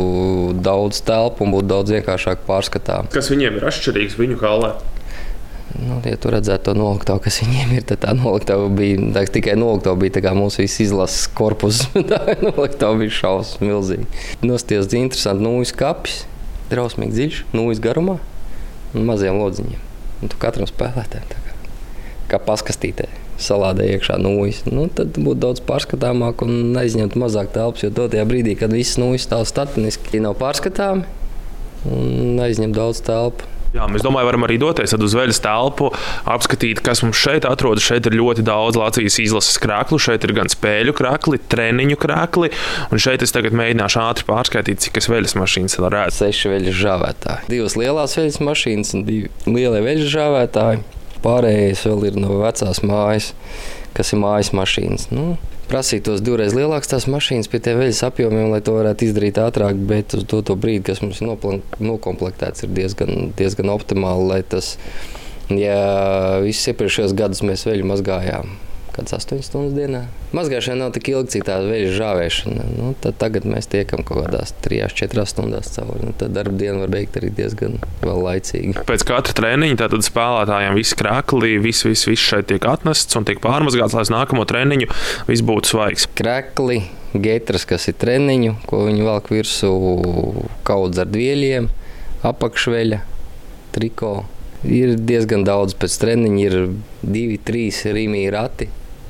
daudz 0.59 0.99
telpu 1.07 1.45
un 1.45 1.55
būtu 1.55 1.69
daudz 1.71 1.95
vienkāršāk 1.95 2.43
pārskatām. 2.49 3.07
Kas 3.15 3.31
viņiem 3.31 3.61
ir 3.61 3.69
atšķirīgs 3.71 4.19
viņu 4.19 4.41
kalē? 4.41 4.73
Nu, 5.75 5.97
ja 6.07 6.15
tu 6.19 6.31
redzētu 6.31 6.69
to 6.69 6.73
noliktavu, 6.77 7.19
kas 7.25 7.41
viņiem 7.43 7.73
ir, 7.75 7.83
tad 7.89 7.99
tā 8.05 8.13
noliktava 8.15 8.69
bija 8.71 9.09
tā, 9.17 9.25
tikai 9.35 9.57
noliktava 9.59 9.97
bija 9.99 10.17
tā 10.17 10.21
kā 10.23 10.31
mūsu 10.37 10.61
visas 10.63 10.85
izlases 10.85 11.25
korpus. 11.35 11.81
tā 12.11 12.37
noliktava 12.43 12.95
bija 13.01 13.15
šausmas 13.17 13.63
milzīgi. 13.63 14.07
Nosties 14.45 14.87
interesanti 14.95 15.43
nūjas 15.43 15.75
kapis, 15.75 16.21
drausmīgi 16.71 17.17
dziļš, 17.17 17.41
nūjas 17.57 17.83
garumā 17.83 18.21
un 18.95 19.09
maziem 19.09 19.41
lodziņiem. 19.41 19.94
Un 20.25 20.31
tu 20.33 20.39
katram 20.41 20.65
spēlētājam 20.65 21.27
tā 21.29 21.41
kā, 21.45 21.51
kā 22.31 22.41
paskastītē. 22.47 23.05
Salādē 23.45 23.85
iekšā 23.93 24.15
nūjas. 24.17 24.63
Nu, 24.65 24.87
tad 24.89 25.19
būtu 25.19 25.37
daudz 25.43 25.61
pārskatāmāk 25.67 26.41
un 26.41 26.73
aizņemt 26.81 27.17
mazāk 27.19 27.51
telpas. 27.53 27.83
Jo 27.83 27.91
tajā 27.93 28.23
brīdī, 28.25 28.55
kad 28.57 28.73
viss 28.73 28.97
nūjas 28.97 29.27
stāv 29.27 29.43
statiniski, 29.45 30.23
nav 30.23 30.37
pārskatāmi 30.39 31.05
un 31.85 32.41
aizņem 32.41 32.73
daudz 32.73 33.03
telpu. 33.05 33.45
Jā, 33.75 33.89
mēs 33.91 34.05
domājam, 34.05 34.29
varam 34.29 34.45
arī 34.47 34.55
doties 34.61 34.93
uz 34.95 35.13
veļas 35.17 35.41
telpu, 35.43 35.89
apskatīt, 36.31 36.79
kas 36.85 37.01
mums 37.03 37.19
šeit 37.19 37.43
atrodas. 37.49 37.83
Šeit 37.83 38.07
ir 38.07 38.15
ļoti 38.15 38.45
daudz 38.47 38.79
Latvijas 38.79 39.17
izlases 39.19 39.59
krāklu. 39.59 39.99
Šeit 39.99 40.23
ir 40.23 40.31
gan 40.37 40.47
spēļu 40.51 40.93
krākli, 40.95 41.41
treniņu 41.51 41.97
krākli. 41.99 42.53
Un 42.87 43.03
šeit 43.03 43.25
es 43.25 43.35
tagad 43.35 43.57
mēģināšu 43.59 43.99
ātri 43.99 44.27
pārskaitīt, 44.29 44.79
cik 44.85 45.01
es 45.01 45.09
veļas 45.11 45.35
mašīnas 45.41 45.75
vēl 45.81 45.91
redzu. 45.91 46.21
Seši 46.21 46.53
veļas 46.53 46.79
žāvētāji. 46.79 47.49
Divas 47.51 47.75
lielās 47.81 48.15
veļas 48.15 48.39
mašīnas 48.47 48.95
un 48.95 49.03
divi 49.09 49.33
lielie 49.49 49.83
veļas 49.83 50.13
žāvētāji. 50.13 50.85
Pārējais 51.25 51.83
vēl 51.89 52.07
ir 52.13 52.21
no 52.21 52.39
vecās 52.45 52.79
mājas, 52.85 53.33
kas 53.97 54.15
ir 54.15 54.23
mājas 54.23 54.53
mašīnas. 54.55 55.09
Nu, 55.11 55.33
prasītos 55.69 56.23
divreiz 56.25 56.55
lielākas 56.57 56.91
tās 56.91 57.07
mašīnas 57.11 57.49
pie 57.51 57.61
tiem 57.63 57.79
veļas 57.81 58.03
apjomiem, 58.07 58.49
lai 58.53 58.61
to 58.65 58.75
varētu 58.77 59.09
izdarīt 59.09 59.39
ātrāk, 59.41 59.79
bet 59.89 60.17
uz 60.17 60.25
to, 60.29 60.41
to 60.45 60.57
brīdi, 60.59 60.85
kas 60.89 61.03
mums 61.03 61.21
ir 61.21 61.31
nokomplektēts, 61.83 62.65
ir 62.65 62.75
diezgan, 62.75 63.31
diezgan 63.37 63.73
optimāli, 63.73 64.41
tas, 64.49 64.75
ja 65.53 65.79
visus 66.45 66.73
iepriekšējos 66.73 67.17
gadus 67.17 67.43
mēs 67.45 67.67
veļu 67.69 67.91
mazgājām 67.93 68.55
kāds 68.95 69.15
8 69.15 69.43
stundas 69.43 69.75
dienā. 69.75 70.05
Mazgāšana 70.35 70.85
nav 70.85 70.93
tik 70.95 71.09
ilga, 71.11 71.29
cik 71.33 71.45
tā 71.47 71.57
veļa 71.63 71.91
žāvēšana. 71.95 72.65
Nu, 72.77 72.91
tagad 73.05 73.47
mēs 73.49 73.67
tiekam 73.71 74.03
kaut 74.07 74.25
kādās 74.25 74.53
3-4 74.65 75.25
stundās 75.29 75.71
cauri. 75.75 76.07
Nu, 76.07 76.13
tad 76.17 76.35
darba 76.35 76.55
diena 76.59 76.81
var 76.83 76.93
beigt 76.93 77.17
arī 77.19 77.31
diezgan 77.35 77.77
laicīgi. 78.03 78.85
Pēc 78.87 79.05
katra 79.07 79.35
treniņa 79.41 79.79
tātad 79.83 80.05
spēlētājiem 80.07 80.77
viss 80.79 80.97
krāklī, 80.97 81.55
viss, 81.63 81.85
viss, 81.87 82.07
viss 82.09 82.29
šeit 82.31 82.49
tiek 82.51 82.67
atnests 82.69 83.19
un 83.19 83.27
tiek 83.27 83.41
pārmazgāts, 83.43 83.97
lai 83.97 84.05
nākamo 84.15 84.45
treniņu 84.49 84.91
viss 85.29 85.45
būtu 85.45 85.73
svaigs. 85.73 86.07
Krakli, 86.17 86.81
getras, 87.13 87.67
kas 87.67 87.89
ir 87.91 87.99
treniņu, 88.01 88.59
ko 88.69 88.85
viņi 88.87 89.07
velk 89.07 89.33
virsū 89.33 89.73
kaudz 90.67 91.03
ar 91.03 91.11
dvieļiem, 91.11 91.69
apakšveļa, 92.31 93.03
triko. 93.75 94.15
Ir 94.65 94.95
diezgan 94.97 95.43
daudz 95.45 95.75
pēc 95.77 95.99
treniņa, 96.01 96.39
ir 96.41 96.55
divi, 97.05 97.37
trīs 97.45 97.83
rīmī 97.85 98.23
rati 98.33 98.65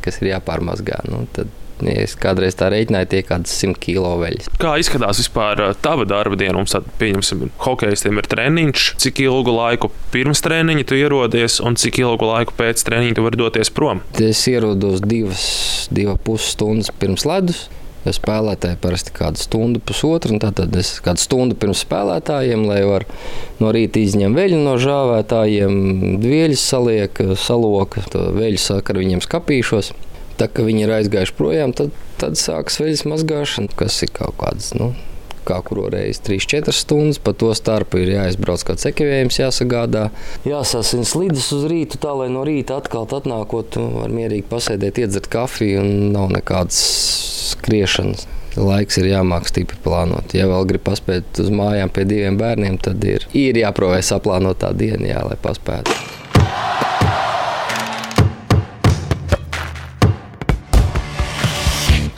kas 0.06 0.22
ir 0.22 0.36
jāpārmazgā. 0.36 1.04
Nu, 1.10 1.26
tad, 1.36 1.52
Ja 1.84 1.96
es 2.06 2.14
kādreiz 2.16 2.56
tā 2.56 2.70
rēķināju, 2.72 3.08
tie 3.12 3.20
ir 3.20 3.26
kāds 3.28 3.52
100 3.60 3.80
kilo 3.84 4.14
veļas. 4.22 4.48
Kā 4.62 4.78
izskatās 4.80 5.20
vispār 5.20 5.60
tava 5.84 6.06
darba 6.08 6.38
diena? 6.40 6.56
Mums 6.56 6.72
tāda, 6.72 6.92
pieņemsim, 7.02 7.50
hokeistiem 7.66 8.22
ir 8.22 8.30
treniņš. 8.32 8.86
Cik 9.04 9.20
ilgu 9.26 9.56
laiku 9.58 9.92
pirms 10.14 10.40
treniņa 10.46 10.88
tu 10.88 11.00
ierodies 11.00 11.60
un 11.66 11.76
cik 11.80 12.00
ilgu 12.06 12.30
laiku 12.32 12.56
pēc 12.56 12.86
treniņa 12.88 13.18
tu 13.18 13.26
vari 13.28 13.42
doties 13.42 13.74
prom? 13.76 14.04
Es 14.24 14.46
ierodos 14.48 15.04
divas, 15.04 15.44
divas 15.92 16.22
pusstundas 16.24 16.94
pirms 16.96 17.28
ledus. 17.28 17.66
Ja 18.06 18.14
spēlētāji 18.14 18.78
parasti 18.84 19.14
kādu 19.16 19.42
stundu, 19.42 19.82
pusotru, 19.82 20.36
un 20.36 20.42
tad 20.44 20.76
es 20.78 20.92
kādu 21.06 21.24
stundu 21.24 21.58
pirms 21.58 21.82
spēlētājiem, 21.88 22.68
lai 22.70 22.84
var 22.86 23.08
no 23.58 23.72
rīta 23.74 23.98
izņemt 23.98 24.38
veļu 24.38 24.60
no 24.62 24.76
žāvētājiem, 24.82 25.80
dvieļus 26.22 26.68
saliek, 26.70 27.24
saloka, 27.42 28.06
veļu 28.14 28.62
saka 28.62 28.94
ar 28.94 29.02
viņiem 29.02 29.26
skapīšos. 29.26 29.96
Tā 30.38 30.50
kā 30.52 30.68
viņi 30.68 30.86
ir 30.86 30.94
aizgājuši 31.00 31.36
projām, 31.38 31.74
tad, 31.74 31.96
tad 32.22 32.38
sākas 32.38 32.78
veļas 32.82 33.06
mazgāšana, 33.10 33.74
kas 33.80 34.02
ir 34.06 34.12
kaut 34.14 34.36
kāds. 34.42 34.74
Nu, 34.78 34.92
kā 35.46 35.60
kuru 35.66 35.88
reizi 35.94 36.24
3-4 36.28 36.76
stundas. 36.76 37.20
Pa 37.24 37.36
to 37.38 37.52
starpu 37.58 38.02
ir 38.02 38.16
jāizbrauc 38.16 38.66
kāds 38.68 38.88
ekvivējums, 38.90 39.40
jāsagādā. 39.42 40.08
Jāsasina 40.48 41.08
slīdes 41.08 41.52
uz 41.56 41.68
rītu, 41.72 42.00
tā 42.02 42.14
lai 42.18 42.30
no 42.34 42.46
rīta 42.48 42.80
atkal 42.82 43.08
atnākot, 43.08 43.80
var 44.00 44.14
mierīgi 44.14 44.48
pasēdēt, 44.52 45.04
iedzert 45.06 45.30
kafiju 45.32 45.84
un 45.84 45.94
nav 46.16 46.32
nekādas 46.36 46.82
skriešanas. 47.56 48.28
Laiks 48.56 49.02
ir 49.02 49.10
jāmāk 49.10 49.50
stipri 49.50 49.78
plānot. 49.84 50.32
Ja 50.38 50.48
vēl 50.48 50.70
grib 50.70 50.86
paspēt 50.88 51.42
uz 51.44 51.52
mājām 51.52 51.92
pie 51.92 52.06
diviem 52.08 52.40
bērniem, 52.40 52.80
tad 52.80 53.04
ir, 53.04 53.28
ir 53.36 53.60
jāprovē 53.60 54.00
saplānotā 54.06 54.72
diena, 54.78 55.10
jā, 55.12 55.26
lai 55.28 55.40
paspētu. 55.44 57.05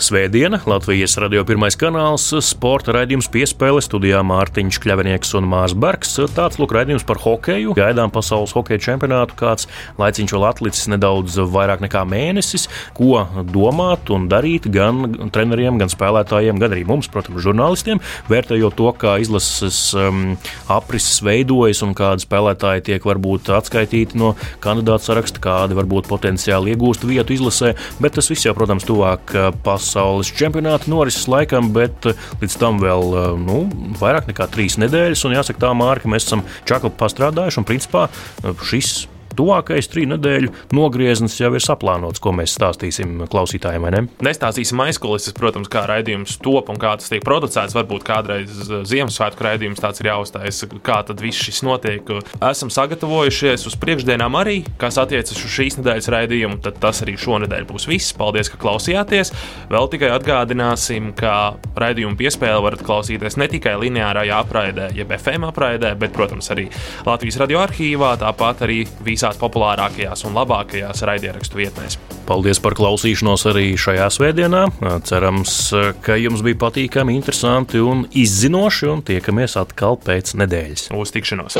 Svētdiena, 0.07 0.61
Latvijas 0.63 1.17
radio 1.19 1.41
pirmais 1.43 1.75
kanāls, 1.75 2.29
sporta 2.45 2.93
raidījums 2.95 3.27
piespēle 3.27 3.81
studijā 3.83 4.21
Mārtiņš 4.23 4.77
Kļavinieks 4.79 5.33
un 5.35 5.47
Mārs 5.51 5.73
Bergs. 5.75 6.13
Tāds 6.31 6.55
lūk 6.61 6.71
raidījums 6.77 7.03
par 7.03 7.19
hokeju. 7.19 7.73
Gaidām 7.75 8.13
pasaules 8.15 8.53
hokeja 8.55 8.79
čempionātu, 8.85 9.35
kāds 9.35 9.67
laiciņš 9.99 10.33
vēl 10.37 10.45
atlicis 10.47 10.87
nedaudz 10.93 11.35
vairāk 11.51 11.83
nekā 11.83 12.05
mēnesis. 12.07 12.69
Ko 12.95 13.25
domāt 13.51 14.07
un 14.15 14.29
darīt 14.31 14.69
gan 14.71 15.27
treneriem, 15.35 15.81
gan 15.81 15.91
spēlētājiem, 15.91 16.61
gan 16.63 16.77
arī 16.77 16.85
mums, 16.87 17.11
protams, 17.11 17.43
žurnālistiem, 17.43 17.99
vērtējot 18.31 18.79
to, 18.79 18.87
kā 19.03 19.17
izlases 19.19 19.81
um, 19.97 20.37
aprises 20.71 21.19
veidojas 21.25 21.83
un 21.83 21.91
kādi 21.97 22.23
spēlētāji 22.23 22.85
tiek 22.93 23.09
varbūt 23.11 23.51
atskaitīti 23.59 24.23
no 24.23 24.37
kandidātu 24.63 25.09
saraksta, 25.09 25.43
kādi 25.43 25.75
varbūt 25.81 26.07
potenciāli 26.07 26.77
iegūst 26.77 27.03
vietu 27.11 27.35
izlasē, 27.35 27.75
bet 27.99 28.15
tas 28.15 28.31
viss 28.31 28.47
jau, 28.47 28.55
protams, 28.55 28.87
tuvāk 28.87 29.35
uh, 29.35 29.51
pasaules 29.67 29.96
pasaules 29.97 30.29
čempionāta 30.37 30.91
norises 30.91 31.25
laikam, 31.29 31.71
bet 31.73 32.05
eh, 32.05 32.17
līdz 32.41 32.57
tam 32.61 32.77
vēl 32.81 33.13
eh, 33.17 33.29
nu, 33.41 33.63
vairāk 33.97 34.29
nekā 34.29 34.45
trīs 34.53 34.77
nedēļas. 34.77 35.25
Un 35.25 35.33
jāsaka, 35.33 35.63
tā 35.65 35.73
mārka 35.73 36.09
mēs 36.11 36.27
esam 36.27 36.45
čakli 36.69 36.93
pastrādājuši. 36.99 37.61
Un 37.63 37.67
principā 37.67 38.05
eh, 38.09 38.53
šis 38.61 39.07
tuvākais 39.37 39.89
trīs 39.91 40.09
nedēļu 40.11 40.53
nogrieznis 40.75 41.37
jau 41.39 41.51
ir 41.55 41.63
saplānots, 41.63 42.21
ko 42.23 42.33
mēs 42.35 42.55
stāstīsim 42.57 43.25
klausītājiem. 43.31 43.87
Ne? 43.93 44.03
Nestāstīsim 44.25 44.81
aizkulises, 44.87 45.35
protams, 45.37 45.69
kā 45.71 45.85
raidījums 45.89 46.37
top 46.43 46.71
un 46.73 46.79
kā 46.81 46.95
tas 46.99 47.11
tiek 47.11 47.23
producēts. 47.25 47.75
Varbūt 47.77 48.05
kādreiz 48.07 48.71
Ziemassvētku 48.89 49.45
raidījums 49.47 49.81
tāds 49.83 50.01
ir 50.01 50.11
jāuzstājas, 50.11 50.63
kā 50.85 50.99
tad 51.07 51.21
viss 51.23 51.45
šis 51.47 51.63
notiek. 51.67 52.09
Esam 52.41 52.71
sagatavojušies 52.73 53.67
uz 53.69 53.77
priekšdienām 53.79 54.37
arī, 54.39 54.59
kas 54.81 54.99
attiecas 55.01 55.37
uz 55.37 55.53
šīs 55.53 55.79
nedēļas 55.79 56.11
raidījumu, 56.13 56.59
tad 56.65 56.79
tas 56.83 57.03
arī 57.05 57.17
šonadēļ 57.21 57.67
būs 57.69 57.87
viss. 57.89 58.15
Paldies, 58.17 58.49
ka 58.51 58.59
klausījāties. 58.61 59.33
Vēl 59.71 59.89
tikai 59.93 60.11
atgādināsim, 60.15 61.11
ka 61.17 61.57
raidījumu 61.77 62.17
piespēli 62.19 62.63
varat 62.63 62.83
klausīties 62.85 63.37
ne 63.39 63.49
tikai 63.51 63.75
lineārajā 63.81 64.41
apraidē, 64.43 64.89
jeb 64.97 65.13
FM 65.17 65.47
apraidē, 65.51 65.93
bet, 65.99 66.13
protams, 66.15 66.49
arī 66.53 66.67
Latvijas 67.07 67.39
radio 67.41 67.61
arhīvā, 67.63 68.15
tāpat 68.21 68.65
arī 68.67 68.81
visā 69.05 69.26
visās 69.27 69.39
populārākajās 69.41 70.25
un 70.27 70.35
labākajās 70.37 71.03
raidierakstu 71.03 71.59
vietnēs. 71.59 71.97
Paldies 72.27 72.59
par 72.59 72.75
klausīšanos 72.75 73.45
arī 73.51 73.75
šajā 73.79 74.07
svētdienā. 74.11 74.67
Cerams, 75.07 75.73
ka 76.03 76.17
jums 76.19 76.43
bija 76.43 76.59
patīkami, 76.67 77.15
interesanti 77.15 77.79
un 77.79 78.07
izzinoši, 78.11 78.87
un 78.91 79.03
tiekamies 79.03 79.57
atkal 79.59 79.99
pēc 79.99 80.35
nedēļas. 80.39 80.89
Uz 80.95 81.15
tikšanos! 81.15 81.59